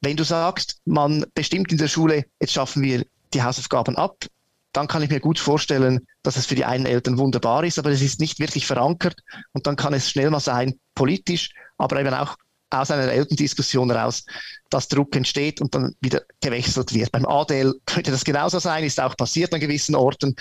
Wenn 0.00 0.16
du 0.16 0.24
sagst, 0.24 0.80
man 0.84 1.26
bestimmt 1.34 1.72
in 1.72 1.78
der 1.78 1.88
Schule, 1.88 2.24
jetzt 2.40 2.52
schaffen 2.52 2.82
wir 2.82 3.04
die 3.34 3.42
Hausaufgaben 3.42 3.96
ab, 3.96 4.26
dann 4.72 4.88
kann 4.88 5.02
ich 5.02 5.10
mir 5.10 5.20
gut 5.20 5.38
vorstellen, 5.38 6.06
dass 6.22 6.36
es 6.36 6.46
für 6.46 6.54
die 6.54 6.64
einen 6.64 6.86
Eltern 6.86 7.18
wunderbar 7.18 7.64
ist, 7.64 7.78
aber 7.78 7.90
es 7.90 8.02
ist 8.02 8.20
nicht 8.20 8.38
wirklich 8.38 8.66
verankert 8.66 9.20
und 9.52 9.66
dann 9.66 9.76
kann 9.76 9.94
es 9.94 10.10
schnell 10.10 10.30
mal 10.30 10.40
sein, 10.40 10.78
politisch, 10.94 11.50
aber 11.78 12.00
eben 12.00 12.14
auch 12.14 12.36
aus 12.70 12.90
einer 12.90 13.10
Elterndiskussion 13.10 13.90
heraus, 13.90 14.24
dass 14.70 14.88
Druck 14.88 15.16
entsteht 15.16 15.60
und 15.60 15.74
dann 15.74 15.94
wieder 16.00 16.22
gewechselt 16.40 16.92
wird. 16.92 17.10
Beim 17.12 17.24
ADL 17.24 17.74
könnte 17.86 18.10
das 18.10 18.24
genauso 18.24 18.58
sein, 18.58 18.84
ist 18.84 19.00
auch 19.00 19.16
passiert 19.16 19.54
an 19.54 19.60
gewissen 19.60 19.94
Orten. 19.94 20.36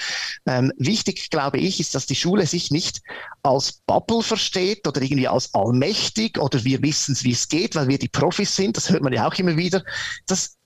Ähm, 0.45 0.73
wichtig, 0.77 1.29
glaube 1.29 1.59
ich, 1.59 1.79
ist, 1.79 1.95
dass 1.95 2.05
die 2.05 2.15
Schule 2.15 2.45
sich 2.45 2.69
nicht 2.69 3.01
als 3.43 3.81
Bubble 3.85 4.21
versteht 4.21 4.85
oder 4.87 5.01
irgendwie 5.01 5.27
als 5.27 5.53
allmächtig 5.53 6.37
oder 6.37 6.63
wir 6.65 6.81
wissen 6.81 7.13
es, 7.13 7.23
wie 7.23 7.31
es 7.31 7.47
geht, 7.47 7.75
weil 7.75 7.87
wir 7.87 7.97
die 7.97 8.09
Profis 8.09 8.55
sind. 8.55 8.75
Das 8.75 8.89
hört 8.89 9.03
man 9.03 9.13
ja 9.13 9.25
auch 9.25 9.35
immer 9.35 9.55
wieder. 9.55 9.83
Das 10.25 10.56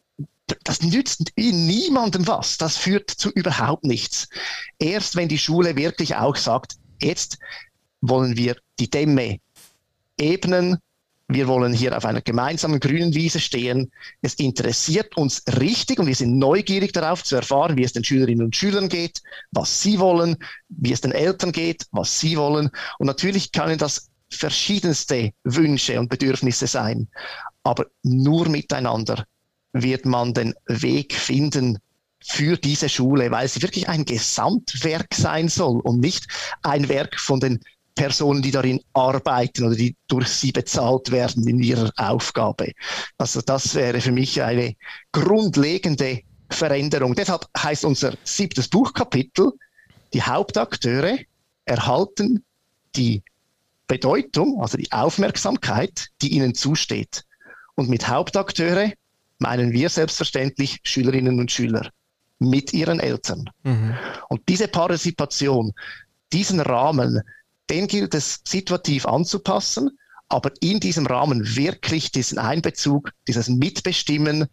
das 0.63 0.81
nützt 0.81 1.31
niemandem 1.37 2.27
was. 2.27 2.57
Das 2.57 2.77
führt 2.77 3.09
zu 3.09 3.29
überhaupt 3.31 3.85
nichts. 3.85 4.29
Erst 4.79 5.15
wenn 5.15 5.27
die 5.27 5.37
Schule 5.37 5.75
wirklich 5.75 6.15
auch 6.15 6.35
sagt, 6.35 6.75
jetzt 7.01 7.37
wollen 8.01 8.37
wir 8.37 8.55
die 8.79 8.89
Dämme 8.89 9.39
ebnen, 10.19 10.77
wir 11.33 11.47
wollen 11.47 11.71
hier 11.71 11.95
auf 11.95 12.03
einer 12.03 12.21
gemeinsamen 12.21 12.79
grünen 12.79 13.13
Wiese 13.13 13.39
stehen. 13.39 13.91
Es 14.21 14.33
interessiert 14.33 15.15
uns 15.15 15.43
richtig 15.59 15.99
und 15.99 16.07
wir 16.07 16.15
sind 16.15 16.37
neugierig 16.37 16.91
darauf 16.91 17.23
zu 17.23 17.37
erfahren, 17.37 17.77
wie 17.77 17.83
es 17.83 17.93
den 17.93 18.03
Schülerinnen 18.03 18.45
und 18.45 18.55
Schülern 18.55 18.89
geht, 18.89 19.21
was 19.51 19.81
sie 19.81 19.99
wollen, 19.99 20.35
wie 20.67 20.91
es 20.91 21.01
den 21.01 21.13
Eltern 21.13 21.53
geht, 21.53 21.85
was 21.91 22.19
sie 22.19 22.37
wollen. 22.37 22.69
Und 22.99 23.07
natürlich 23.07 23.51
können 23.53 23.77
das 23.77 24.09
verschiedenste 24.29 25.31
Wünsche 25.43 25.99
und 25.99 26.09
Bedürfnisse 26.09 26.67
sein, 26.67 27.07
aber 27.63 27.85
nur 28.03 28.49
miteinander 28.49 29.25
wird 29.73 30.05
man 30.05 30.33
den 30.33 30.53
Weg 30.67 31.13
finden 31.13 31.79
für 32.23 32.57
diese 32.57 32.89
Schule, 32.89 33.31
weil 33.31 33.47
sie 33.47 33.61
wirklich 33.61 33.89
ein 33.89 34.05
Gesamtwerk 34.05 35.13
sein 35.13 35.49
soll 35.49 35.79
und 35.81 35.99
nicht 35.99 36.27
ein 36.61 36.87
Werk 36.87 37.19
von 37.19 37.39
den 37.39 37.59
Personen, 37.95 38.41
die 38.41 38.51
darin 38.51 38.81
arbeiten 38.93 39.65
oder 39.65 39.75
die 39.75 39.95
durch 40.07 40.29
sie 40.29 40.51
bezahlt 40.51 41.11
werden 41.11 41.47
in 41.47 41.61
ihrer 41.61 41.91
Aufgabe. 41.97 42.71
Also 43.17 43.41
das 43.41 43.75
wäre 43.75 44.01
für 44.01 44.11
mich 44.11 44.41
eine 44.41 44.75
grundlegende 45.11 46.21
Veränderung. 46.49 47.15
Deshalb 47.15 47.47
heißt 47.57 47.85
unser 47.85 48.15
siebtes 48.23 48.67
Buchkapitel, 48.67 49.51
die 50.13 50.21
Hauptakteure 50.21 51.19
erhalten 51.65 52.43
die 52.95 53.23
Bedeutung, 53.87 54.61
also 54.61 54.77
die 54.77 54.91
Aufmerksamkeit, 54.91 56.07
die 56.21 56.29
ihnen 56.29 56.55
zusteht. 56.55 57.25
Und 57.75 57.89
mit 57.89 58.07
Hauptakteure 58.07 58.93
meinen 59.41 59.71
wir 59.71 59.89
selbstverständlich 59.89 60.79
Schülerinnen 60.83 61.39
und 61.39 61.51
Schüler 61.51 61.89
mit 62.39 62.73
ihren 62.73 62.99
Eltern. 62.99 63.49
Mhm. 63.63 63.95
Und 64.29 64.41
diese 64.47 64.67
Partizipation, 64.67 65.73
diesen 66.31 66.59
Rahmen, 66.59 67.21
den 67.69 67.87
gilt 67.87 68.15
es 68.15 68.41
situativ 68.47 69.05
anzupassen, 69.05 69.97
aber 70.29 70.51
in 70.61 70.79
diesem 70.79 71.05
Rahmen 71.05 71.55
wirklich 71.55 72.11
diesen 72.11 72.37
Einbezug, 72.37 73.11
dieses 73.27 73.49
Mitbestimmen 73.49 74.47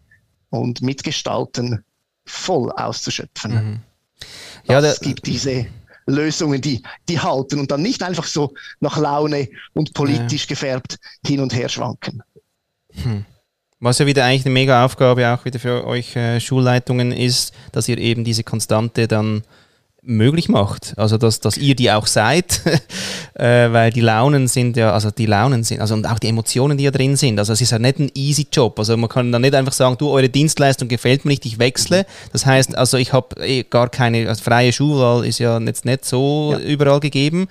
und 0.51 0.83
Mitgestalten 0.83 1.85
voll 2.25 2.71
auszuschöpfen. 2.73 3.53
Mhm. 3.53 3.81
Ja, 4.65 4.81
es 4.81 5.01
gibt 5.01 5.27
diese 5.27 5.67
Lösungen, 6.07 6.61
die, 6.61 6.83
die 7.09 7.21
halten 7.21 7.61
und 7.61 7.71
dann 7.71 7.83
nicht 7.83 8.03
einfach 8.03 8.25
so 8.25 8.55
nach 8.81 8.97
Laune 8.97 9.49
und 9.75 9.95
politisch 9.95 10.45
ja. 10.45 10.49
gefärbt 10.49 10.99
hin 11.25 11.41
und 11.41 11.55
her 11.55 11.69
schwanken. 11.69 12.23
Hm. 12.93 13.25
Was 13.81 13.99
ja 13.99 14.07
wieder 14.07 14.25
eigentlich 14.25 14.45
eine 14.45 14.55
mega 14.55 14.85
Aufgabe 14.85 15.29
auch 15.33 15.45
wieder 15.45 15.61
für 15.61 15.87
euch 15.87 16.17
äh, 16.17 16.41
Schulleitungen 16.41 17.13
ist, 17.13 17.55
dass 17.71 17.89
ihr 17.89 17.99
eben 17.99 18.25
diese 18.25 18.43
Konstante 18.43 19.07
dann 19.07 19.43
möglich 20.03 20.49
macht. 20.49 20.95
Also 20.97 21.19
dass, 21.19 21.39
dass 21.41 21.57
ihr 21.57 21.77
die 21.77 21.91
auch 21.91 22.07
seid, 22.07 22.61
äh, 23.35 23.71
weil 23.73 23.93
die 23.93 24.01
Launen 24.01 24.49
sind 24.49 24.77
ja, 24.77 24.93
also 24.93 25.11
die 25.11 25.27
Launen 25.27 25.65
sind, 25.65 25.81
also 25.81 25.95
und 25.95 26.07
auch 26.07 26.19
die 26.19 26.29
Emotionen, 26.29 26.79
die 26.79 26.85
ja 26.85 26.91
drin 26.91 27.17
sind. 27.17 27.39
Also 27.39 27.53
es 27.53 27.61
ist 27.61 27.71
ja 27.71 27.79
nicht 27.79 27.99
ein 27.99 28.11
easy 28.15 28.47
Job. 28.51 28.79
Also 28.79 28.97
man 28.97 29.09
kann 29.09 29.31
dann 29.31 29.43
nicht 29.43 29.55
einfach 29.55 29.73
sagen, 29.73 29.97
du, 29.99 30.11
eure 30.11 30.29
Dienstleistung 30.29 30.89
gefällt 30.89 31.25
mir 31.25 31.31
nicht, 31.31 31.47
ich 31.47 31.59
wechsle. 31.59 32.07
Das 32.33 32.47
heißt, 32.47 32.77
also 32.77 32.97
ich 32.97 33.13
habe 33.13 33.41
eh 33.45 33.65
gar 33.65 33.91
keine, 33.91 34.29
also 34.29 34.43
freie 34.43 34.73
Schulwahl 34.73 35.25
ist 35.25 35.39
ja 35.39 35.59
jetzt 35.61 35.85
nicht 35.85 36.05
so 36.05 36.53
ja. 36.53 36.59
überall 36.59 37.01
gegeben. 37.01 37.49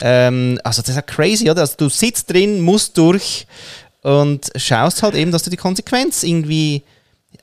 Ähm, 0.00 0.58
also 0.64 0.82
das 0.82 0.90
ist 0.90 0.96
ja 0.96 1.02
crazy, 1.02 1.50
oder? 1.50 1.60
Also 1.60 1.74
du 1.78 1.88
sitzt 1.88 2.30
drin, 2.30 2.60
musst 2.60 2.98
durch 2.98 3.46
und 4.02 4.50
schaust 4.56 5.02
halt 5.02 5.14
eben, 5.14 5.30
dass 5.30 5.42
du 5.42 5.50
die 5.50 5.56
Konsequenz 5.56 6.22
irgendwie 6.22 6.82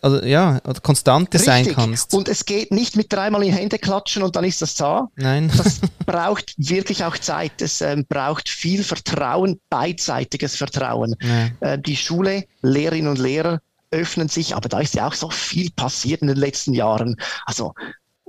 also, 0.01 0.23
ja, 0.23 0.59
oder 0.65 0.79
konstanter 0.81 1.39
sein 1.39 1.73
kannst. 1.73 2.13
Und 2.13 2.27
es 2.27 2.45
geht 2.45 2.71
nicht 2.71 2.95
mit 2.95 3.11
dreimal 3.11 3.43
in 3.43 3.53
Hände 3.53 3.79
klatschen 3.79 4.21
und 4.21 4.35
dann 4.35 4.43
ist 4.43 4.61
das 4.61 4.75
da. 4.75 5.07
Nein. 5.15 5.51
Das 5.55 5.79
braucht 6.05 6.53
wirklich 6.57 7.03
auch 7.03 7.17
Zeit. 7.17 7.61
Es 7.61 7.81
ähm, 7.81 8.05
braucht 8.07 8.49
viel 8.49 8.83
Vertrauen, 8.83 9.59
beidseitiges 9.69 10.55
Vertrauen. 10.55 11.15
Ja. 11.21 11.73
Äh, 11.73 11.79
die 11.79 11.95
Schule, 11.95 12.45
Lehrerinnen 12.61 13.09
und 13.09 13.19
Lehrer 13.19 13.61
öffnen 13.91 14.27
sich, 14.27 14.55
aber 14.55 14.67
da 14.67 14.81
ist 14.81 14.95
ja 14.95 15.07
auch 15.07 15.13
so 15.13 15.29
viel 15.29 15.71
passiert 15.71 16.21
in 16.21 16.27
den 16.27 16.37
letzten 16.37 16.73
Jahren. 16.73 17.15
Also 17.45 17.73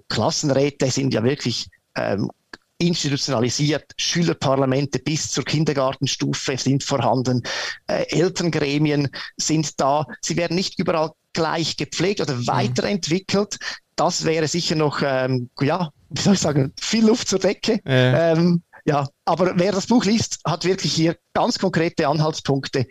Klassenräte 0.08 0.90
sind 0.90 1.12
ja 1.12 1.24
wirklich 1.24 1.68
ähm, 1.96 2.30
institutionalisiert. 2.78 3.92
Schülerparlamente 3.98 4.98
bis 5.00 5.30
zur 5.30 5.44
Kindergartenstufe 5.44 6.56
sind 6.56 6.84
vorhanden. 6.84 7.42
Äh, 7.86 8.04
Elterngremien 8.10 9.08
sind 9.36 9.80
da. 9.80 10.06
Sie 10.20 10.36
werden 10.36 10.54
nicht 10.54 10.78
überall 10.78 11.12
gleich 11.32 11.76
gepflegt 11.76 12.20
oder 12.20 12.34
mhm. 12.34 12.46
weiterentwickelt. 12.46 13.58
Das 13.96 14.24
wäre 14.24 14.46
sicher 14.46 14.76
noch, 14.76 15.02
ähm, 15.04 15.50
ja, 15.60 15.90
wie 16.10 16.22
soll 16.22 16.34
ich 16.34 16.40
sagen, 16.40 16.72
viel 16.80 17.04
Luft 17.04 17.28
zur 17.28 17.40
Decke. 17.40 17.80
Ja. 17.84 18.32
Ähm, 18.32 18.62
ja, 18.84 19.06
aber 19.24 19.52
wer 19.56 19.72
das 19.72 19.88
Buch 19.88 20.04
liest, 20.04 20.38
hat 20.46 20.64
wirklich 20.64 20.94
hier 20.94 21.18
ganz 21.34 21.58
konkrete 21.58 22.08
Anhaltspunkte, 22.08 22.86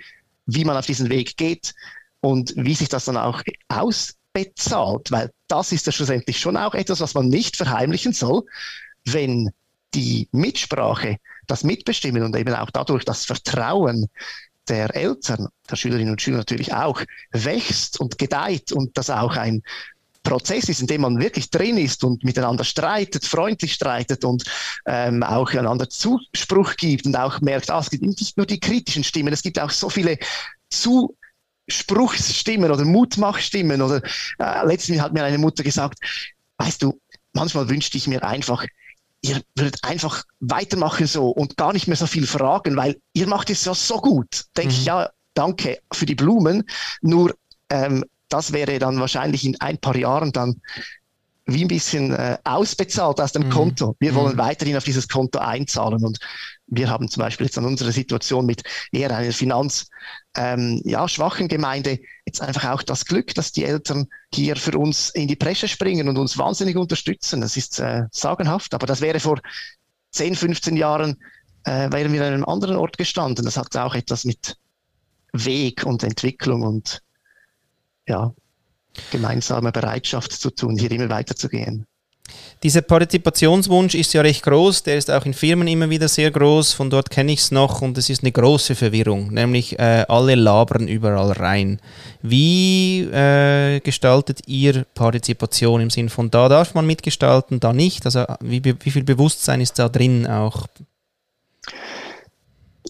wie 0.45 0.65
man 0.65 0.77
auf 0.77 0.85
diesen 0.85 1.09
Weg 1.09 1.38
geht 1.38 1.73
und 2.19 2.53
wie 2.55 2.75
sich 2.75 2.89
das 2.89 3.05
dann 3.05 3.17
auch 3.17 3.41
ausbezahlt, 3.69 5.11
weil 5.11 5.31
das 5.47 5.71
ist 5.71 5.85
ja 5.85 5.91
schlussendlich 5.91 6.39
schon 6.39 6.57
auch 6.57 6.75
etwas, 6.75 6.99
was 6.99 7.13
man 7.13 7.29
nicht 7.29 7.55
verheimlichen 7.55 8.13
soll, 8.13 8.43
wenn 9.05 9.51
die 9.93 10.27
Mitsprache, 10.31 11.17
das 11.47 11.63
Mitbestimmen 11.63 12.23
und 12.23 12.35
eben 12.35 12.53
auch 12.53 12.71
dadurch 12.71 13.05
das 13.05 13.25
Vertrauen 13.25 14.07
der 14.67 14.93
Eltern, 14.95 15.47
der 15.69 15.75
Schülerinnen 15.75 16.11
und 16.11 16.21
Schüler 16.21 16.38
natürlich 16.38 16.73
auch, 16.73 17.01
wächst 17.31 17.99
und 17.99 18.17
gedeiht 18.17 18.71
und 18.71 18.97
das 18.97 19.09
auch 19.09 19.35
ein 19.38 19.63
Prozess 20.23 20.67
ist, 20.67 20.81
in 20.81 20.88
dem 20.88 21.01
man 21.01 21.19
wirklich 21.19 21.49
drin 21.49 21.77
ist 21.77 22.03
und 22.03 22.25
miteinander 22.25 22.65
streitet, 22.65 23.23
freundlich 23.23 23.73
streitet 23.73 24.25
und 24.25 24.43
ähm, 24.85 25.23
auch 25.23 25.53
einander 25.53 25.89
Zuspruch 25.89 26.75
gibt 26.75 27.05
und 27.05 27.15
auch 27.15 27.39
merkt, 27.39 27.69
ah, 27.69 27.79
es 27.79 27.89
gibt 27.89 28.03
nicht 28.03 28.35
nur 28.35 28.45
die 28.45 28.59
kritischen 28.59 29.05
Stimmen, 29.05 29.31
es 29.31 29.41
gibt 29.41 29.57
auch 29.57 29.71
so 29.71 29.89
viele 29.89 30.17
Zuspruchsstimmen 30.69 32.69
oder 32.69 32.83
Mutmachstimmen 32.83 33.81
oder 33.81 34.01
äh, 34.39 34.65
letztens 34.65 34.99
hat 34.99 35.13
mir 35.13 35.23
eine 35.23 35.38
Mutter 35.38 35.63
gesagt, 35.63 35.97
weißt 36.57 36.83
du, 36.83 36.99
manchmal 37.31 37.69
wünschte 37.69 37.97
ich 37.97 38.07
mir 38.07 38.21
einfach, 38.21 38.65
ihr 39.28 39.41
würdet 39.55 39.84
einfach 39.84 40.23
weitermachen 40.39 41.07
so 41.07 41.30
und 41.30 41.57
gar 41.57 41.73
nicht 41.73 41.88
mehr 41.88 41.97
so 41.97 42.07
viel 42.07 42.28
fragen, 42.28 42.75
weil 42.75 42.97
ihr 43.13 43.28
macht 43.28 43.49
es 43.49 43.65
ja 43.65 43.73
so 43.73 43.97
gut. 43.97 44.45
Denke 44.55 44.73
mhm. 44.73 44.80
ich, 44.80 44.86
ja, 44.86 45.09
danke 45.34 45.80
für 45.91 46.05
die 46.05 46.15
Blumen. 46.15 46.63
Nur 47.01 47.36
ähm, 47.69 48.03
das 48.30 48.53
wäre 48.53 48.80
dann 48.80 48.99
wahrscheinlich 48.99 49.45
in 49.45 49.59
ein 49.61 49.78
paar 49.78 49.95
Jahren 49.95 50.32
dann 50.32 50.61
wie 51.45 51.63
ein 51.63 51.69
bisschen 51.69 52.13
äh, 52.13 52.38
ausbezahlt 52.43 53.21
aus 53.21 53.32
dem 53.32 53.45
mhm. 53.45 53.51
Konto. 53.51 53.95
Wir 53.99 54.13
wollen 54.15 54.34
mhm. 54.34 54.39
weiterhin 54.39 54.75
auf 54.75 54.84
dieses 54.84 55.07
Konto 55.07 55.39
einzahlen 55.39 56.03
und 56.03 56.19
wir 56.68 56.89
haben 56.89 57.09
zum 57.09 57.22
Beispiel 57.22 57.47
jetzt 57.47 57.57
an 57.57 57.65
unserer 57.65 57.91
Situation 57.91 58.45
mit 58.45 58.63
eher 58.91 59.15
einer 59.15 59.32
finanz 59.32 59.89
ähm, 60.36 60.82
ja, 60.84 61.07
schwachen 61.07 61.47
Gemeinde 61.47 61.99
jetzt 62.26 62.41
einfach 62.41 62.70
auch 62.72 62.84
das 62.84 63.05
Glück, 63.05 63.34
dass 63.36 63.51
die 63.51 63.63
Eltern 63.63 64.07
hier 64.34 64.55
für 64.57 64.78
uns 64.78 65.09
in 65.09 65.28
die 65.28 65.36
Presse 65.36 65.68
springen 65.68 66.09
und 66.09 66.18
uns 66.18 66.38
wahnsinnig 66.38 66.76
unterstützen. 66.76 67.41
Das 67.41 67.57
ist 67.57 67.80
äh, 67.80 68.03
sagenhaft, 68.11 68.74
aber 68.74 68.86
das 68.86 69.01
wäre 69.01 69.20
vor 69.20 69.39
10, 70.11 70.36
15 70.36 70.76
Jahren, 70.76 71.18
äh, 71.63 71.91
wären 71.91 72.11
wir 72.13 72.22
an 72.22 72.34
einem 72.34 72.45
anderen 72.45 72.76
Ort 72.76 72.97
gestanden. 72.97 73.45
Das 73.45 73.57
hat 73.57 73.76
auch 73.78 73.95
etwas 73.95 74.26
mit 74.26 74.57
Weg 75.34 75.86
und 75.86 76.03
Entwicklung 76.03 76.63
und 76.63 77.01
ja, 78.07 78.34
gemeinsamer 79.11 79.72
Bereitschaft 79.72 80.32
zu 80.32 80.49
tun, 80.49 80.78
hier 80.78 80.91
immer 80.91 81.09
weiterzugehen. 81.09 81.86
Dieser 82.63 82.82
Partizipationswunsch 82.82 83.93
ist 83.93 84.13
ja 84.13 84.21
recht 84.21 84.43
groß, 84.43 84.84
der 84.84 84.97
ist 84.97 85.11
auch 85.11 85.25
in 85.25 85.34
Firmen 85.34 85.67
immer 85.67 85.89
wieder 85.89 86.07
sehr 86.07 86.32
groß, 86.32 86.73
von 86.73 86.89
dort 86.89 87.09
kenne 87.09 87.32
ich 87.32 87.39
es 87.39 87.51
noch 87.51 87.82
und 87.82 87.97
es 87.97 88.09
ist 88.09 88.23
eine 88.23 88.32
große 88.32 88.75
Verwirrung, 88.75 89.32
nämlich 89.32 89.78
äh, 89.78 90.05
alle 90.07 90.36
labern 90.36 90.88
überall 90.88 91.34
rein. 91.34 91.80
Wie 92.21 93.01
äh, 93.01 93.80
gestaltet 93.82 94.41
ihr 94.47 94.86
Partizipation 94.95 95.82
im 95.82 95.89
Sinn 95.89 96.09
von 96.09 96.32
da 96.32 96.49
darf 96.49 96.73
man 96.73 96.88
mitgestalten, 96.88 97.59
da 97.59 97.73
nicht? 97.73 98.05
Also 98.05 98.25
wie, 98.41 98.63
wie 98.63 98.91
viel 98.91 99.03
Bewusstsein 99.03 99.61
ist 99.61 99.78
da 99.78 99.88
drin 99.88 100.25
auch? 100.25 100.67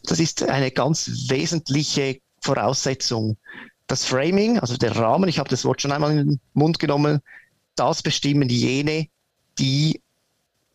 Das 0.03 0.19
ist 0.19 0.47
eine 0.47 0.71
ganz 0.71 1.09
wesentliche 1.27 2.19
Voraussetzung 2.41 3.37
das 3.87 4.03
Framing, 4.03 4.59
also 4.59 4.77
der 4.77 4.95
Rahmen, 4.95 5.29
ich 5.29 5.39
habe 5.39 5.49
das 5.49 5.65
Wort 5.65 5.81
schon 5.81 5.91
einmal 5.91 6.11
in 6.11 6.17
den 6.17 6.39
Mund 6.53 6.77
genommen, 6.77 7.21
das 7.75 8.03
bestimmen 8.03 8.49
jene, 8.49 9.07
die 9.59 10.01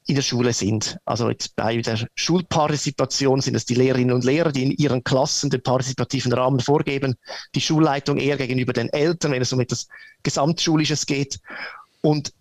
in 0.07 0.17
der 0.17 0.23
Schule 0.23 0.53
sind. 0.53 0.99
Also 1.05 1.31
jetzt 1.31 1.55
bei 1.55 1.81
der 1.81 2.07
Schulpartizipation 2.15 3.41
sind 3.41 3.55
es 3.55 3.65
die 3.65 3.75
Lehrerinnen 3.75 4.15
und 4.15 4.25
Lehrer, 4.25 4.51
die 4.51 4.65
in 4.65 4.71
ihren 4.73 5.05
Klassen 5.05 5.49
den 5.49 5.63
partizipativen 5.63 6.33
Rahmen 6.33 6.61
vorgeben, 6.61 7.15
die 7.55 7.61
Schulleitung 7.61 8.19
eher 8.19 8.37
gegenüber 8.37 8.73
den 8.73 8.89
Eltern, 8.89 9.33
wenn 9.33 9.43
es 9.43 9.53
um 9.53 9.61
etwas 9.61 9.87
Gesamtschulisches 10.23 11.07
geht. 11.07 11.39
Und 12.01 12.33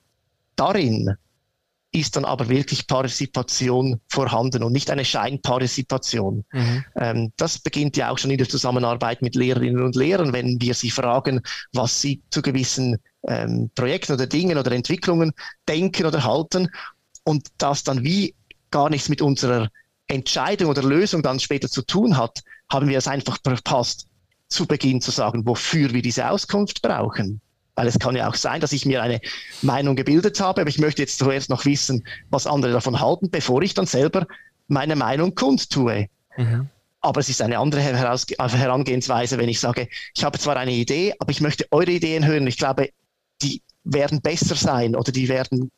darin 0.56 1.16
ist 1.92 2.16
dann 2.16 2.26
aber 2.26 2.48
wirklich 2.48 2.88
Partizipation 2.88 4.00
vorhanden 4.08 4.64
und 4.64 4.72
nicht 4.72 4.90
eine 4.90 5.06
Scheinpartizipation. 5.06 6.46
Mhm. 6.52 6.86
Ähm, 6.96 7.34
das 7.36 7.60
beginnt 7.60 7.98
ja 7.98 8.10
auch 8.10 8.18
schon 8.18 8.32
in 8.32 8.38
der 8.38 8.48
Zusammenarbeit 8.48 9.22
mit 9.22 9.36
Lehrerinnen 9.36 9.84
und 9.84 9.96
Lehrern, 9.96 10.32
wenn 10.32 10.60
wir 10.62 10.74
sie 10.74 10.90
fragen, 10.90 11.42
was 11.74 12.02
sie 12.02 12.22
zu 12.30 12.42
gewissen 12.42 12.98
ähm, 13.28 13.70
Projekten 13.76 14.14
oder 14.14 14.28
Dingen 14.28 14.58
oder 14.58 14.72
Entwicklungen 14.72 15.34
denken 15.68 16.06
oder 16.06 16.24
halten 16.24 16.70
und 17.24 17.48
das 17.58 17.84
dann 17.84 18.04
wie 18.04 18.36
gar 18.72 18.90
nichts 18.90 19.10
mit 19.10 19.22
unserer 19.22 19.70
Entscheidung 20.08 20.70
oder 20.70 20.84
Lösung 20.84 21.22
dann 21.22 21.40
später 21.40 21.70
zu 21.70 21.84
tun 21.84 22.18
hat, 22.18 22.42
haben 22.70 22.90
wir 22.90 22.98
es 22.98 23.08
einfach 23.08 23.38
verpasst, 23.44 24.08
zu 24.48 24.66
Beginn 24.66 25.02
zu 25.02 25.12
sagen, 25.12 25.46
wofür 25.46 25.94
wir 25.94 26.02
diese 26.02 26.30
Auskunft 26.30 26.82
brauchen. 26.82 27.42
Weil 27.76 27.88
es 27.88 27.98
kann 28.00 28.16
ja 28.16 28.28
auch 28.28 28.36
sein, 28.36 28.60
dass 28.60 28.74
ich 28.74 28.86
mir 28.86 29.02
eine 29.02 29.22
Meinung 29.62 29.96
gebildet 29.96 30.40
habe, 30.42 30.62
aber 30.62 30.70
ich 30.70 30.80
möchte 30.80 31.02
jetzt 31.02 31.18
zuerst 31.18 31.50
noch 31.50 31.66
wissen, 31.66 32.06
was 32.30 32.46
andere 32.46 32.74
davon 32.74 33.00
halten, 33.00 33.30
bevor 33.30 33.62
ich 33.62 33.74
dann 33.74 33.86
selber 33.86 34.28
meine 34.68 34.96
Meinung 34.96 35.36
kundtue. 35.36 36.08
Mhm. 36.38 36.68
Aber 37.00 37.20
es 37.22 37.30
ist 37.30 37.42
eine 37.42 37.58
andere 37.58 37.82
Herangehensweise, 37.82 39.38
wenn 39.38 39.50
ich 39.50 39.60
sage, 39.60 39.88
ich 40.14 40.24
habe 40.24 40.38
zwar 40.38 40.58
eine 40.58 40.72
Idee, 40.72 41.16
aber 41.18 41.32
ich 41.32 41.42
möchte 41.42 41.66
eure 41.72 41.92
Ideen 41.92 42.26
hören. 42.26 42.46
Ich 42.46 42.58
glaube, 42.58 42.90
die 43.42 43.62
werden 43.84 44.22
besser 44.22 44.56
sein 44.56 44.96
oder 44.96 45.12
die 45.12 45.28
werden, 45.30 45.72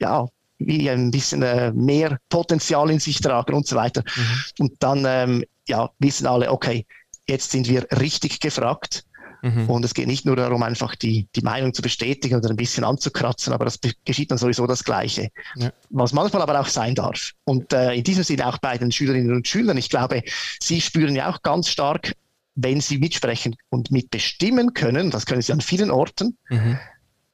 ja, 0.00 0.26
wie 0.58 0.90
ein 0.90 1.10
bisschen 1.10 1.42
äh, 1.42 1.72
mehr 1.72 2.18
Potenzial 2.28 2.90
in 2.90 2.98
sich 2.98 3.20
tragen 3.20 3.54
und 3.54 3.66
so 3.66 3.76
weiter. 3.76 4.02
Mhm. 4.16 4.64
Und 4.64 4.72
dann, 4.80 5.04
ähm, 5.06 5.44
ja, 5.68 5.90
wissen 5.98 6.26
alle, 6.26 6.50
okay, 6.50 6.86
jetzt 7.28 7.50
sind 7.50 7.68
wir 7.68 7.86
richtig 7.92 8.40
gefragt 8.40 9.04
Mhm. 9.42 9.68
Und 9.68 9.84
es 9.84 9.94
geht 9.94 10.06
nicht 10.06 10.24
nur 10.24 10.36
darum, 10.36 10.62
einfach 10.62 10.94
die, 10.94 11.28
die 11.34 11.42
Meinung 11.42 11.72
zu 11.72 11.82
bestätigen 11.82 12.36
oder 12.36 12.50
ein 12.50 12.56
bisschen 12.56 12.84
anzukratzen, 12.84 13.52
aber 13.52 13.64
das 13.64 13.78
geschieht 14.04 14.30
dann 14.30 14.38
sowieso 14.38 14.66
das 14.66 14.84
Gleiche. 14.84 15.28
Ja. 15.56 15.72
Was 15.90 16.12
manchmal 16.12 16.42
aber 16.42 16.60
auch 16.60 16.66
sein 16.66 16.94
darf. 16.94 17.32
Und 17.44 17.72
äh, 17.72 17.94
in 17.94 18.04
diesem 18.04 18.24
Sinne 18.24 18.46
auch 18.46 18.58
bei 18.58 18.76
den 18.78 18.90
Schülerinnen 18.90 19.34
und 19.34 19.46
Schülern. 19.46 19.76
Ich 19.76 19.90
glaube, 19.90 20.22
sie 20.60 20.80
spüren 20.80 21.14
ja 21.14 21.30
auch 21.30 21.42
ganz 21.42 21.68
stark, 21.68 22.14
wenn 22.54 22.80
sie 22.80 22.98
mitsprechen 22.98 23.56
und 23.70 23.90
mitbestimmen 23.90 24.74
können, 24.74 25.10
das 25.10 25.26
können 25.26 25.42
sie 25.42 25.52
an 25.52 25.60
vielen 25.60 25.90
Orten, 25.90 26.36
mhm. 26.48 26.78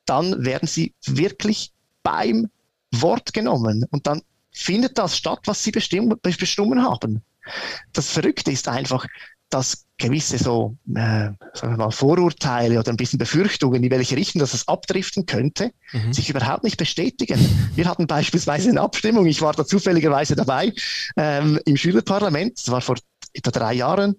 Dann 0.07 0.45
werden 0.45 0.69
sie 0.69 0.95
wirklich 1.07 1.73
beim 2.03 2.49
Wort 2.93 3.33
genommen 3.33 3.87
und 3.91 4.07
dann 4.07 4.23
findet 4.53 4.99
das 4.99 5.17
statt, 5.17 5.41
was 5.47 5.63
sie 5.63 5.73
bestimmen, 5.73 6.15
bestimmen 6.23 6.83
haben. 6.83 7.23
Das 7.93 8.11
Verrückte 8.11 8.51
ist 8.51 8.69
einfach, 8.69 9.07
dass 9.51 9.85
gewisse 9.99 10.39
so, 10.39 10.77
äh, 10.95 11.31
sagen 11.53 11.73
wir 11.73 11.77
mal, 11.77 11.91
Vorurteile 11.91 12.79
oder 12.79 12.91
ein 12.91 12.97
bisschen 12.97 13.19
Befürchtungen, 13.19 13.83
in 13.83 13.91
welche 13.91 14.17
Richtung 14.17 14.41
das 14.41 14.67
abdriften 14.67 15.27
könnte, 15.27 15.71
mhm. 15.93 16.13
sich 16.13 16.29
überhaupt 16.31 16.65
nicht 16.65 16.77
bestätigen. 16.77 17.39
Wir 17.77 17.87
hatten 17.87 18.07
beispielsweise 18.07 18.71
eine 18.71 18.81
Abstimmung, 18.81 19.27
ich 19.27 19.43
war 19.43 19.53
da 19.53 19.65
zufälligerweise 19.65 20.35
dabei, 20.35 20.73
ähm, 21.17 21.61
im 21.67 21.77
Schülerparlament, 21.77 22.59
das 22.59 22.71
war 22.71 22.81
vor 22.81 22.97
etwa 23.33 23.51
drei 23.51 23.75
Jahren, 23.75 24.17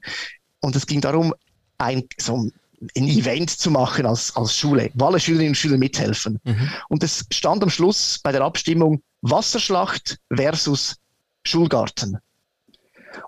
und 0.61 0.75
es 0.75 0.88
ging 0.88 1.01
darum, 1.01 1.33
ein, 1.77 2.03
so 2.17 2.38
ein 2.38 2.51
Event 2.93 3.49
zu 3.49 3.71
machen 3.71 4.05
als, 4.05 4.36
als 4.36 4.55
Schule, 4.55 4.91
wo 4.93 5.05
alle 5.05 5.19
Schülerinnen 5.19 5.51
und 5.51 5.55
Schüler 5.55 5.78
mithelfen. 5.78 6.39
Mhm. 6.43 6.69
Und 6.89 7.03
es 7.03 7.26
stand 7.32 7.63
am 7.63 7.69
Schluss 7.69 8.19
bei 8.23 8.32
der 8.32 8.41
Abstimmung 8.41 9.01
Wasserschlacht 9.21 10.19
versus 10.34 10.95
Schulgarten. 11.43 12.17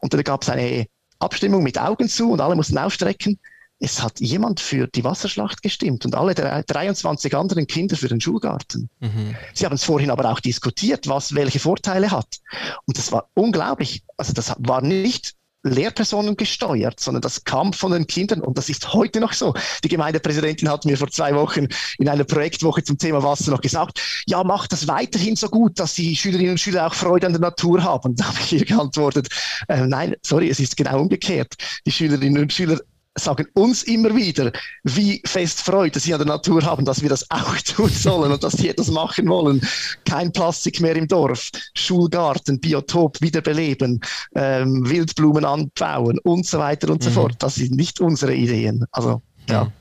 Und 0.02 0.14
dann 0.14 0.24
gab 0.24 0.44
es 0.44 0.50
eine 0.50 0.88
Abstimmung 1.20 1.64
mit 1.64 1.80
Augen 1.80 2.08
zu 2.10 2.32
und 2.32 2.42
alle 2.42 2.56
mussten 2.56 2.78
aufstrecken. 2.78 3.40
Es 3.80 4.02
hat 4.02 4.20
jemand 4.20 4.60
für 4.60 4.88
die 4.88 5.04
Wasserschlacht 5.04 5.62
gestimmt 5.62 6.04
und 6.06 6.16
alle 6.16 6.34
23 6.34 7.36
anderen 7.36 7.68
Kinder 7.68 7.96
für 7.96 8.08
den 8.08 8.20
Schulgarten. 8.20 8.90
Mhm. 9.00 9.36
Sie 9.54 9.66
haben 9.66 9.76
es 9.76 9.84
vorhin 9.84 10.10
aber 10.10 10.32
auch 10.32 10.40
diskutiert, 10.40 11.08
was 11.08 11.36
welche 11.36 11.60
Vorteile 11.60 12.10
hat. 12.10 12.40
Und 12.86 12.98
das 12.98 13.12
war 13.12 13.30
unglaublich. 13.36 14.04
Also 14.18 14.34
das 14.34 14.56
war 14.58 14.82
nicht 14.82 15.37
Lehrpersonen 15.70 16.38
gesteuert, 16.38 17.00
sondern 17.00 17.22
das 17.22 17.44
kam 17.44 17.74
von 17.74 17.92
den 17.92 18.08
Kindern 18.08 18.42
und 18.42 18.58
das 18.58 18.70
ist 18.70 18.94
heute 18.94 19.20
noch 19.20 19.34
so. 19.34 19.54
Die 19.84 19.90
Gemeindepräsidentin 19.90 20.70
hat 20.70 20.86
mir 20.86 20.98
vor 20.98 21.10
zwei 21.10 21.36
Wochen 21.36 21.68
in 21.98 22.10
einer 22.10 22.24
Projektwoche 22.24 22.84
zum 22.84 22.98
Thema 22.98 23.24
Wasser 23.24 23.52
noch 23.52 23.62
gesagt, 23.62 24.02
ja, 24.28 24.44
macht 24.44 24.72
das 24.72 24.88
weiterhin 24.88 25.36
so 25.36 25.50
gut, 25.50 25.80
dass 25.80 25.94
die 25.94 26.16
Schülerinnen 26.16 26.52
und 26.52 26.60
Schüler 26.60 26.88
auch 26.88 26.94
Freude 26.94 27.28
an 27.28 27.34
der 27.34 27.42
Natur 27.42 27.84
haben. 27.84 28.16
Da 28.16 28.28
habe 28.28 28.38
ich 28.42 28.54
ihr 28.54 28.66
geantwortet, 28.66 29.30
äh, 29.68 29.86
nein, 29.86 30.16
sorry, 30.22 30.50
es 30.50 30.60
ist 30.60 30.78
genau 30.78 31.02
umgekehrt. 31.02 31.56
Die 31.86 31.92
Schülerinnen 31.92 32.44
und 32.44 32.54
Schüler 32.54 32.80
sagen 33.18 33.48
uns 33.54 33.84
immer 33.84 34.16
wieder, 34.16 34.52
wie 34.84 35.22
fest 35.26 35.62
Freude 35.62 36.00
sie 36.00 36.14
an 36.14 36.20
der 36.20 36.28
Natur 36.28 36.64
haben, 36.64 36.86
dass 36.86 37.02
wir 37.02 37.10
das 37.10 37.30
auch 37.30 37.56
tun 37.66 37.90
sollen 37.90 38.32
und 38.32 38.44
dass 38.44 38.54
sie 38.54 38.70
etwas 38.70 38.90
machen 38.90 39.28
wollen. 39.28 39.62
Kein 40.06 40.32
Plastik 40.32 40.80
mehr 40.80 40.96
im 40.96 41.08
Dorf, 41.08 41.50
Schulgarten, 41.74 42.60
Biotop 42.60 43.22
wiederbeleben, 43.22 44.02
ähm, 44.36 44.90
Wildblumen 44.90 45.46
anbauen 45.46 46.20
und 46.24 46.46
so 46.46 46.60
weiter 46.60 46.90
und 46.90 47.02
mhm. 47.02 47.06
so 47.06 47.12
fort. 47.12 47.36
Das 47.40 47.56
sind 47.56 47.76
nicht 47.76 48.00
unsere 48.00 48.34
Ideen. 48.34 48.86
Also, 48.92 49.22
ja. 49.50 49.72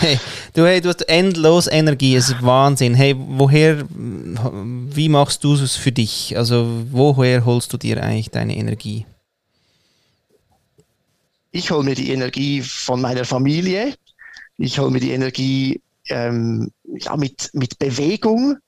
hey, 0.00 0.18
du, 0.54 0.64
hey, 0.64 0.80
du 0.80 0.88
hast 0.88 1.06
endlos 1.08 1.66
Energie, 1.66 2.16
es 2.16 2.30
ist 2.30 2.42
Wahnsinn. 2.42 2.94
Hey, 2.94 3.14
woher, 3.18 3.84
wie 3.90 5.08
machst 5.08 5.44
du 5.44 5.54
es 5.54 5.76
für 5.76 5.92
dich? 5.92 6.36
Also, 6.36 6.66
woher 6.90 7.44
holst 7.44 7.72
du 7.72 7.76
dir 7.76 8.02
eigentlich 8.02 8.30
deine 8.30 8.56
Energie? 8.56 9.04
Ich 11.50 11.70
hole 11.70 11.84
mir 11.84 11.94
die 11.94 12.12
Energie 12.12 12.62
von 12.62 13.00
meiner 13.00 13.24
Familie, 13.24 13.94
ich 14.56 14.78
hole 14.78 14.90
mir 14.90 15.00
die 15.00 15.12
Energie 15.12 15.80
ähm, 16.08 16.70
ja, 16.84 17.16
mit, 17.16 17.50
mit 17.52 17.78
Bewegung, 17.78 18.58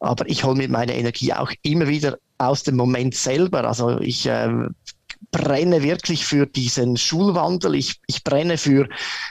aber 0.00 0.28
ich 0.28 0.44
hole 0.44 0.56
mir 0.56 0.68
meine 0.68 0.96
Energie 0.96 1.32
auch 1.32 1.52
immer 1.62 1.88
wieder 1.88 2.18
aus 2.38 2.62
dem 2.62 2.76
Moment 2.76 3.14
selber. 3.14 3.64
Also 3.64 3.98
ich 4.00 4.26
äh, 4.26 4.68
brenne 5.30 5.82
wirklich 5.82 6.24
für 6.24 6.46
diesen 6.46 6.96
Schulwandel. 6.96 7.74
Ich, 7.74 8.00
ich 8.06 8.24
brenne 8.24 8.58
für 8.58 8.88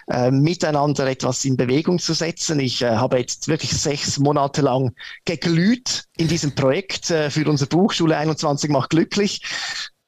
äh, 0.07 0.31
miteinander 0.31 1.07
etwas 1.07 1.45
in 1.45 1.57
Bewegung 1.57 1.99
zu 1.99 2.13
setzen. 2.13 2.59
Ich 2.59 2.81
äh, 2.81 2.95
habe 2.97 3.19
jetzt 3.19 3.47
wirklich 3.47 3.71
sechs 3.71 4.19
Monate 4.19 4.61
lang 4.61 4.93
geglüht 5.25 6.05
in 6.17 6.27
diesem 6.27 6.55
Projekt 6.55 7.09
äh, 7.11 7.29
für 7.29 7.47
unser 7.49 7.67
Buch 7.67 7.93
Schule 7.93 8.17
21 8.17 8.69
macht 8.69 8.91
glücklich. 8.91 9.41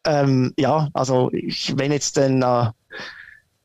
Ähm, 0.05 0.53
ja, 0.57 0.89
also 0.93 1.29
ich, 1.33 1.73
wenn 1.77 1.91
jetzt 1.91 2.17
denn 2.17 2.41
äh, 2.41 2.67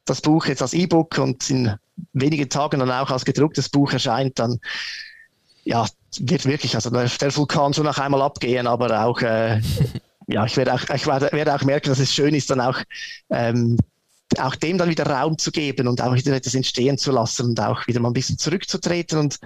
das 0.05 0.21
Buch 0.21 0.47
jetzt 0.47 0.63
als 0.63 0.75
E-Book 0.75 1.19
und 1.19 1.49
in 1.51 1.75
wenigen 2.13 2.49
Tagen 2.49 2.81
dann 2.81 2.91
auch 2.91 3.11
als 3.11 3.25
gedrucktes 3.25 3.69
Buch 3.69 3.93
erscheint, 3.93 4.39
dann 4.39 4.61
ja, 5.65 5.87
wird 6.19 6.45
wirklich, 6.45 6.75
also 6.75 6.91
der, 6.91 7.09
der 7.09 7.37
Vulkan 7.37 7.73
schon 7.73 7.85
noch 7.85 7.99
einmal 7.99 8.23
abgehen, 8.23 8.67
aber 8.67 9.05
auch, 9.05 9.21
äh, 9.23 9.61
ja, 10.27 10.45
ich 10.45 10.57
werde 10.57 10.75
auch, 10.75 10.83
ich 10.95 11.07
werde, 11.07 11.31
werde 11.33 11.55
auch 11.55 11.63
merken, 11.63 11.89
dass 11.89 11.99
es 11.99 12.13
schön 12.13 12.35
ist, 12.35 12.51
dann 12.51 12.61
auch, 12.61 12.79
ähm, 13.31 13.79
auch 14.39 14.55
dem 14.57 14.79
dann 14.79 14.91
wieder 14.91 15.07
Raum 15.07 15.39
zu 15.39 15.51
geben 15.51 15.89
und 15.89 16.03
auch 16.03 16.15
wieder 16.15 16.35
etwas 16.35 16.55
entstehen 16.55 16.99
zu 16.99 17.13
lassen 17.13 17.47
und 17.47 17.61
auch 17.61 17.87
wieder 17.87 18.01
mal 18.01 18.11
ein 18.11 18.15
bisschen 18.15 18.39
zurückzutreten 18.39 19.19
und 19.19 19.39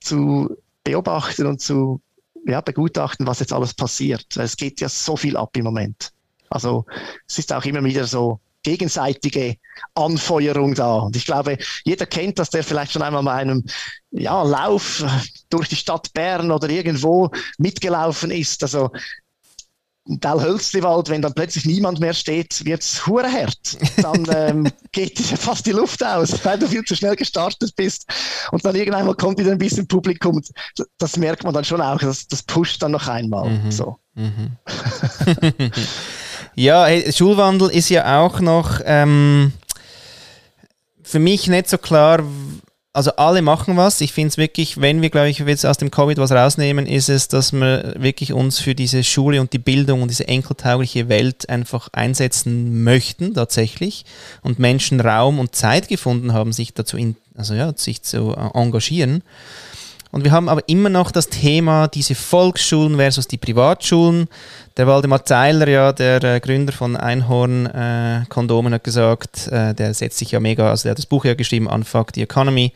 zu 0.00 0.56
beobachten 0.84 1.46
und 1.46 1.60
zu 1.60 2.00
ja, 2.46 2.60
begutachten, 2.60 3.26
was 3.26 3.40
jetzt 3.40 3.52
alles 3.52 3.74
passiert. 3.74 4.36
Es 4.36 4.56
geht 4.56 4.80
ja 4.80 4.88
so 4.88 5.16
viel 5.16 5.36
ab 5.36 5.56
im 5.56 5.64
Moment. 5.64 6.12
Also 6.48 6.86
es 7.28 7.38
ist 7.38 7.52
auch 7.52 7.64
immer 7.64 7.84
wieder 7.84 8.06
so, 8.06 8.40
gegenseitige 8.62 9.56
Anfeuerung 9.94 10.74
da. 10.74 10.96
Und 10.96 11.16
ich 11.16 11.24
glaube, 11.24 11.58
jeder 11.84 12.06
kennt 12.06 12.38
das, 12.38 12.50
der 12.50 12.64
vielleicht 12.64 12.92
schon 12.92 13.02
einmal 13.02 13.22
bei 13.22 13.32
einem 13.32 13.64
ja, 14.10 14.42
Lauf 14.42 15.04
durch 15.48 15.68
die 15.68 15.76
Stadt 15.76 16.12
Bern 16.12 16.50
oder 16.50 16.68
irgendwo 16.68 17.30
mitgelaufen 17.58 18.30
ist. 18.30 18.62
Also 18.62 18.90
Dalhölzliwald, 20.06 21.08
wenn 21.08 21.22
dann 21.22 21.34
plötzlich 21.34 21.66
niemand 21.66 22.00
mehr 22.00 22.14
steht, 22.14 22.64
wird 22.64 22.82
es 22.82 23.06
hart. 23.06 23.78
Dann 24.02 24.26
ähm, 24.34 24.72
geht 24.92 25.18
fast 25.18 25.66
die 25.66 25.72
Luft 25.72 26.02
aus, 26.02 26.44
weil 26.44 26.58
du 26.58 26.66
viel 26.66 26.84
zu 26.84 26.96
schnell 26.96 27.16
gestartet 27.16 27.76
bist. 27.76 28.06
Und 28.50 28.64
dann 28.64 28.74
irgendwann 28.74 29.16
kommt 29.16 29.38
wieder 29.38 29.52
ein 29.52 29.58
bisschen 29.58 29.86
Publikum. 29.86 30.42
Das 30.98 31.16
merkt 31.16 31.44
man 31.44 31.54
dann 31.54 31.64
schon 31.64 31.80
auch. 31.80 31.98
Das, 31.98 32.26
das 32.26 32.42
pusht 32.42 32.82
dann 32.82 32.92
noch 32.92 33.06
einmal. 33.06 33.50
Mhm. 33.50 33.70
So. 33.70 33.96
Mhm. 34.14 34.56
Ja, 36.54 36.86
hey, 36.86 37.12
Schulwandel 37.12 37.70
ist 37.70 37.88
ja 37.88 38.20
auch 38.20 38.40
noch 38.40 38.80
ähm, 38.84 39.52
für 41.02 41.18
mich 41.18 41.48
nicht 41.48 41.68
so 41.68 41.78
klar. 41.78 42.22
Also 42.92 43.12
alle 43.12 43.40
machen 43.40 43.76
was. 43.76 44.00
Ich 44.00 44.12
finde 44.12 44.28
es 44.28 44.36
wirklich, 44.36 44.80
wenn 44.80 45.00
wir, 45.00 45.10
glaube 45.10 45.28
ich, 45.28 45.38
jetzt 45.38 45.64
aus 45.64 45.76
dem 45.76 45.92
Covid 45.92 46.18
was 46.18 46.32
rausnehmen, 46.32 46.86
ist 46.86 47.08
es, 47.08 47.28
dass 47.28 47.52
wir 47.52 47.94
wirklich 47.96 48.32
uns 48.32 48.58
für 48.58 48.74
diese 48.74 49.04
Schule 49.04 49.40
und 49.40 49.52
die 49.52 49.60
Bildung 49.60 50.02
und 50.02 50.08
diese 50.08 50.26
enkeltaugliche 50.26 51.08
Welt 51.08 51.48
einfach 51.48 51.88
einsetzen 51.92 52.82
möchten, 52.82 53.34
tatsächlich. 53.34 54.04
Und 54.42 54.58
Menschen 54.58 55.00
Raum 55.00 55.38
und 55.38 55.54
Zeit 55.54 55.86
gefunden 55.86 56.32
haben, 56.32 56.52
sich 56.52 56.74
dazu, 56.74 56.96
in, 56.96 57.14
also 57.36 57.54
ja, 57.54 57.72
sich 57.76 58.02
zu 58.02 58.34
äh, 58.36 58.58
engagieren. 58.58 59.22
Und 60.12 60.24
wir 60.24 60.32
haben 60.32 60.48
aber 60.48 60.68
immer 60.68 60.88
noch 60.88 61.12
das 61.12 61.28
Thema, 61.28 61.86
diese 61.86 62.14
Volksschulen 62.14 62.96
versus 62.96 63.28
die 63.28 63.38
Privatschulen. 63.38 64.26
Der 64.76 64.86
Waldemar 64.86 65.24
Zeiler, 65.24 65.68
ja, 65.68 65.92
der 65.92 66.22
äh, 66.24 66.40
Gründer 66.40 66.72
von 66.72 66.96
Einhorn 66.96 67.66
äh, 67.66 68.22
Kondomen, 68.28 68.74
hat 68.74 68.82
gesagt, 68.82 69.46
äh, 69.48 69.74
der 69.74 69.94
setzt 69.94 70.18
sich 70.18 70.32
ja 70.32 70.40
mega, 70.40 70.68
also 70.68 70.84
der 70.84 70.90
hat 70.92 70.98
das 70.98 71.06
Buch 71.06 71.24
ja 71.24 71.34
geschrieben, 71.34 71.68
Unfuck 71.68 72.08
the 72.14 72.22
Economy. 72.22 72.72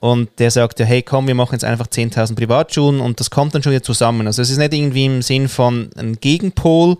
Und 0.00 0.28
der 0.38 0.50
sagt 0.50 0.80
ja, 0.80 0.84
hey 0.84 1.00
komm, 1.00 1.26
wir 1.28 1.34
machen 1.34 1.54
jetzt 1.54 1.64
einfach 1.64 1.86
10.000 1.86 2.34
Privatschulen 2.34 3.00
und 3.00 3.20
das 3.20 3.30
kommt 3.30 3.54
dann 3.54 3.62
schon 3.62 3.72
wieder 3.72 3.82
zusammen. 3.82 4.26
Also 4.26 4.42
es 4.42 4.50
ist 4.50 4.58
nicht 4.58 4.74
irgendwie 4.74 5.06
im 5.06 5.22
Sinn 5.22 5.48
von 5.48 5.88
einem 5.96 6.20
Gegenpol, 6.20 6.98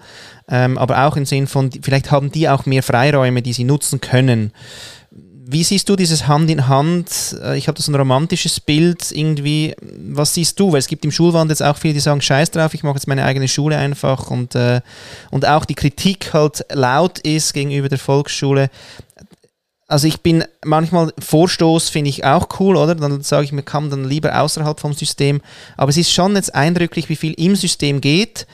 ähm, 0.49 0.78
aber 0.78 1.07
auch 1.07 1.18
im 1.18 1.26
Sinn 1.26 1.47
von, 1.47 1.70
vielleicht 1.70 2.11
haben 2.11 2.32
die 2.32 2.49
auch 2.49 2.64
mehr 2.64 2.82
Freiräume, 2.82 3.43
die 3.43 3.53
sie 3.53 3.64
nutzen 3.64 4.01
können. 4.01 4.53
Wie 5.47 5.62
siehst 5.62 5.90
du 5.90 5.97
dieses 5.97 6.26
Hand 6.26 6.49
in 6.49 6.68
Hand? 6.68 7.36
Äh, 7.42 7.59
ich 7.59 7.68
habe 7.68 7.76
das 7.76 7.88
ein 7.88 7.95
romantisches 7.95 8.61
Bild 8.61 9.12
irgendwie. 9.12 9.74
Was 9.82 10.32
siehst 10.32 10.59
du? 10.59 10.72
Weil 10.72 10.78
es 10.78 10.88
gibt 10.88 11.05
im 11.05 11.11
Schulwand 11.11 11.51
jetzt 11.51 11.62
auch 11.62 11.76
viele, 11.76 11.92
die 11.92 12.01
sagen, 12.01 12.22
scheiß 12.22 12.51
drauf, 12.51 12.72
ich 12.72 12.82
mache 12.82 12.95
jetzt 12.95 13.09
meine 13.09 13.24
eigene 13.24 13.47
Schule 13.47 13.76
einfach 13.76 14.30
und, 14.30 14.55
äh, 14.55 14.80
und 15.30 15.47
auch 15.47 15.66
die 15.66 15.74
Kritik 15.74 16.32
halt 16.32 16.64
laut 16.72 17.18
ist 17.18 17.53
gegenüber 17.53 17.90
der 17.90 17.99
Volksschule. 17.99 18.70
Also 19.86 20.09
ich 20.09 20.22
bin 20.22 20.45
manchmal 20.64 21.12
Vorstoß 21.18 21.90
finde 21.90 22.09
ich 22.09 22.24
auch 22.24 22.49
cool, 22.59 22.76
oder? 22.76 22.95
Dann 22.95 23.20
sage 23.20 23.45
ich 23.45 23.53
mir, 23.53 23.62
kann 23.62 23.90
dann 23.90 24.05
lieber 24.05 24.40
außerhalb 24.40 24.80
vom 24.80 24.95
System. 24.95 25.42
Aber 25.76 25.90
es 25.90 25.99
ist 25.99 26.11
schon 26.11 26.36
jetzt 26.36 26.55
eindrücklich, 26.55 27.11
wie 27.11 27.16
viel 27.16 27.34
im 27.34 27.55
System 27.55 28.01
geht 28.01 28.47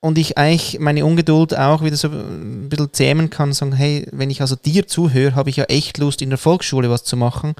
und 0.00 0.16
ich 0.16 0.38
eigentlich 0.38 0.78
meine 0.80 1.04
Ungeduld 1.04 1.56
auch 1.56 1.82
wieder 1.82 1.96
so 1.96 2.08
ein 2.08 2.68
bisschen 2.68 2.92
zähmen 2.92 3.30
kann, 3.30 3.52
sagen, 3.52 3.72
hey, 3.72 4.06
wenn 4.12 4.30
ich 4.30 4.40
also 4.40 4.56
dir 4.56 4.86
zuhöre, 4.86 5.34
habe 5.34 5.50
ich 5.50 5.56
ja 5.56 5.64
echt 5.64 5.98
Lust, 5.98 6.22
in 6.22 6.30
der 6.30 6.38
Volksschule 6.38 6.90
was 6.90 7.04
zu 7.04 7.16
machen. 7.16 7.54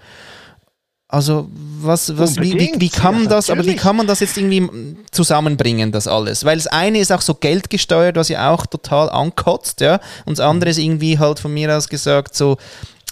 Also 1.07 1.49
was, 1.81 2.17
was 2.19 2.37
wie, 2.37 2.55
wie, 2.55 2.73
wie, 2.79 2.89
kann 2.89 3.17
man 3.17 3.29
das, 3.29 3.51
aber 3.51 3.67
wie 3.67 3.75
kann 3.75 3.97
man 3.97 4.07
das 4.07 4.21
jetzt 4.21 4.39
irgendwie 4.39 4.97
zusammenbringen, 5.11 5.91
das 5.91 6.07
alles? 6.07 6.45
Weil 6.45 6.57
das 6.57 6.69
eine 6.69 7.01
ist 7.01 7.11
auch 7.11 7.21
so 7.21 7.35
geldgesteuert, 7.35 8.15
was 8.15 8.29
ja 8.29 8.53
auch 8.53 8.65
total 8.65 9.11
ankotzt, 9.11 9.81
ja. 9.81 10.01
Und 10.25 10.39
das 10.39 10.47
andere 10.47 10.71
ist 10.71 10.79
irgendwie 10.79 11.19
halt 11.19 11.41
von 11.41 11.53
mir 11.53 11.77
aus 11.77 11.89
gesagt 11.89 12.37
so 12.37 12.59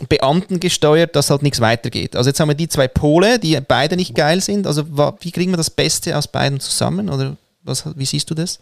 Beamten 0.08 0.60
gesteuert, 0.60 1.16
dass 1.16 1.28
halt 1.28 1.42
nichts 1.42 1.60
weitergeht. 1.60 2.14
Also 2.14 2.30
jetzt 2.30 2.38
haben 2.38 2.48
wir 2.48 2.54
die 2.54 2.68
zwei 2.68 2.86
Pole, 2.86 3.40
die 3.40 3.58
beide 3.66 3.96
nicht 3.96 4.14
geil 4.14 4.40
sind. 4.40 4.68
Also 4.68 4.84
wie 5.20 5.32
kriegen 5.32 5.50
wir 5.50 5.56
das 5.56 5.70
Beste 5.70 6.16
aus 6.16 6.28
beiden 6.28 6.60
zusammen? 6.60 7.10
Oder 7.10 7.36
was, 7.64 7.84
wie 7.96 8.06
siehst 8.06 8.30
du 8.30 8.34
das? 8.34 8.60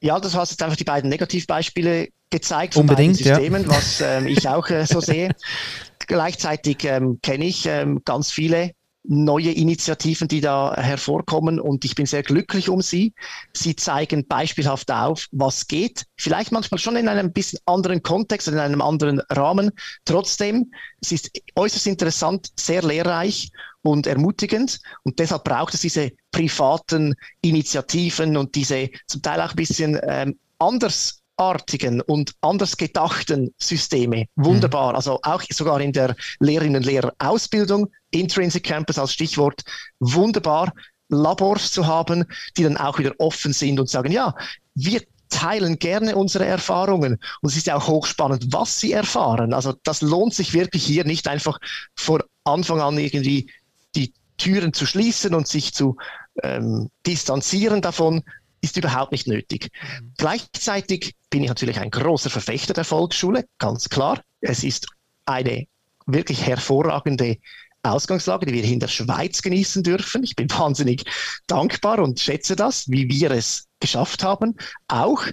Ja, 0.00 0.20
das 0.20 0.34
hast 0.34 0.50
jetzt 0.50 0.62
einfach 0.62 0.76
die 0.76 0.84
beiden 0.84 1.08
Negativbeispiele 1.08 2.08
gezeigt 2.30 2.74
von 2.74 2.82
Unbedingt, 2.82 3.18
beiden 3.18 3.36
Systemen, 3.36 3.62
ja. 3.62 3.68
was 3.68 4.00
ähm, 4.00 4.26
ich 4.26 4.48
auch 4.48 4.68
äh, 4.68 4.86
so 4.86 5.00
sehe. 5.00 5.30
Gleichzeitig 6.06 6.84
ähm, 6.84 7.20
kenne 7.22 7.46
ich 7.46 7.64
ähm, 7.66 8.02
ganz 8.04 8.30
viele 8.30 8.72
neue 9.04 9.50
Initiativen, 9.52 10.28
die 10.28 10.40
da 10.40 10.74
hervorkommen 10.74 11.60
und 11.60 11.84
ich 11.84 11.94
bin 11.94 12.06
sehr 12.06 12.22
glücklich 12.22 12.68
um 12.68 12.80
sie. 12.80 13.12
Sie 13.52 13.76
zeigen 13.76 14.26
beispielhaft 14.26 14.90
auf, 14.90 15.28
was 15.30 15.68
geht. 15.68 16.06
Vielleicht 16.16 16.52
manchmal 16.52 16.78
schon 16.78 16.96
in 16.96 17.08
einem 17.08 17.32
bisschen 17.32 17.60
anderen 17.66 18.02
Kontext, 18.02 18.48
in 18.48 18.58
einem 18.58 18.80
anderen 18.80 19.20
Rahmen. 19.30 19.70
Trotzdem, 20.04 20.72
es 21.02 21.12
ist 21.12 21.30
äußerst 21.54 21.86
interessant, 21.86 22.50
sehr 22.58 22.82
lehrreich 22.82 23.50
und 23.82 24.06
ermutigend. 24.06 24.80
Und 25.02 25.18
deshalb 25.18 25.44
braucht 25.44 25.74
es 25.74 25.80
diese 25.82 26.10
privaten 26.30 27.14
Initiativen 27.42 28.36
und 28.36 28.54
diese 28.54 28.88
zum 29.06 29.20
Teil 29.20 29.40
auch 29.42 29.50
ein 29.50 29.56
bisschen 29.56 30.00
ähm, 30.02 30.38
anders 30.58 31.23
neuartigen 31.38 32.00
und 32.00 32.34
anders 32.40 32.76
gedachten 32.76 33.54
Systeme. 33.58 34.26
Wunderbar. 34.36 34.90
Mhm. 34.90 34.96
Also 34.96 35.20
auch 35.22 35.42
sogar 35.50 35.80
in 35.80 35.92
der 35.92 36.14
Lehrerinnen 36.40 36.76
und 36.76 36.86
Lehrerausbildung, 36.86 37.90
Intrinsic 38.10 38.64
Campus 38.64 38.98
als 38.98 39.12
Stichwort, 39.12 39.62
wunderbar. 40.00 40.72
Labors 41.10 41.70
zu 41.70 41.86
haben, 41.86 42.24
die 42.56 42.62
dann 42.62 42.78
auch 42.78 42.98
wieder 42.98 43.12
offen 43.18 43.52
sind 43.52 43.78
und 43.78 43.90
sagen, 43.90 44.10
ja, 44.10 44.34
wir 44.74 45.02
teilen 45.28 45.78
gerne 45.78 46.16
unsere 46.16 46.46
Erfahrungen. 46.46 47.18
Und 47.40 47.50
es 47.50 47.56
ist 47.56 47.66
ja 47.66 47.76
auch 47.76 47.86
hochspannend, 47.86 48.52
was 48.52 48.80
sie 48.80 48.92
erfahren. 48.92 49.52
Also 49.52 49.74
das 49.84 50.00
lohnt 50.00 50.32
sich 50.32 50.54
wirklich 50.54 50.84
hier 50.84 51.04
nicht 51.04 51.28
einfach 51.28 51.58
vor 51.94 52.24
Anfang 52.44 52.80
an 52.80 52.96
irgendwie 52.98 53.50
die 53.94 54.14
Türen 54.38 54.72
zu 54.72 54.86
schließen 54.86 55.34
und 55.34 55.46
sich 55.46 55.74
zu 55.74 55.96
ähm, 56.42 56.88
distanzieren 57.06 57.82
davon, 57.82 58.22
ist 58.64 58.76
überhaupt 58.76 59.12
nicht 59.12 59.26
nötig. 59.26 59.70
Mhm. 60.00 60.12
Gleichzeitig 60.16 61.14
bin 61.30 61.42
ich 61.42 61.48
natürlich 61.48 61.78
ein 61.78 61.90
großer 61.90 62.30
Verfechter 62.30 62.74
der 62.74 62.84
Volksschule, 62.84 63.46
ganz 63.58 63.88
klar. 63.88 64.20
Es 64.40 64.64
ist 64.64 64.86
eine 65.26 65.66
wirklich 66.06 66.46
hervorragende 66.46 67.38
Ausgangslage, 67.82 68.46
die 68.46 68.54
wir 68.54 68.64
in 68.64 68.80
der 68.80 68.88
Schweiz 68.88 69.42
genießen 69.42 69.82
dürfen. 69.82 70.24
Ich 70.24 70.36
bin 70.36 70.50
wahnsinnig 70.58 71.04
dankbar 71.46 71.98
und 72.00 72.20
schätze 72.20 72.56
das, 72.56 72.88
wie 72.88 73.08
wir 73.08 73.30
es 73.30 73.66
geschafft 73.80 74.24
haben. 74.24 74.56
Auch 74.88 75.24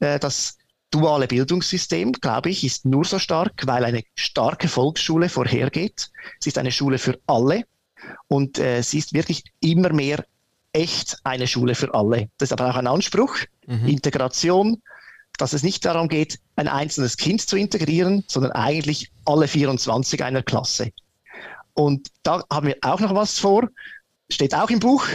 äh, 0.00 0.18
das 0.18 0.58
duale 0.90 1.26
Bildungssystem, 1.26 2.12
glaube 2.12 2.50
ich, 2.50 2.62
ist 2.62 2.84
nur 2.84 3.04
so 3.04 3.18
stark, 3.18 3.66
weil 3.66 3.84
eine 3.84 4.02
starke 4.14 4.68
Volksschule 4.68 5.28
vorhergeht. 5.28 6.10
Es 6.40 6.46
ist 6.46 6.58
eine 6.58 6.70
Schule 6.70 6.98
für 6.98 7.18
alle 7.26 7.64
und 8.28 8.58
äh, 8.58 8.82
sie 8.82 8.98
ist 8.98 9.12
wirklich 9.12 9.42
immer 9.60 9.92
mehr 9.92 10.24
echt 10.74 11.18
eine 11.24 11.46
Schule 11.46 11.74
für 11.74 11.94
alle. 11.94 12.28
Das 12.36 12.48
ist 12.48 12.52
aber 12.52 12.68
auch 12.68 12.76
ein 12.76 12.86
Anspruch, 12.86 13.36
mhm. 13.66 13.86
Integration, 13.86 14.82
dass 15.38 15.52
es 15.52 15.62
nicht 15.62 15.84
darum 15.84 16.08
geht, 16.08 16.38
ein 16.56 16.68
einzelnes 16.68 17.16
Kind 17.16 17.40
zu 17.40 17.56
integrieren, 17.56 18.24
sondern 18.28 18.52
eigentlich 18.52 19.10
alle 19.24 19.48
24 19.48 20.22
einer 20.22 20.42
Klasse. 20.42 20.90
Und 21.72 22.08
da 22.22 22.44
haben 22.52 22.66
wir 22.66 22.76
auch 22.82 23.00
noch 23.00 23.14
was 23.14 23.38
vor, 23.38 23.68
steht 24.28 24.54
auch 24.54 24.70
im 24.70 24.80
Buch 24.80 25.06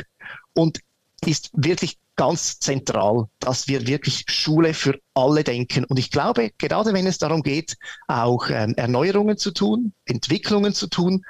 und 0.54 0.80
ist 1.26 1.52
wirklich 1.54 1.98
ganz 2.16 2.60
zentral, 2.60 3.28
dass 3.40 3.70
wir 3.70 3.88
wirklich 3.88 4.26
Schule 4.28 4.74
für 4.74 5.00
alle 5.14 5.44
denken. 5.44 5.86
Und 5.86 6.00
ich 6.00 6.12
glaube, 6.12 6.52
gerade 6.58 6.94
wenn 6.94 7.08
es 7.08 7.18
darum 7.18 7.44
geht, 7.44 7.78
auch 8.08 8.50
ähm, 8.50 8.74
Erneuerungen 8.76 9.38
zu 9.38 9.52
tun, 9.52 9.94
Entwicklungen 10.06 10.74
zu 10.74 10.88
tun, 10.88 11.24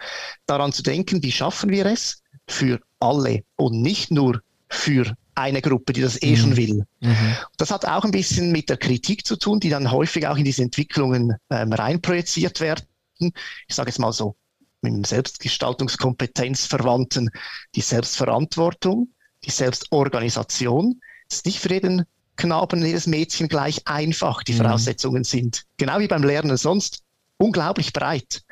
daran 0.47 0.71
zu 0.71 0.81
denken, 0.81 1.21
wie 1.21 1.31
schaffen 1.31 1.69
wir 1.69 1.85
es 1.85 2.23
für 2.49 2.79
alle 2.99 3.43
und 3.55 3.81
nicht 3.81 4.11
nur 4.11 4.41
für 4.69 5.15
eine 5.35 5.61
Gruppe, 5.61 5.93
die 5.93 6.01
das 6.01 6.21
eh 6.21 6.31
mhm. 6.31 6.35
schon 6.35 6.57
will. 6.57 6.85
Mhm. 6.99 7.35
Das 7.57 7.71
hat 7.71 7.85
auch 7.85 8.03
ein 8.03 8.11
bisschen 8.11 8.51
mit 8.51 8.69
der 8.69 8.77
Kritik 8.77 9.25
zu 9.25 9.37
tun, 9.37 9.59
die 9.59 9.69
dann 9.69 9.91
häufig 9.91 10.27
auch 10.27 10.37
in 10.37 10.43
diese 10.43 10.63
Entwicklungen 10.63 11.35
ähm, 11.49 11.71
reinprojiziert 11.71 12.59
werden. 12.59 12.85
Ich 13.19 13.75
sage 13.75 13.89
jetzt 13.89 13.99
mal 13.99 14.11
so, 14.11 14.35
mit 14.81 14.93
dem 14.93 15.03
Selbstgestaltungskompetenz 15.03 16.65
verwandten, 16.65 17.29
die 17.75 17.81
Selbstverantwortung, 17.81 19.09
die 19.43 19.49
Selbstorganisation. 19.49 20.99
Das 21.29 21.39
ist 21.39 21.45
nicht 21.45 21.59
für 21.59 21.71
jeden 21.71 22.05
Knaben, 22.35 22.85
jedes 22.85 23.07
Mädchen 23.07 23.47
gleich 23.47 23.87
einfach. 23.87 24.43
Die 24.43 24.53
mhm. 24.53 24.57
Voraussetzungen 24.57 25.23
sind, 25.23 25.65
genau 25.77 25.99
wie 25.99 26.07
beim 26.07 26.23
Lernen 26.23 26.57
sonst, 26.57 27.03
unglaublich 27.37 27.93
breit. 27.93 28.43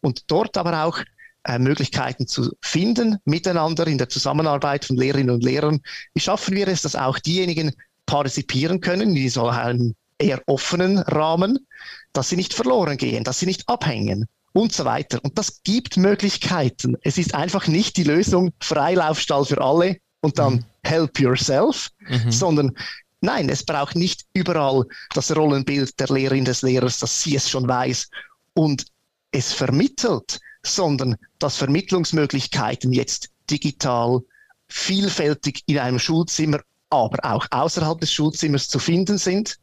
Und 0.00 0.30
dort 0.30 0.56
aber 0.56 0.84
auch 0.84 0.98
äh, 1.44 1.58
Möglichkeiten 1.58 2.26
zu 2.26 2.52
finden, 2.60 3.18
miteinander 3.24 3.86
in 3.86 3.98
der 3.98 4.08
Zusammenarbeit 4.08 4.84
von 4.84 4.96
Lehrerinnen 4.96 5.34
und 5.34 5.44
Lehrern. 5.44 5.80
Wie 6.14 6.20
schaffen 6.20 6.54
wir 6.54 6.68
es, 6.68 6.82
dass 6.82 6.96
auch 6.96 7.18
diejenigen 7.18 7.72
partizipieren 8.06 8.80
können 8.80 9.14
in 9.16 9.30
so 9.30 9.48
einem 9.48 9.94
eher 10.18 10.42
offenen 10.46 10.98
Rahmen, 10.98 11.66
dass 12.12 12.28
sie 12.28 12.36
nicht 12.36 12.54
verloren 12.54 12.96
gehen, 12.96 13.24
dass 13.24 13.38
sie 13.38 13.46
nicht 13.46 13.68
abhängen 13.68 14.26
und 14.52 14.72
so 14.72 14.84
weiter. 14.84 15.20
Und 15.22 15.38
das 15.38 15.62
gibt 15.62 15.96
Möglichkeiten. 15.96 16.96
Es 17.02 17.18
ist 17.18 17.34
einfach 17.34 17.66
nicht 17.68 17.96
die 17.96 18.04
Lösung 18.04 18.50
Freilaufstall 18.60 19.44
für 19.44 19.60
alle 19.60 19.98
und 20.20 20.38
dann 20.38 20.54
mhm. 20.54 20.64
help 20.82 21.20
yourself, 21.20 21.90
mhm. 22.08 22.32
sondern 22.32 22.76
nein, 23.20 23.48
es 23.48 23.64
braucht 23.64 23.94
nicht 23.94 24.24
überall 24.32 24.84
das 25.14 25.34
Rollenbild 25.34 25.98
der 26.00 26.08
Lehrerin 26.08 26.44
des 26.44 26.62
Lehrers, 26.62 26.98
dass 26.98 27.22
sie 27.22 27.36
es 27.36 27.48
schon 27.48 27.68
weiß 27.68 28.08
und 28.54 28.86
es 29.30 29.52
vermittelt, 29.52 30.40
sondern 30.74 31.16
dass 31.38 31.56
Vermittlungsmöglichkeiten 31.56 32.92
jetzt 32.92 33.30
digital 33.50 34.20
vielfältig 34.68 35.62
in 35.66 35.78
einem 35.78 35.98
Schulzimmer, 35.98 36.60
aber 36.90 37.18
auch 37.24 37.46
außerhalb 37.50 38.00
des 38.00 38.12
Schulzimmers 38.12 38.68
zu 38.68 38.78
finden 38.78 39.18
sind 39.18 39.58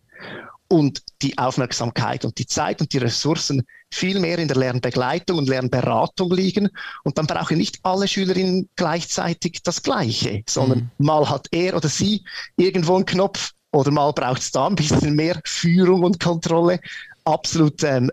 und 0.68 1.04
die 1.22 1.38
Aufmerksamkeit 1.38 2.26
und 2.26 2.38
die 2.40 2.48
Zeit 2.48 2.82
und 2.82 2.92
die 2.92 2.98
Ressourcen 2.98 3.64
viel 3.92 4.20
mehr 4.20 4.40
in 4.40 4.48
der 4.48 4.58
Lernbegleitung 4.58 5.38
und 5.38 5.50
Lernberatung 5.50 6.32
liegen. 6.32 6.70
Und 7.04 7.18
dann 7.18 7.28
brauchen 7.28 7.58
nicht 7.58 7.80
alle 7.84 8.08
Schülerinnen 8.08 8.70
gleichzeitig 8.76 9.62
das 9.64 9.84
Gleiche, 9.84 10.44
sondern 10.48 10.92
mhm. 10.98 11.06
mal 11.06 11.30
hat 11.30 11.48
er 11.52 11.76
oder 11.76 11.88
sie 11.88 12.24
irgendwo 12.58 12.96
einen 12.96 13.06
Knopf 13.06 13.52
oder 13.72 13.92
mal 13.92 14.12
braucht 14.14 14.42
es 14.42 14.52
da 14.52 14.68
ein 14.68 14.76
bisschen 14.76 15.16
mehr 15.16 15.40
Führung 15.46 16.04
und 16.04 16.20
Kontrolle. 16.20 16.80
Absolut 17.26 17.84
ähm, 17.84 18.12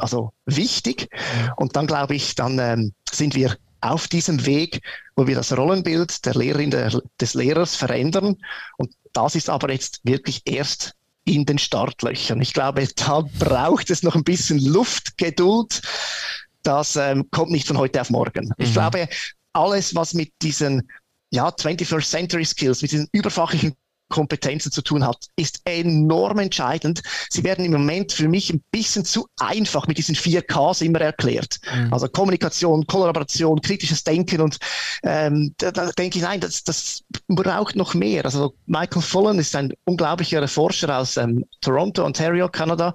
also 0.00 0.32
wichtig. 0.46 1.08
Und 1.56 1.76
dann 1.76 1.86
glaube 1.86 2.14
ich, 2.14 2.34
dann 2.34 2.58
ähm, 2.58 2.92
sind 3.10 3.34
wir 3.34 3.56
auf 3.80 4.08
diesem 4.08 4.46
Weg, 4.46 4.80
wo 5.14 5.26
wir 5.26 5.34
das 5.34 5.56
Rollenbild 5.56 6.24
der 6.24 6.34
Lehrerin, 6.34 6.70
der, 6.70 7.00
des 7.20 7.34
Lehrers 7.34 7.76
verändern. 7.76 8.36
Und 8.78 8.94
das 9.12 9.34
ist 9.34 9.50
aber 9.50 9.70
jetzt 9.70 10.00
wirklich 10.04 10.42
erst 10.46 10.94
in 11.24 11.44
den 11.46 11.58
Startlöchern. 11.58 12.40
Ich 12.40 12.52
glaube, 12.52 12.86
da 12.96 13.20
braucht 13.38 13.90
es 13.90 14.02
noch 14.02 14.14
ein 14.14 14.24
bisschen 14.24 14.58
Luft, 14.58 15.18
Geduld. 15.18 15.82
Das 16.62 16.96
ähm, 16.96 17.28
kommt 17.30 17.50
nicht 17.50 17.66
von 17.66 17.78
heute 17.78 18.00
auf 18.00 18.10
morgen. 18.10 18.46
Mhm. 18.46 18.54
Ich 18.58 18.72
glaube, 18.72 19.08
alles, 19.52 19.94
was 19.94 20.14
mit 20.14 20.32
diesen 20.42 20.88
ja, 21.30 21.48
21st 21.48 22.08
Century 22.08 22.44
Skills, 22.44 22.82
mit 22.82 22.92
diesen 22.92 23.08
überfachlichen 23.12 23.74
Kompetenzen 24.08 24.70
zu 24.70 24.82
tun 24.82 25.04
hat, 25.04 25.26
ist 25.36 25.60
enorm 25.64 26.38
entscheidend. 26.38 27.02
Sie 27.30 27.42
werden 27.42 27.64
im 27.64 27.72
Moment 27.72 28.12
für 28.12 28.28
mich 28.28 28.52
ein 28.52 28.62
bisschen 28.70 29.04
zu 29.04 29.26
einfach 29.38 29.86
mit 29.86 29.98
diesen 29.98 30.14
vier 30.14 30.42
Ks 30.42 30.82
immer 30.82 31.00
erklärt. 31.00 31.58
Mhm. 31.74 31.92
Also 31.92 32.08
Kommunikation, 32.08 32.86
Kollaboration, 32.86 33.60
kritisches 33.60 34.04
Denken 34.04 34.40
und 34.40 34.58
ähm, 35.02 35.54
da, 35.58 35.70
da 35.70 35.90
denke 35.90 36.18
ich, 36.18 36.24
nein, 36.24 36.40
das, 36.40 36.62
das 36.62 37.02
braucht 37.28 37.76
noch 37.76 37.94
mehr. 37.94 38.24
Also 38.24 38.54
Michael 38.66 39.02
Fullen 39.02 39.38
ist 39.38 39.56
ein 39.56 39.72
unglaublicher 39.84 40.46
Forscher 40.48 40.98
aus 40.98 41.16
ähm, 41.16 41.44
Toronto, 41.60 42.04
Ontario, 42.04 42.48
Kanada, 42.48 42.94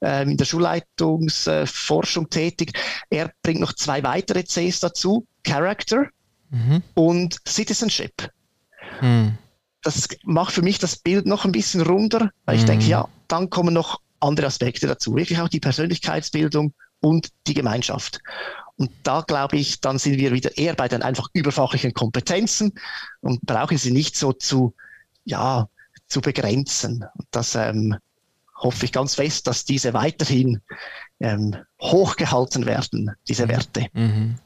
ähm, 0.00 0.30
in 0.30 0.36
der 0.36 0.44
Schulleitungsforschung 0.44 2.26
äh, 2.26 2.28
tätig. 2.28 2.78
Er 3.10 3.30
bringt 3.42 3.60
noch 3.60 3.72
zwei 3.72 4.02
weitere 4.02 4.44
Cs 4.44 4.80
dazu, 4.80 5.26
Character 5.44 6.06
mhm. 6.50 6.82
und 6.94 7.38
Citizenship. 7.48 8.30
Mhm 9.00 9.38
das 9.82 10.08
macht 10.24 10.54
für 10.54 10.62
mich 10.62 10.78
das 10.78 10.96
Bild 10.96 11.26
noch 11.26 11.44
ein 11.44 11.52
bisschen 11.52 11.82
runder, 11.82 12.30
weil 12.44 12.56
ich 12.56 12.64
denke, 12.64 12.84
mhm. 12.84 12.90
ja, 12.90 13.08
dann 13.28 13.50
kommen 13.50 13.74
noch 13.74 14.00
andere 14.20 14.46
Aspekte 14.46 14.86
dazu, 14.86 15.16
wirklich 15.16 15.40
auch 15.40 15.48
die 15.48 15.60
Persönlichkeitsbildung 15.60 16.72
und 17.00 17.28
die 17.46 17.54
Gemeinschaft. 17.54 18.20
Und 18.76 18.90
da 19.02 19.20
glaube 19.20 19.56
ich, 19.56 19.80
dann 19.80 19.98
sind 19.98 20.18
wir 20.18 20.32
wieder 20.32 20.56
eher 20.56 20.74
bei 20.74 20.88
den 20.88 21.02
einfach 21.02 21.28
überfachlichen 21.32 21.92
Kompetenzen 21.92 22.72
und 23.20 23.40
brauchen 23.42 23.76
sie 23.76 23.90
nicht 23.90 24.16
so 24.16 24.32
zu, 24.32 24.74
ja, 25.24 25.68
zu 26.06 26.20
begrenzen. 26.20 27.04
Und 27.14 27.26
das 27.30 27.54
ähm, 27.54 27.96
hoffe 28.56 28.84
ich 28.84 28.92
ganz 28.92 29.16
fest, 29.16 29.46
dass 29.46 29.64
diese 29.64 29.92
weiterhin 29.92 30.60
ähm, 31.20 31.56
hochgehalten 31.80 32.66
werden, 32.66 33.10
diese 33.28 33.44
mhm. 33.44 33.48
Werte. 33.50 33.86
Mhm. 33.92 34.36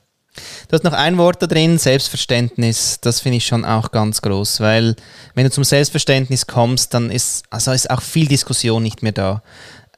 Du 0.69 0.75
hast 0.75 0.85
noch 0.85 0.93
ein 0.93 1.19
Wort 1.19 1.43
da 1.43 1.47
drin, 1.47 1.79
Selbstverständnis. 1.79 2.99
Das 3.01 3.21
finde 3.21 3.39
ich 3.39 3.47
schon 3.47 3.65
auch 3.65 3.91
ganz 3.91 4.23
groß, 4.23 4.61
weil 4.61 4.97
wenn 5.35 5.45
du 5.45 5.51
zum 5.51 5.65
Selbstverständnis 5.65 6.47
kommst, 6.47 6.95
dann 6.95 7.11
ist, 7.11 7.45
also 7.51 7.73
ist 7.73 7.91
auch 7.91 8.03
viel 8.03 8.27
Diskussion 8.27 8.83
nicht 8.83 9.03
mehr 9.03 9.13
da, 9.13 9.43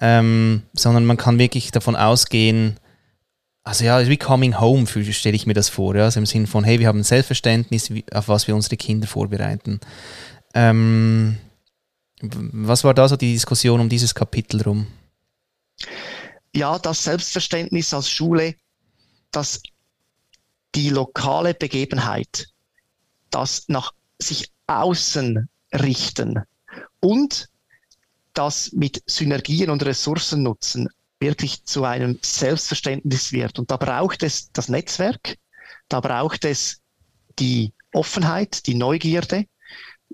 ähm, 0.00 0.62
sondern 0.72 1.04
man 1.04 1.16
kann 1.16 1.38
wirklich 1.38 1.70
davon 1.70 1.96
ausgehen, 1.96 2.78
also 3.68 3.84
ja, 3.84 4.06
wie 4.08 4.16
coming 4.16 4.58
home 4.58 4.86
stelle 4.86 5.36
ich 5.36 5.44
mir 5.44 5.52
das 5.52 5.68
vor, 5.68 5.94
ja, 5.94 6.04
also 6.04 6.18
im 6.20 6.24
Sinne 6.24 6.46
von, 6.46 6.64
hey, 6.64 6.80
wir 6.80 6.88
haben 6.88 7.00
ein 7.00 7.04
Selbstverständnis, 7.04 7.92
auf 8.14 8.28
was 8.28 8.46
wir 8.46 8.54
unsere 8.54 8.78
Kinder 8.78 9.06
vorbereiten. 9.06 9.80
Ähm, 10.54 11.36
was 12.22 12.82
war 12.82 12.94
da 12.94 13.06
so 13.06 13.16
die 13.16 13.34
Diskussion 13.34 13.80
um 13.80 13.90
dieses 13.90 14.14
Kapitel 14.14 14.62
rum? 14.62 14.86
Ja, 16.54 16.78
das 16.78 17.04
Selbstverständnis 17.04 17.92
als 17.92 18.08
Schule, 18.08 18.54
das 19.32 19.60
die 20.74 20.90
lokale 20.90 21.54
Begebenheit, 21.54 22.48
das 23.30 23.64
nach 23.68 23.92
sich 24.18 24.50
außen 24.66 25.48
richten 25.72 26.42
und 27.00 27.48
das 28.34 28.72
mit 28.72 29.02
Synergien 29.06 29.70
und 29.70 29.84
Ressourcen 29.84 30.42
nutzen 30.42 30.88
wirklich 31.20 31.64
zu 31.64 31.84
einem 31.84 32.18
Selbstverständnis 32.22 33.32
wird. 33.32 33.58
Und 33.58 33.70
da 33.70 33.76
braucht 33.76 34.22
es 34.22 34.52
das 34.52 34.68
Netzwerk, 34.68 35.36
da 35.88 36.00
braucht 36.00 36.44
es 36.44 36.80
die 37.38 37.72
Offenheit, 37.92 38.66
die 38.66 38.74
Neugierde, 38.74 39.46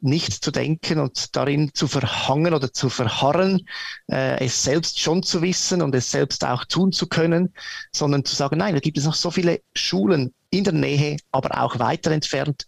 nicht 0.00 0.32
zu 0.44 0.50
denken 0.50 0.98
und 0.98 1.36
darin 1.36 1.70
zu 1.72 1.86
verhangen 1.86 2.52
oder 2.52 2.72
zu 2.72 2.90
verharren, 2.90 3.66
äh, 4.10 4.44
es 4.44 4.62
selbst 4.62 4.98
schon 4.98 5.22
zu 5.22 5.40
wissen 5.40 5.82
und 5.82 5.94
es 5.94 6.10
selbst 6.10 6.44
auch 6.44 6.64
tun 6.64 6.92
zu 6.92 7.06
können, 7.06 7.54
sondern 7.92 8.24
zu 8.24 8.34
sagen, 8.34 8.58
nein, 8.58 8.74
da 8.74 8.80
gibt 8.80 8.98
es 8.98 9.04
noch 9.04 9.14
so 9.14 9.30
viele 9.30 9.60
Schulen 9.74 10.34
in 10.54 10.64
der 10.64 10.72
Nähe, 10.72 11.16
aber 11.32 11.62
auch 11.62 11.78
weiter 11.78 12.10
entfernt. 12.10 12.66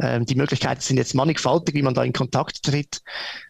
Ähm, 0.00 0.26
die 0.26 0.34
Möglichkeiten 0.34 0.80
sind 0.80 0.96
jetzt 0.96 1.14
mannigfaltig, 1.14 1.74
wie 1.74 1.82
man 1.82 1.94
da 1.94 2.04
in 2.04 2.12
Kontakt 2.12 2.62
tritt. 2.62 3.00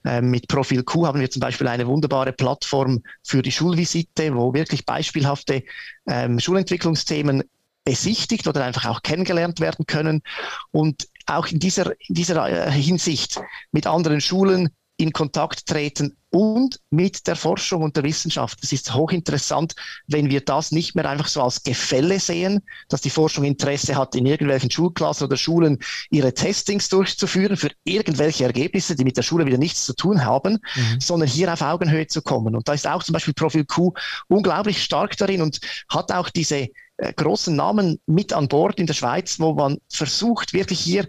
Ähm, 0.05 0.31
mit 0.31 0.49
Profil 0.49 0.83
Q 0.83 1.07
haben 1.07 1.21
wir 1.21 1.31
zum 1.31 1.41
Beispiel 1.41 1.69
eine 1.69 1.87
wunderbare 1.87 2.33
Plattform 2.33 3.03
für 3.23 3.43
die 3.43 3.53
Schulvisite, 3.53 4.35
wo 4.35 4.55
wirklich 4.55 4.87
beispielhafte 4.87 5.63
ähm, 6.07 6.41
Schulentwicklungsthemen 6.41 7.45
besichtigt 7.85 8.47
oder 8.47 8.65
einfach 8.65 8.87
auch 8.87 9.03
kennengelernt 9.03 9.61
werden 9.61 9.87
können 9.87 10.23
und 10.71 11.09
auch 11.27 11.47
in 11.47 11.59
dieser, 11.59 11.93
in 12.09 12.15
dieser 12.15 12.69
äh, 12.69 12.71
Hinsicht 12.71 13.41
mit 13.73 13.87
anderen 13.87 14.21
Schulen 14.21 14.71
in 14.99 15.13
Kontakt 15.13 15.67
treten 15.67 16.17
und 16.31 16.81
mit 16.91 17.27
der 17.27 17.37
Forschung 17.37 17.83
und 17.83 17.97
der 17.97 18.03
Wissenschaft. 18.03 18.59
Es 18.63 18.73
ist 18.73 18.95
hochinteressant, 18.95 19.75
wenn 20.09 20.29
wir 20.29 20.41
das 20.41 20.73
nicht 20.73 20.95
mehr 20.95 21.09
einfach 21.09 21.29
so 21.29 21.41
als 21.41 21.63
Gefälle 21.63 22.21
sehen, 22.21 22.61
dass 22.89 23.01
die 23.01 23.11
Forschung 23.11 23.45
Interesse 23.45 23.97
hat, 23.97 24.15
in 24.15 24.27
irgendwelchen 24.27 24.71
Schulklassen 24.71 25.27
oder 25.27 25.37
Schulen 25.37 25.79
ihre 26.11 26.35
Testings 26.35 26.89
durchzuführen 26.89 27.57
für 27.57 27.71
irgendwelche 27.85 28.45
Ergebnisse, 28.45 28.97
die 28.97 29.05
mit 29.05 29.17
der 29.17 29.23
Schule 29.23 29.47
wieder 29.47 29.57
nichts 29.57 29.87
zu 29.87 29.95
tun 29.95 30.25
haben, 30.25 30.59
mhm. 30.75 31.01
sondern 31.01 31.29
hier 31.29 31.53
auf 31.53 31.63
Augenhöhe 31.63 32.09
zu 32.09 32.21
kommen. 32.21 32.57
Und 32.57 32.69
da 32.69 32.75
ist 32.75 32.87
auch 32.87 33.05
zum 33.05 33.13
Beispiel 33.13 33.35
Profil 33.35 33.65
Q 33.65 33.93
unglaublich 34.27 34.83
stark 34.83 35.17
darin 35.17 35.43
und 35.43 35.61
hat 35.89 36.11
auch 36.11 36.29
diese 36.29 36.69
äh, 36.99 37.13
großen 37.15 37.55
Namen 37.55 38.01
mit 38.07 38.33
an 38.33 38.49
Bord 38.49 38.79
in 38.81 38.87
der 38.87 38.95
Schweiz, 38.95 39.39
wo 39.39 39.55
man 39.55 39.79
versucht, 39.89 40.53
wirklich 40.53 40.81
hier 40.81 41.07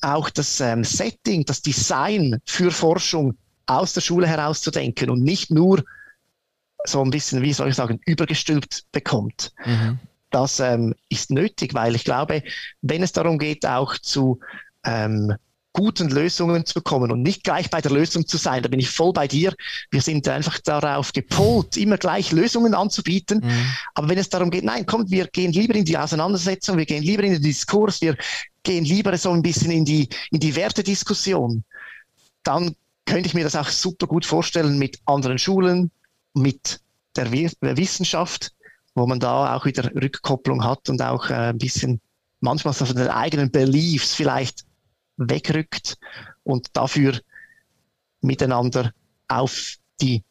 auch 0.00 0.30
das 0.30 0.60
ähm, 0.60 0.84
Setting, 0.84 1.44
das 1.44 1.62
Design 1.62 2.40
für 2.44 2.70
Forschung 2.70 3.36
aus 3.66 3.92
der 3.92 4.00
Schule 4.00 4.26
herauszudenken 4.26 5.10
und 5.10 5.22
nicht 5.22 5.50
nur 5.50 5.84
so 6.84 7.02
ein 7.02 7.10
bisschen, 7.10 7.42
wie 7.42 7.52
soll 7.52 7.68
ich 7.68 7.74
sagen, 7.74 8.00
übergestülpt 8.06 8.84
bekommt. 8.92 9.52
Mhm. 9.64 9.98
Das 10.30 10.60
ähm, 10.60 10.94
ist 11.08 11.30
nötig, 11.30 11.74
weil 11.74 11.94
ich 11.94 12.04
glaube, 12.04 12.42
wenn 12.82 13.02
es 13.02 13.12
darum 13.12 13.38
geht, 13.38 13.66
auch 13.66 13.96
zu 13.98 14.40
ähm, 14.84 15.34
guten 15.72 16.08
Lösungen 16.08 16.66
zu 16.66 16.80
kommen 16.80 17.12
und 17.12 17.22
nicht 17.22 17.44
gleich 17.44 17.70
bei 17.70 17.80
der 17.80 17.92
Lösung 17.92 18.26
zu 18.26 18.36
sein. 18.36 18.62
Da 18.62 18.68
bin 18.68 18.80
ich 18.80 18.90
voll 18.90 19.12
bei 19.12 19.28
dir. 19.28 19.54
Wir 19.90 20.00
sind 20.00 20.26
einfach 20.26 20.58
darauf 20.58 21.12
gepolt, 21.12 21.76
immer 21.76 21.98
gleich 21.98 22.32
Lösungen 22.32 22.74
anzubieten. 22.74 23.40
Mhm. 23.44 23.72
Aber 23.94 24.08
wenn 24.08 24.18
es 24.18 24.28
darum 24.28 24.50
geht, 24.50 24.64
nein, 24.64 24.86
kommt, 24.86 25.10
wir 25.10 25.28
gehen 25.28 25.52
lieber 25.52 25.74
in 25.74 25.84
die 25.84 25.96
Auseinandersetzung, 25.96 26.78
wir 26.78 26.86
gehen 26.86 27.02
lieber 27.02 27.22
in 27.22 27.32
den 27.34 27.42
Diskurs, 27.42 28.00
wir 28.00 28.16
gehen 28.68 28.84
lieber 28.84 29.16
so 29.16 29.30
ein 29.30 29.40
bisschen 29.40 29.70
in 29.70 29.86
die, 29.86 30.10
in 30.30 30.40
die 30.40 30.54
Wertediskussion, 30.54 31.64
dann 32.42 32.76
könnte 33.06 33.26
ich 33.26 33.32
mir 33.32 33.44
das 33.44 33.56
auch 33.56 33.68
super 33.68 34.06
gut 34.06 34.26
vorstellen 34.26 34.78
mit 34.78 34.98
anderen 35.06 35.38
Schulen, 35.38 35.90
mit 36.34 36.78
der 37.16 37.32
Wissenschaft, 37.32 38.52
wo 38.94 39.06
man 39.06 39.20
da 39.20 39.56
auch 39.56 39.64
wieder 39.64 39.90
Rückkopplung 39.94 40.62
hat 40.62 40.90
und 40.90 41.00
auch 41.00 41.30
äh, 41.30 41.50
ein 41.50 41.58
bisschen 41.58 42.02
manchmal 42.40 42.74
so 42.74 42.84
von 42.84 42.96
den 42.96 43.08
eigenen 43.08 43.50
Beliefs 43.50 44.14
vielleicht 44.14 44.66
wegrückt 45.16 45.96
und 46.44 46.68
dafür 46.74 47.18
miteinander 48.20 48.92
auf 49.28 49.76
die 50.02 50.22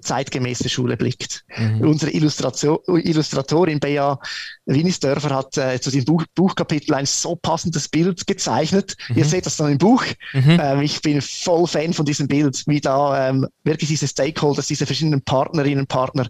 zeitgemäße 0.00 0.68
Schule 0.68 0.96
blickt. 0.96 1.44
Mhm. 1.56 1.80
Unsere 1.82 2.12
Illustratorin 2.12 3.80
Bea 3.80 4.18
Winisdörfer 4.66 5.30
hat 5.30 5.56
äh, 5.56 5.80
zu 5.80 5.90
dem 5.90 6.04
Buch, 6.04 6.24
Buchkapitel 6.34 6.94
ein 6.94 7.06
so 7.06 7.36
passendes 7.36 7.88
Bild 7.88 8.26
gezeichnet. 8.26 8.96
Mhm. 9.08 9.18
Ihr 9.18 9.24
seht 9.24 9.46
das 9.46 9.56
dann 9.56 9.72
im 9.72 9.78
Buch. 9.78 10.04
Mhm. 10.32 10.58
Ähm, 10.60 10.80
ich 10.80 11.02
bin 11.02 11.20
voll 11.20 11.66
Fan 11.66 11.92
von 11.92 12.06
diesem 12.06 12.28
Bild, 12.28 12.62
wie 12.66 12.80
da 12.80 13.28
ähm, 13.28 13.46
wirklich 13.64 13.88
diese 13.88 14.08
Stakeholders, 14.08 14.66
diese 14.66 14.86
verschiedenen 14.86 15.22
Partnerinnen 15.22 15.80
und 15.80 15.88
Partner 15.88 16.28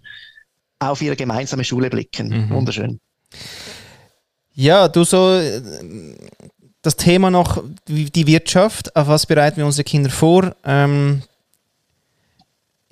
auf 0.78 1.02
ihre 1.02 1.16
gemeinsame 1.16 1.64
Schule 1.64 1.90
blicken. 1.90 2.28
Mhm. 2.28 2.50
Wunderschön. 2.50 3.00
Ja, 4.52 4.88
du 4.88 5.04
so 5.04 5.40
das 6.82 6.96
Thema 6.96 7.30
noch, 7.30 7.62
die 7.88 8.26
Wirtschaft, 8.26 8.96
auf 8.96 9.08
was 9.08 9.26
bereiten 9.26 9.58
wir 9.58 9.66
unsere 9.66 9.84
Kinder 9.84 10.10
vor? 10.10 10.56
Ähm, 10.64 11.22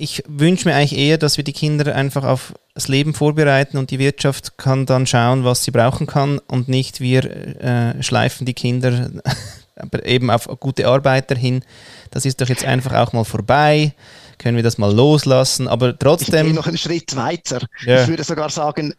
ich 0.01 0.23
wünsche 0.29 0.69
mir 0.69 0.77
eigentlich 0.77 0.97
eher, 0.97 1.19
dass 1.19 1.37
wir 1.37 1.45
die 1.45 1.53
Kinder 1.53 1.95
einfach 1.95 2.23
auf 2.23 2.55
das 2.73 2.87
Leben 2.87 3.15
vorbereiten 3.15 3.79
und 3.79 3.91
die 3.91 3.99
Wirtschaft 3.99 4.57
kann 4.57 4.87
dann 4.87 5.09
schauen, 5.09 5.43
was 5.43 5.65
sie 5.65 5.73
brauchen 5.73 6.07
kann 6.07 6.39
und 6.39 6.69
nicht 6.69 7.01
wir 7.01 7.25
äh, 7.25 8.01
schleifen 8.01 8.47
die 8.47 8.55
Kinder 8.55 9.11
eben 10.05 10.31
auf 10.31 10.47
gute 10.61 10.87
Arbeiter 10.87 11.35
hin. 11.35 11.65
Das 12.13 12.25
ist 12.25 12.41
doch 12.41 12.49
jetzt 12.49 12.65
einfach 12.65 12.93
auch 12.95 13.13
mal 13.13 13.25
vorbei. 13.25 13.93
Können 14.39 14.55
wir 14.55 14.63
das 14.63 14.79
mal 14.79 14.95
loslassen? 14.95 15.67
Aber 15.67 15.99
trotzdem. 15.99 16.47
Ich 16.47 16.53
gehe 16.53 16.55
noch 16.55 16.69
einen 16.69 16.79
Schritt 16.79 17.17
weiter. 17.17 17.67
Ja. 17.85 18.03
Ich 18.03 18.09
würde 18.09 18.23
sogar 18.23 18.51
sagen, 18.51 18.95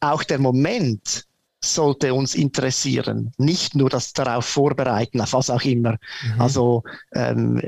auch 0.00 0.24
der 0.24 0.40
Moment, 0.40 1.24
sollte 1.64 2.12
uns 2.12 2.34
interessieren. 2.34 3.32
Nicht 3.38 3.76
nur 3.76 3.88
das 3.88 4.12
darauf 4.12 4.44
vorbereiten, 4.44 5.20
auf 5.20 5.32
was 5.32 5.48
auch 5.48 5.62
immer. 5.62 5.92
Mhm. 5.92 6.40
Also 6.40 6.82
ähm, 7.14 7.62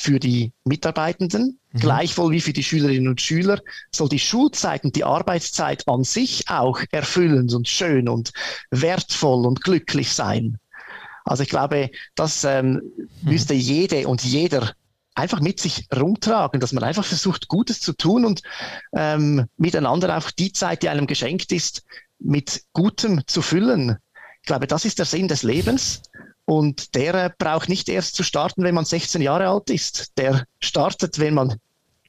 für 0.00 0.20
die 0.20 0.52
Mitarbeitenden, 0.64 1.58
mhm. 1.72 1.78
gleichwohl 1.80 2.30
wie 2.30 2.40
für 2.40 2.52
die 2.52 2.62
Schülerinnen 2.62 3.08
und 3.08 3.20
Schüler, 3.20 3.60
soll 3.92 4.08
die 4.08 4.20
Schulzeit 4.20 4.84
und 4.84 4.94
die 4.94 5.02
Arbeitszeit 5.02 5.88
an 5.88 6.04
sich 6.04 6.48
auch 6.48 6.80
erfüllend 6.92 7.52
und 7.52 7.66
schön 7.66 8.08
und 8.08 8.30
wertvoll 8.70 9.44
und 9.44 9.60
glücklich 9.60 10.12
sein. 10.12 10.58
Also 11.24 11.42
ich 11.42 11.48
glaube, 11.48 11.90
das 12.14 12.44
ähm, 12.44 12.74
mhm. 12.74 13.08
müsste 13.22 13.54
jede 13.54 14.06
und 14.06 14.22
jeder 14.22 14.72
einfach 15.16 15.40
mit 15.40 15.58
sich 15.58 15.88
rumtragen, 15.92 16.60
dass 16.60 16.72
man 16.72 16.84
einfach 16.84 17.04
versucht, 17.04 17.48
Gutes 17.48 17.80
zu 17.80 17.92
tun 17.92 18.24
und 18.24 18.42
ähm, 18.92 19.46
miteinander 19.56 20.16
auch 20.16 20.30
die 20.30 20.52
Zeit, 20.52 20.84
die 20.84 20.90
einem 20.90 21.08
geschenkt 21.08 21.50
ist, 21.50 21.82
mit 22.20 22.62
Gutem 22.72 23.26
zu 23.26 23.42
füllen. 23.42 23.96
Ich 24.42 24.46
glaube, 24.46 24.68
das 24.68 24.84
ist 24.84 25.00
der 25.00 25.06
Sinn 25.06 25.26
des 25.26 25.42
Lebens. 25.42 26.02
Und 26.48 26.94
der 26.94 27.14
äh, 27.14 27.30
braucht 27.36 27.68
nicht 27.68 27.90
erst 27.90 28.16
zu 28.16 28.22
starten, 28.22 28.64
wenn 28.64 28.74
man 28.74 28.86
16 28.86 29.20
Jahre 29.20 29.48
alt 29.48 29.68
ist. 29.68 30.16
Der 30.16 30.44
startet, 30.60 31.18
wenn 31.18 31.34
man 31.34 31.56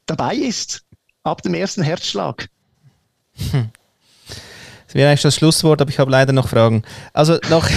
dabei 0.05 0.33
ist, 0.33 0.83
ab 1.23 1.41
dem 1.41 1.53
ersten 1.53 1.83
Herzschlag. 1.83 2.47
Hm. 3.51 3.69
Das 4.85 4.95
wäre 4.95 5.09
eigentlich 5.09 5.23
das 5.23 5.35
Schlusswort, 5.35 5.81
aber 5.81 5.91
ich 5.91 5.99
habe 5.99 6.09
leider 6.09 6.31
noch 6.31 6.47
Fragen. 6.47 6.83
Also 7.11 7.37
noch, 7.49 7.67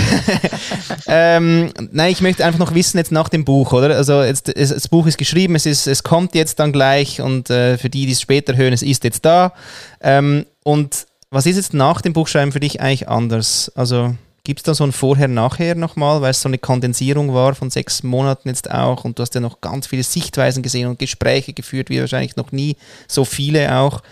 ähm, 1.08 1.72
nein, 1.90 2.12
ich 2.12 2.20
möchte 2.20 2.44
einfach 2.44 2.60
noch 2.60 2.74
wissen 2.74 2.96
jetzt 2.96 3.10
nach 3.10 3.28
dem 3.28 3.44
Buch, 3.44 3.72
oder? 3.72 3.96
Also 3.96 4.22
jetzt, 4.22 4.48
es, 4.48 4.68
das 4.68 4.86
Buch 4.86 5.08
ist 5.08 5.18
geschrieben, 5.18 5.56
es, 5.56 5.66
ist, 5.66 5.88
es 5.88 6.04
kommt 6.04 6.32
jetzt 6.36 6.60
dann 6.60 6.72
gleich 6.72 7.20
und 7.20 7.50
äh, 7.50 7.76
für 7.76 7.90
die, 7.90 8.06
die 8.06 8.12
es 8.12 8.20
später 8.20 8.56
hören, 8.56 8.72
es 8.72 8.82
ist 8.82 9.02
jetzt 9.02 9.24
da. 9.24 9.52
Ähm, 10.00 10.46
und 10.62 11.08
was 11.28 11.46
ist 11.46 11.56
jetzt 11.56 11.74
nach 11.74 12.02
dem 12.02 12.12
Buchschreiben 12.12 12.52
für 12.52 12.60
dich 12.60 12.80
eigentlich 12.80 13.08
anders? 13.08 13.72
Also 13.74 14.14
gibt 14.44 14.60
es 14.60 14.64
da 14.64 14.74
so 14.74 14.84
ein 14.84 14.92
Vorher-Nachher 14.92 15.74
nochmal, 15.76 16.20
weil 16.20 16.32
es 16.32 16.42
so 16.42 16.48
eine 16.48 16.58
Kondensierung 16.58 17.32
war 17.32 17.54
von 17.54 17.70
sechs 17.70 18.02
Monaten 18.02 18.48
jetzt 18.48 18.70
auch 18.70 19.04
und 19.04 19.18
du 19.18 19.22
hast 19.22 19.34
ja 19.34 19.40
noch 19.40 19.60
ganz 19.60 19.86
viele 19.86 20.02
Sichtweisen 20.02 20.62
gesehen 20.62 20.88
und 20.88 20.98
Gespräche 20.98 21.52
geführt, 21.52 21.90
wie 21.90 22.00
wahrscheinlich 22.00 22.36
noch 22.36 22.50
nie 22.50 22.76
so 23.06 23.24
viele 23.24 23.76
auch. 23.76 24.02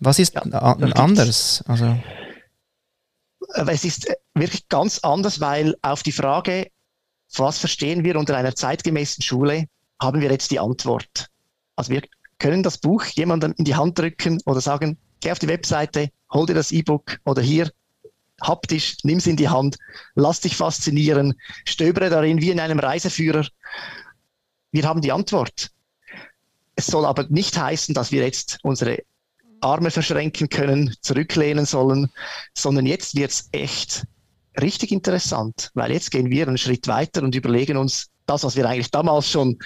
Was 0.00 0.18
ist 0.18 0.34
ja, 0.34 0.42
anders? 0.42 1.62
Also 1.66 1.96
es 3.70 3.84
ist 3.84 4.08
wirklich 4.34 4.68
ganz 4.68 4.98
anders, 4.98 5.40
weil 5.40 5.76
auf 5.82 6.02
die 6.02 6.12
Frage, 6.12 6.68
was 7.36 7.58
verstehen 7.58 8.02
wir 8.04 8.16
unter 8.16 8.36
einer 8.36 8.54
zeitgemäßen 8.54 9.22
Schule, 9.22 9.66
haben 10.00 10.20
wir 10.20 10.30
jetzt 10.30 10.50
die 10.50 10.58
Antwort. 10.58 11.28
Also 11.76 11.92
wir 11.92 12.02
können 12.38 12.62
das 12.62 12.78
Buch 12.78 13.04
jemandem 13.04 13.54
in 13.56 13.64
die 13.64 13.76
Hand 13.76 13.98
drücken 13.98 14.40
oder 14.46 14.60
sagen, 14.60 14.98
geh 15.20 15.30
auf 15.30 15.38
die 15.38 15.48
Webseite, 15.48 16.10
hol 16.32 16.46
dir 16.46 16.54
das 16.54 16.72
E-Book 16.72 17.18
oder 17.24 17.40
hier 17.40 17.70
haptisch, 18.40 18.98
nimm 19.02 19.18
es 19.18 19.26
in 19.26 19.36
die 19.36 19.48
Hand, 19.48 19.76
lass 20.14 20.40
dich 20.40 20.56
faszinieren, 20.56 21.34
stöbere 21.64 22.10
darin 22.10 22.40
wie 22.40 22.50
in 22.50 22.60
einem 22.60 22.78
Reiseführer. 22.78 23.46
Wir 24.72 24.84
haben 24.84 25.00
die 25.00 25.12
Antwort. 25.12 25.70
Es 26.74 26.86
soll 26.86 27.06
aber 27.06 27.26
nicht 27.28 27.56
heißen, 27.56 27.94
dass 27.94 28.12
wir 28.12 28.22
jetzt 28.22 28.58
unsere 28.62 28.98
Arme 29.60 29.90
verschränken 29.90 30.48
können, 30.48 30.94
zurücklehnen 31.00 31.64
sollen, 31.64 32.10
sondern 32.54 32.84
jetzt 32.86 33.16
wird 33.16 33.30
es 33.30 33.48
echt 33.52 34.04
richtig 34.60 34.92
interessant, 34.92 35.70
weil 35.74 35.92
jetzt 35.92 36.10
gehen 36.10 36.30
wir 36.30 36.46
einen 36.46 36.58
Schritt 36.58 36.88
weiter 36.88 37.22
und 37.22 37.34
überlegen 37.34 37.76
uns 37.76 38.10
das, 38.26 38.44
was 38.44 38.56
wir 38.56 38.68
eigentlich 38.68 38.90
damals 38.90 39.30
schon 39.30 39.58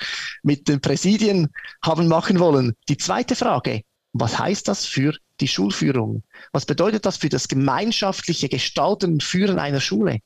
mit 0.42 0.68
den 0.68 0.80
Präsidien 0.80 1.48
haben 1.82 2.08
machen 2.08 2.38
wollen. 2.38 2.74
Die 2.88 2.96
zweite 2.96 3.34
Frage, 3.34 3.82
was 4.12 4.38
heißt 4.38 4.68
das 4.68 4.84
für 4.84 5.14
die 5.40 5.48
Schulführung? 5.48 6.22
Was 6.52 6.66
bedeutet 6.66 7.06
das 7.06 7.16
für 7.16 7.28
das 7.28 7.48
gemeinschaftliche 7.48 8.48
Gestalten 8.48 9.14
und 9.14 9.22
Führen 9.22 9.58
einer 9.58 9.80
Schule? 9.80 10.18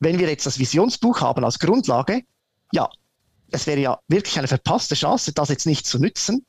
Wenn 0.00 0.18
wir 0.18 0.28
jetzt 0.28 0.46
das 0.46 0.58
Visionsbuch 0.58 1.20
haben 1.20 1.44
als 1.44 1.58
Grundlage, 1.58 2.22
ja, 2.72 2.88
es 3.50 3.66
wäre 3.66 3.80
ja 3.80 3.98
wirklich 4.08 4.38
eine 4.38 4.48
verpasste 4.48 4.94
Chance, 4.94 5.32
das 5.32 5.48
jetzt 5.48 5.66
nicht 5.66 5.86
zu 5.86 5.98
nützen. 5.98 6.44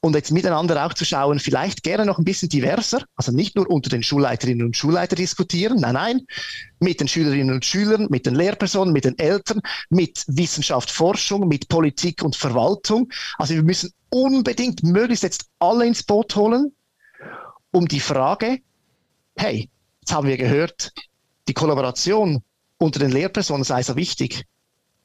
und 0.00 0.14
jetzt 0.14 0.30
miteinander 0.30 0.84
auch 0.84 0.94
zu 0.94 1.04
schauen, 1.04 1.38
vielleicht 1.38 1.82
gerne 1.82 2.06
noch 2.06 2.18
ein 2.18 2.24
bisschen 2.24 2.48
diverser, 2.48 3.04
also 3.16 3.32
nicht 3.32 3.56
nur 3.56 3.70
unter 3.70 3.90
den 3.90 4.02
Schulleiterinnen 4.02 4.66
und 4.66 4.76
Schulleitern 4.76 5.16
diskutieren, 5.16 5.78
nein, 5.80 5.94
nein, 5.94 6.20
mit 6.78 7.00
den 7.00 7.08
Schülerinnen 7.08 7.54
und 7.54 7.64
Schülern, 7.64 8.06
mit 8.10 8.26
den 8.26 8.34
Lehrpersonen, 8.34 8.92
mit 8.92 9.04
den 9.04 9.18
Eltern, 9.18 9.60
mit 9.90 10.24
Wissenschaft, 10.26 10.90
Forschung, 10.90 11.48
mit 11.48 11.68
Politik 11.68 12.22
und 12.22 12.36
Verwaltung. 12.36 13.10
Also 13.38 13.54
wir 13.54 13.62
müssen 13.62 13.92
unbedingt 14.10 14.82
möglichst 14.82 15.22
jetzt 15.22 15.46
alle 15.58 15.86
ins 15.86 16.02
Boot 16.02 16.34
holen, 16.36 16.72
um 17.72 17.86
die 17.86 18.00
Frage, 18.00 18.60
hey, 19.36 19.68
jetzt 20.00 20.12
haben 20.12 20.28
wir 20.28 20.36
gehört, 20.36 20.92
die 21.48 21.54
Kollaboration 21.54 22.42
unter 22.78 22.98
den 22.98 23.10
Lehrpersonen 23.10 23.64
sei 23.64 23.82
so 23.82 23.96
wichtig. 23.96 24.44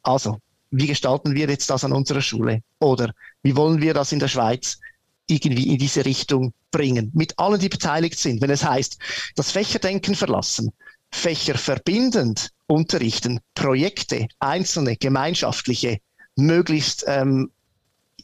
Also, 0.03 0.39
wie 0.72 0.88
gestalten 0.88 1.36
wir 1.36 1.47
jetzt 1.47 1.70
das 1.70 1.84
an 1.84 1.93
unserer 1.93 2.22
Schule? 2.22 2.61
Oder 2.80 3.13
wie 3.43 3.55
wollen 3.55 3.82
wir 3.82 3.93
das 3.93 4.11
in 4.11 4.20
der 4.20 4.28
Schweiz 4.28 4.80
irgendwie 5.28 5.72
in 5.72 5.78
diese 5.78 6.05
Richtung 6.05 6.53
bringen? 6.72 7.11
Mit 7.13 7.38
allen, 7.38 7.59
die 7.59 7.70
beteiligt 7.70 8.20
sind. 8.20 8.41
Wenn 8.41 8.49
es 8.49 8.63
heißt, 8.63 8.97
das 9.36 9.51
Fächerdenken 9.51 10.16
verlassen, 10.16 10.72
Fächer 11.11 11.57
verbindend 11.57 12.51
unterrichten, 12.68 13.39
Projekte, 13.53 14.28
einzelne, 14.39 14.97
gemeinschaftliche, 14.97 15.99
möglichst 16.36 17.05
ähm, 17.07 17.51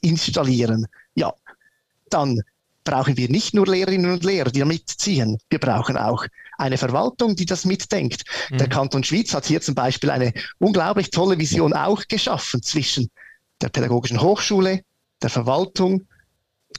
installieren, 0.02 0.88
ja, 1.16 1.34
dann 2.10 2.42
brauchen 2.84 3.18
wir 3.18 3.30
nicht 3.30 3.54
nur 3.54 3.68
Lehrerinnen 3.68 4.12
und 4.12 4.24
Lehrer, 4.24 4.52
die 4.52 4.60
da 4.60 4.66
mitziehen. 4.66 5.38
Wir 5.50 5.60
brauchen 5.60 5.98
auch 5.98 6.26
eine 6.58 6.78
Verwaltung, 6.78 7.36
die 7.36 7.46
das 7.46 7.66
mitdenkt. 7.66 8.24
Mhm. 8.50 8.58
Der 8.58 8.70
Kanton 8.70 9.04
Schwyz 9.04 9.34
hat 9.34 9.46
hier 9.46 9.62
zum 9.62 9.76
Beispiel 9.76 10.10
eine 10.10 10.34
unglaublich 10.60 11.10
tolle 11.10 11.38
Vision 11.38 11.74
auch 11.74 12.04
geschaffen 12.08 12.62
zwischen 12.62 13.10
der 13.62 13.70
Pädagogischen 13.70 14.22
Hochschule, 14.22 14.82
der 15.22 15.30
Verwaltung, 15.30 16.08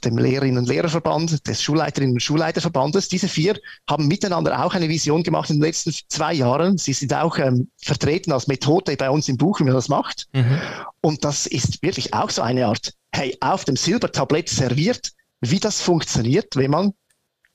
dem 0.03 0.17
Lehrerinnen- 0.17 0.57
und 0.57 0.67
Lehrerverband, 0.67 1.47
des 1.47 1.61
Schulleiterinnen- 1.61 2.13
und 2.13 2.21
Schulleiterverbandes. 2.21 3.07
Diese 3.07 3.27
vier 3.27 3.57
haben 3.89 4.07
miteinander 4.07 4.63
auch 4.63 4.73
eine 4.73 4.89
Vision 4.89 5.23
gemacht 5.23 5.49
in 5.49 5.57
den 5.57 5.63
letzten 5.63 5.93
zwei 6.09 6.33
Jahren. 6.33 6.77
Sie 6.77 6.93
sind 6.93 7.13
auch 7.13 7.37
ähm, 7.37 7.69
vertreten 7.77 8.31
als 8.31 8.47
Methode 8.47 8.97
bei 8.97 9.09
uns 9.09 9.29
im 9.29 9.37
Buch, 9.37 9.59
wie 9.59 9.63
man 9.63 9.73
das 9.73 9.89
macht. 9.89 10.27
Mhm. 10.33 10.59
Und 11.01 11.23
das 11.23 11.45
ist 11.45 11.81
wirklich 11.83 12.13
auch 12.13 12.29
so 12.29 12.41
eine 12.41 12.67
Art, 12.67 12.93
hey, 13.13 13.37
auf 13.39 13.65
dem 13.65 13.75
Silbertablett 13.75 14.49
serviert, 14.49 15.11
wie 15.49 15.59
das 15.59 15.81
funktioniert, 15.81 16.55
wenn 16.55 16.71
man 16.71 16.93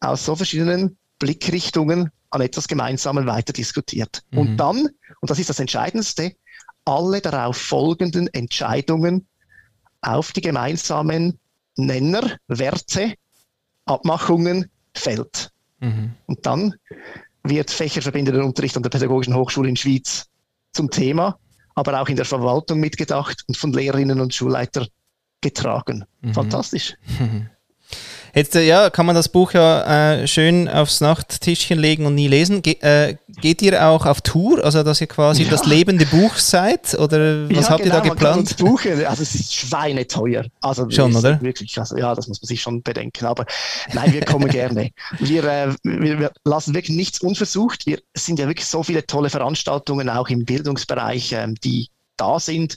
aus 0.01 0.24
so 0.24 0.36
verschiedenen 0.36 0.99
Blickrichtungen 1.18 2.11
an 2.30 2.41
etwas 2.41 2.68
Gemeinsamen 2.68 3.26
weiter 3.26 3.53
diskutiert. 3.53 4.22
Mhm. 4.30 4.39
Und 4.39 4.57
dann, 4.59 4.89
und 5.20 5.30
das 5.30 5.39
ist 5.39 5.49
das 5.49 5.59
Entscheidendste, 5.59 6.34
alle 6.84 7.20
darauf 7.20 7.57
folgenden 7.57 8.28
Entscheidungen 8.28 9.26
auf 10.03 10.32
die 10.32 10.41
gemeinsamen 10.41 11.39
Nenner, 11.76 12.36
Werte, 12.47 13.14
Abmachungen 13.86 14.70
fällt. 14.95 15.51
Mhm. 15.80 16.12
Und 16.26 16.45
dann 16.45 16.74
wird 17.43 17.70
fächerverbindender 17.70 18.45
Unterricht 18.45 18.76
an 18.76 18.82
der 18.82 18.91
Pädagogischen 18.91 19.34
Hochschule 19.34 19.68
in 19.68 19.76
Schwyz 19.76 20.26
zum 20.72 20.91
Thema, 20.91 21.39
aber 21.74 22.01
auch 22.01 22.09
in 22.09 22.16
der 22.16 22.26
Verwaltung 22.26 22.80
mitgedacht 22.80 23.45
und 23.47 23.57
von 23.57 23.72
Lehrerinnen 23.72 24.20
und 24.20 24.34
Schulleitern 24.34 24.89
getragen. 25.41 26.05
Mhm. 26.20 26.34
Fantastisch. 26.34 26.95
Jetzt 28.39 28.55
äh, 28.55 28.62
ja, 28.62 28.89
kann 28.89 29.05
man 29.05 29.16
das 29.16 29.28
Buch 29.28 29.53
ja 29.53 30.12
äh, 30.12 30.28
schön 30.28 30.68
aufs 30.68 31.01
Nachttischchen 31.01 31.76
legen 31.76 32.07
und 32.07 32.14
nie 32.14 32.28
lesen. 32.28 32.62
Ge 32.62 32.76
äh, 32.82 33.16
geht 33.41 33.62
ihr 33.62 33.84
auch 33.84 34.07
auf 34.07 34.20
Tour, 34.20 34.64
also 34.64 34.84
dass 34.84 35.01
ihr 35.01 35.09
quasi 35.09 35.43
ja. 35.43 35.51
das 35.51 35.66
lebende 35.66 36.07
Buch 36.07 36.36
seid? 36.36 36.95
Oder 36.95 37.51
was 37.51 37.64
ja, 37.64 37.70
habt 37.70 37.82
genau, 37.82 37.97
ihr 37.97 38.01
da 38.01 38.09
geplant? 38.09 38.61
Man 38.61 38.70
buchen, 38.70 39.05
also 39.05 39.24
es 39.24 39.34
ist 39.34 39.57
schweineteuer. 39.57 40.45
Also 40.61 40.89
schon, 40.89 41.16
oder? 41.16 41.43
Wirklich, 41.43 41.76
also, 41.80 41.97
ja, 41.97 42.14
das 42.14 42.28
muss 42.28 42.41
man 42.41 42.47
sich 42.47 42.62
schon 42.62 42.80
bedenken. 42.80 43.26
Aber 43.26 43.45
nein, 43.93 44.12
wir 44.12 44.24
kommen 44.24 44.49
gerne. 44.49 44.93
Wir, 45.18 45.43
äh, 45.43 45.74
wir, 45.82 46.20
wir, 46.20 46.32
lassen 46.45 46.74
wirklich 46.74 46.97
nichts 46.97 47.20
unversucht. 47.20 47.86
Wir 47.86 47.99
sind 48.14 48.39
ja 48.39 48.47
wirklich 48.47 48.66
so 48.66 48.84
viele 48.84 49.05
tolle 49.05 49.30
Veranstaltungen 49.30 50.09
auch 50.09 50.28
im 50.28 50.45
Bildungsbereich, 50.45 51.32
ähm, 51.32 51.57
die 51.57 51.89
da 52.16 52.39
sind. 52.39 52.76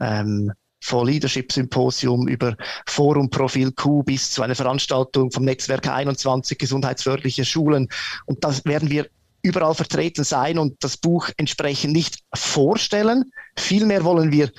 Ähm, 0.00 0.50
von 0.84 1.06
Leadership 1.06 1.50
Symposium 1.50 2.28
über 2.28 2.56
Forum 2.86 3.30
Profil 3.30 3.72
Q 3.72 4.02
bis 4.02 4.30
zu 4.30 4.42
einer 4.42 4.54
Veranstaltung 4.54 5.30
vom 5.30 5.44
Netzwerk 5.44 5.88
21 5.88 6.58
gesundheitsförderliche 6.58 7.46
Schulen. 7.46 7.88
Und 8.26 8.44
das 8.44 8.64
werden 8.66 8.90
wir 8.90 9.08
überall 9.42 9.74
vertreten 9.74 10.24
sein 10.24 10.58
und 10.58 10.76
das 10.84 10.98
Buch 10.98 11.30
entsprechend 11.38 11.94
nicht 11.94 12.18
vorstellen. 12.34 13.32
Vielmehr 13.56 14.04
wollen 14.04 14.30
wir 14.30 14.50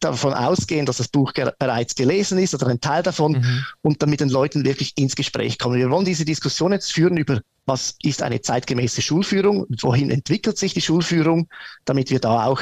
davon 0.00 0.34
ausgehen, 0.34 0.84
dass 0.84 0.98
das 0.98 1.08
Buch 1.08 1.32
bereits 1.32 1.94
gelesen 1.94 2.38
ist 2.38 2.54
oder 2.54 2.66
ein 2.66 2.80
Teil 2.80 3.02
davon 3.02 3.32
mhm. 3.32 3.64
und 3.80 4.02
dann 4.02 4.10
mit 4.10 4.20
den 4.20 4.28
Leuten 4.28 4.64
wirklich 4.64 4.92
ins 4.96 5.16
Gespräch 5.16 5.58
kommen. 5.58 5.78
Wir 5.78 5.90
wollen 5.90 6.04
diese 6.04 6.26
Diskussion 6.26 6.72
jetzt 6.72 6.92
führen 6.92 7.16
über, 7.16 7.40
was 7.64 7.96
ist 8.02 8.22
eine 8.22 8.42
zeitgemäße 8.42 9.00
Schulführung, 9.00 9.66
wohin 9.80 10.10
entwickelt 10.10 10.58
sich 10.58 10.74
die 10.74 10.80
Schulführung, 10.82 11.48
damit 11.86 12.10
wir 12.10 12.18
da 12.18 12.44
auch 12.44 12.60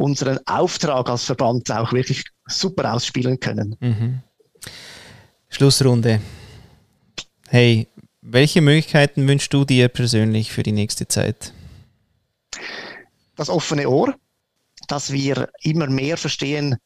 unseren 0.00 0.38
Auftrag 0.46 1.10
als 1.10 1.24
Verband 1.24 1.70
auch 1.70 1.92
wirklich 1.92 2.24
super 2.50 2.94
ausspielen 2.94 3.40
können. 3.40 3.76
Mhm. 3.80 4.20
Schlussrunde. 5.48 6.20
Hey, 7.48 7.88
welche 8.20 8.60
Möglichkeiten 8.60 9.26
wünschst 9.26 9.52
du 9.52 9.64
dir 9.64 9.88
persönlich 9.88 10.52
für 10.52 10.62
die 10.62 10.72
nächste 10.72 11.08
Zeit? 11.08 11.52
Das 13.34 13.48
offene 13.48 13.88
Ohr, 13.88 14.14
dass 14.88 15.12
wir 15.12 15.48
immer 15.62 15.88
mehr 15.88 16.16
verstehen, 16.16 16.76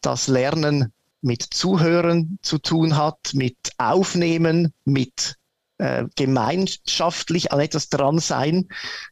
dass 0.00 0.28
Lernen 0.28 0.92
mit 1.20 1.42
Zuhören 1.42 2.38
zu 2.42 2.58
tun 2.58 2.96
hat, 2.96 3.32
mit 3.32 3.56
Aufnehmen, 3.78 4.72
mit 4.84 5.36
äh, 5.78 6.04
gemeinschaftlich 6.16 7.50
an 7.50 7.60
etwas 7.60 7.88
dran 7.88 8.18
sein, 8.18 8.68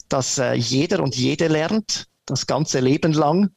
dass 0.09 0.39
äh, 0.39 0.53
jeder 0.53 1.03
und 1.03 1.17
jede 1.17 1.49
lernt, 1.49 2.07
das 2.27 2.47
ganze 2.47 2.81
Leben 2.81 3.13
lang 3.13 3.51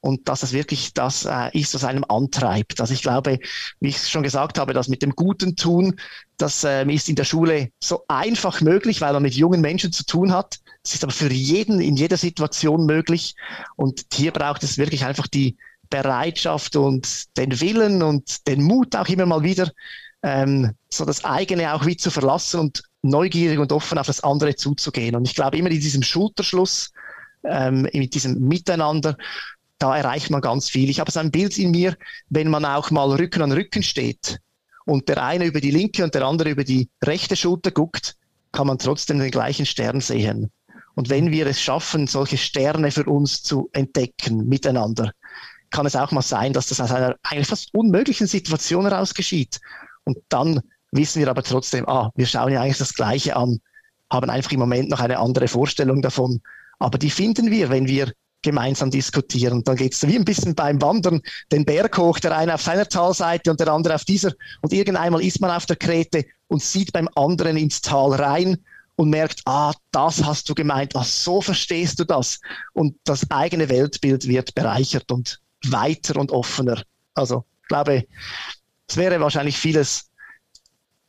und 0.00 0.28
dass 0.28 0.42
es 0.42 0.52
wirklich 0.52 0.94
das 0.94 1.24
äh, 1.24 1.50
ist, 1.58 1.74
was 1.74 1.84
einem 1.84 2.04
antreibt. 2.08 2.80
Also 2.80 2.94
ich 2.94 3.02
glaube, 3.02 3.38
wie 3.80 3.88
ich 3.88 4.08
schon 4.08 4.22
gesagt 4.22 4.58
habe, 4.58 4.72
das 4.72 4.88
mit 4.88 5.02
dem 5.02 5.10
Guten 5.12 5.56
tun, 5.56 5.96
das 6.36 6.64
äh, 6.64 6.84
ist 6.86 7.08
in 7.08 7.16
der 7.16 7.24
Schule 7.24 7.70
so 7.82 8.04
einfach 8.08 8.60
möglich, 8.60 9.00
weil 9.00 9.12
man 9.12 9.22
mit 9.22 9.34
jungen 9.34 9.60
Menschen 9.60 9.92
zu 9.92 10.04
tun 10.04 10.32
hat. 10.32 10.58
Es 10.82 10.94
ist 10.94 11.02
aber 11.02 11.12
für 11.12 11.32
jeden 11.32 11.80
in 11.80 11.96
jeder 11.96 12.16
Situation 12.16 12.86
möglich 12.86 13.34
und 13.76 14.06
hier 14.12 14.32
braucht 14.32 14.62
es 14.62 14.78
wirklich 14.78 15.04
einfach 15.04 15.26
die 15.26 15.56
Bereitschaft 15.90 16.76
und 16.76 17.36
den 17.36 17.60
Willen 17.60 18.02
und 18.02 18.46
den 18.46 18.62
Mut 18.62 18.96
auch 18.96 19.08
immer 19.08 19.26
mal 19.26 19.42
wieder, 19.42 19.70
ähm, 20.22 20.72
so 20.88 21.04
das 21.04 21.24
eigene 21.24 21.74
auch 21.74 21.86
wie 21.86 21.96
zu 21.96 22.10
verlassen 22.10 22.60
und 22.60 22.82
neugierig 23.02 23.58
und 23.58 23.72
offen 23.72 23.98
auf 23.98 24.06
das 24.06 24.22
andere 24.22 24.56
zuzugehen. 24.56 25.14
Und 25.14 25.28
ich 25.28 25.34
glaube 25.34 25.58
immer 25.58 25.70
in 25.70 25.80
diesem 25.80 26.02
Schulterschluss, 26.02 26.90
ähm, 27.44 27.82
mit 27.92 28.14
diesem 28.14 28.40
Miteinander, 28.40 29.16
da 29.78 29.96
erreicht 29.96 30.30
man 30.30 30.40
ganz 30.40 30.68
viel. 30.68 30.88
Ich 30.88 31.00
habe 31.00 31.10
so 31.10 31.20
ein 31.20 31.30
Bild 31.30 31.58
in 31.58 31.70
mir, 31.70 31.96
wenn 32.28 32.48
man 32.48 32.64
auch 32.64 32.90
mal 32.90 33.10
Rücken 33.10 33.42
an 33.42 33.52
Rücken 33.52 33.82
steht 33.82 34.38
und 34.84 35.08
der 35.08 35.22
eine 35.22 35.44
über 35.44 35.60
die 35.60 35.70
linke 35.70 36.04
und 36.04 36.14
der 36.14 36.24
andere 36.24 36.50
über 36.50 36.64
die 36.64 36.88
rechte 37.02 37.36
Schulter 37.36 37.70
guckt, 37.70 38.16
kann 38.52 38.66
man 38.66 38.78
trotzdem 38.78 39.18
den 39.18 39.30
gleichen 39.30 39.66
Stern 39.66 40.00
sehen. 40.00 40.50
Und 40.94 41.10
wenn 41.10 41.32
wir 41.32 41.46
es 41.46 41.60
schaffen, 41.60 42.06
solche 42.06 42.38
Sterne 42.38 42.90
für 42.90 43.04
uns 43.04 43.42
zu 43.42 43.68
entdecken 43.72 44.46
miteinander, 44.48 45.12
kann 45.70 45.86
es 45.86 45.96
auch 45.96 46.12
mal 46.12 46.22
sein, 46.22 46.52
dass 46.52 46.68
das 46.68 46.80
aus 46.80 46.92
einer 46.92 47.16
eigentlich 47.24 47.48
fast 47.48 47.74
unmöglichen 47.74 48.28
Situation 48.28 48.86
heraus 48.86 49.12
geschieht. 49.12 49.60
Und 50.04 50.18
dann 50.28 50.60
wissen 50.92 51.20
wir 51.20 51.28
aber 51.28 51.42
trotzdem, 51.42 51.88
ah, 51.88 52.10
wir 52.14 52.26
schauen 52.26 52.52
ja 52.52 52.62
eigentlich 52.62 52.78
das 52.78 52.94
Gleiche 52.94 53.34
an, 53.34 53.58
haben 54.12 54.30
einfach 54.30 54.52
im 54.52 54.60
Moment 54.60 54.88
noch 54.88 55.00
eine 55.00 55.18
andere 55.18 55.48
Vorstellung 55.48 56.00
davon, 56.00 56.40
aber 56.84 56.98
die 56.98 57.10
finden 57.10 57.50
wir, 57.50 57.70
wenn 57.70 57.86
wir 57.86 58.12
gemeinsam 58.42 58.90
diskutieren. 58.90 59.64
Dann 59.64 59.76
geht 59.76 59.94
es 59.94 60.06
wie 60.06 60.16
ein 60.16 60.24
bisschen 60.26 60.54
beim 60.54 60.82
Wandern 60.82 61.22
den 61.50 61.64
Berg 61.64 61.96
hoch, 61.96 62.18
der 62.20 62.36
eine 62.36 62.54
auf 62.54 62.60
seiner 62.60 62.86
Talseite 62.86 63.50
und 63.50 63.58
der 63.58 63.68
andere 63.68 63.94
auf 63.94 64.04
dieser. 64.04 64.32
Und 64.60 64.74
irgendeinmal 64.74 65.24
ist 65.24 65.40
man 65.40 65.50
auf 65.50 65.64
der 65.64 65.76
Krete 65.76 66.26
und 66.46 66.62
sieht 66.62 66.92
beim 66.92 67.08
anderen 67.16 67.56
ins 67.56 67.80
Tal 67.80 68.12
rein 68.12 68.58
und 68.96 69.08
merkt, 69.08 69.40
ah, 69.46 69.72
das 69.92 70.22
hast 70.22 70.50
du 70.50 70.54
gemeint, 70.54 70.94
ah, 70.94 71.04
so 71.04 71.40
verstehst 71.40 71.98
du 72.00 72.04
das. 72.04 72.38
Und 72.74 72.96
das 73.04 73.30
eigene 73.30 73.70
Weltbild 73.70 74.28
wird 74.28 74.54
bereichert 74.54 75.10
und 75.10 75.40
weiter 75.64 76.20
und 76.20 76.32
offener. 76.32 76.82
Also, 77.14 77.46
ich 77.62 77.68
glaube, 77.68 78.04
es 78.86 78.98
wäre 78.98 79.20
wahrscheinlich 79.20 79.56
vieles, 79.56 80.10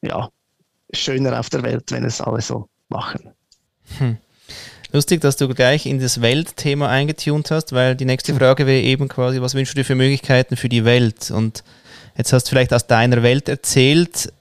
ja, 0.02 0.30
schöner 0.94 1.38
auf 1.38 1.50
der 1.50 1.64
Welt, 1.64 1.92
wenn 1.92 2.06
es 2.06 2.22
alle 2.22 2.42
so 2.42 2.70
machen. 2.88 3.34
Hm. 3.98 4.18
Lustig, 4.92 5.22
dass 5.22 5.36
du 5.38 5.48
gleich 5.50 5.86
in 5.86 6.00
das 6.00 6.22
Weltthema 6.22 6.88
eingetunt 6.88 7.52
hast, 7.52 7.74
weil 7.74 7.96
die 7.96 8.06
nächste 8.06 8.34
Frage 8.34 8.66
wäre 8.66 8.82
eben 8.82 9.08
quasi, 9.08 9.42
was 9.42 9.54
wünschst 9.54 9.74
du 9.74 9.80
dir 9.80 9.86
für 9.86 9.96
Möglichkeiten 9.96 10.56
für 10.56 10.70
die 10.70 10.86
Welt? 10.86 11.32
Und 11.32 11.64
jetzt 12.18 12.32
hast 12.34 12.46
du 12.46 12.50
vielleicht 12.50 12.74
aus 12.74 12.88
deiner 12.88 13.24
Welt 13.24 13.50
erzählt, 13.50 14.32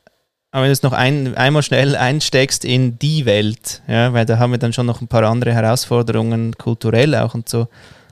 aber 0.55 0.63
wenn 0.63 0.69
du 0.69 0.75
es 0.75 0.85
noch 0.85 0.93
ein, 0.93 1.35
einmal 1.35 1.65
schnell 1.65 1.97
einsteckst 1.97 2.65
in 2.65 2.97
die 3.01 3.25
Welt, 3.25 3.83
ja, 3.89 4.13
weil 4.13 4.25
da 4.25 4.39
haben 4.39 4.53
wir 4.53 4.59
dann 4.59 4.73
schon 4.73 4.87
noch 4.87 5.01
ein 5.01 5.09
paar 5.09 5.25
andere 5.25 5.53
Herausforderungen, 5.53 6.57
kulturell 6.57 7.17
auch 7.17 7.35
und 7.35 7.49
so. 7.49 7.67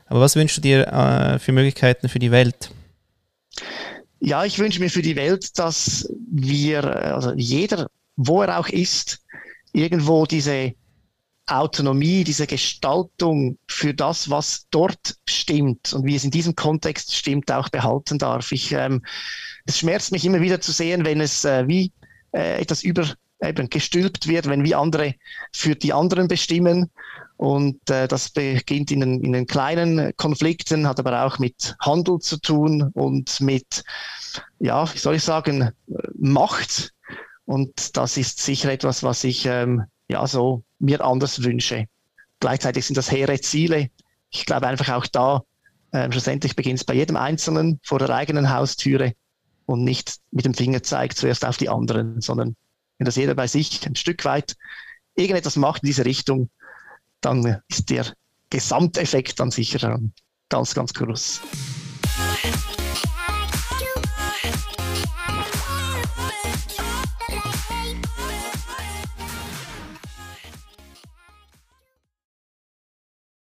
Aber 0.06 0.20
was 0.20 0.34
wünschst 0.34 0.56
du 0.56 0.60
dir 0.60 0.88
äh, 0.88 1.38
für 1.38 1.52
Möglichkeiten 1.52 2.08
für 2.08 2.18
die 2.18 2.32
Welt? 2.32 2.72
Ja, 4.18 4.44
ich 4.44 4.58
wünsche 4.58 4.80
mir 4.80 4.90
für 4.90 5.02
die 5.02 5.14
Welt, 5.14 5.56
dass 5.56 6.12
wir, 6.32 6.84
also 7.14 7.32
jeder, 7.36 7.86
wo 8.16 8.42
er 8.42 8.58
auch 8.58 8.68
ist, 8.68 9.20
irgendwo 9.72 10.26
diese 10.26 10.74
Autonomie, 11.46 12.24
diese 12.24 12.46
Gestaltung 12.46 13.58
für 13.68 13.94
das, 13.94 14.30
was 14.30 14.66
dort 14.70 15.16
stimmt 15.28 15.92
und 15.92 16.04
wie 16.04 16.14
es 16.14 16.24
in 16.24 16.30
diesem 16.30 16.54
Kontext 16.54 17.14
stimmt, 17.14 17.50
auch 17.50 17.68
behalten 17.68 18.18
darf. 18.18 18.52
Ich, 18.52 18.72
ähm, 18.72 19.02
es 19.64 19.78
schmerzt 19.78 20.12
mich 20.12 20.24
immer 20.24 20.40
wieder 20.40 20.60
zu 20.60 20.72
sehen, 20.72 21.04
wenn 21.04 21.20
es 21.20 21.44
äh, 21.44 21.66
wie 21.66 21.92
äh, 22.32 22.60
etwas 22.60 22.82
über 22.82 23.06
eben 23.42 23.68
gestülpt 23.68 24.28
wird, 24.28 24.48
wenn 24.48 24.64
wir 24.64 24.78
andere 24.78 25.14
für 25.52 25.74
die 25.74 25.92
anderen 25.92 26.28
bestimmen. 26.28 26.90
Und 27.36 27.90
äh, 27.90 28.06
das 28.06 28.30
beginnt 28.30 28.92
in 28.92 29.00
den, 29.00 29.20
in 29.20 29.32
den 29.32 29.46
kleinen 29.46 30.16
Konflikten, 30.16 30.86
hat 30.86 31.00
aber 31.00 31.24
auch 31.24 31.38
mit 31.40 31.74
Handel 31.80 32.20
zu 32.20 32.38
tun 32.38 32.90
und 32.94 33.40
mit, 33.40 33.82
ja, 34.60 34.92
wie 34.94 34.98
soll 34.98 35.16
ich 35.16 35.24
sagen, 35.24 35.70
Macht. 36.14 36.92
Und 37.44 37.96
das 37.96 38.16
ist 38.16 38.38
sicher 38.38 38.70
etwas, 38.70 39.02
was 39.02 39.24
ich 39.24 39.44
ähm, 39.46 39.84
ja 40.08 40.24
so 40.26 40.62
mir 40.82 41.04
anders 41.04 41.42
wünsche. 41.42 41.86
Gleichzeitig 42.40 42.84
sind 42.84 42.96
das 42.96 43.10
hehre 43.10 43.40
Ziele. 43.40 43.90
Ich 44.30 44.46
glaube 44.46 44.66
einfach 44.66 44.88
auch 44.90 45.06
da, 45.06 45.42
äh, 45.92 46.10
schlussendlich 46.10 46.56
beginnt 46.56 46.80
es 46.80 46.84
bei 46.84 46.94
jedem 46.94 47.16
Einzelnen 47.16 47.80
vor 47.82 47.98
der 47.98 48.10
eigenen 48.10 48.50
Haustüre 48.50 49.14
und 49.66 49.84
nicht 49.84 50.18
mit 50.30 50.44
dem 50.44 50.54
Finger 50.54 50.82
zeigt 50.82 51.16
zuerst 51.16 51.44
auf 51.44 51.56
die 51.56 51.68
anderen, 51.68 52.20
sondern 52.20 52.56
wenn 52.98 53.04
das 53.04 53.16
jeder 53.16 53.34
bei 53.34 53.46
sich 53.46 53.86
ein 53.86 53.96
Stück 53.96 54.24
weit 54.24 54.56
irgendetwas 55.14 55.56
macht 55.56 55.82
in 55.82 55.88
diese 55.88 56.04
Richtung, 56.04 56.50
dann 57.20 57.62
ist 57.68 57.90
der 57.90 58.06
Gesamteffekt 58.50 59.38
dann 59.38 59.50
sicher 59.50 60.00
ganz, 60.48 60.74
ganz 60.74 60.92
groß. 60.92 61.40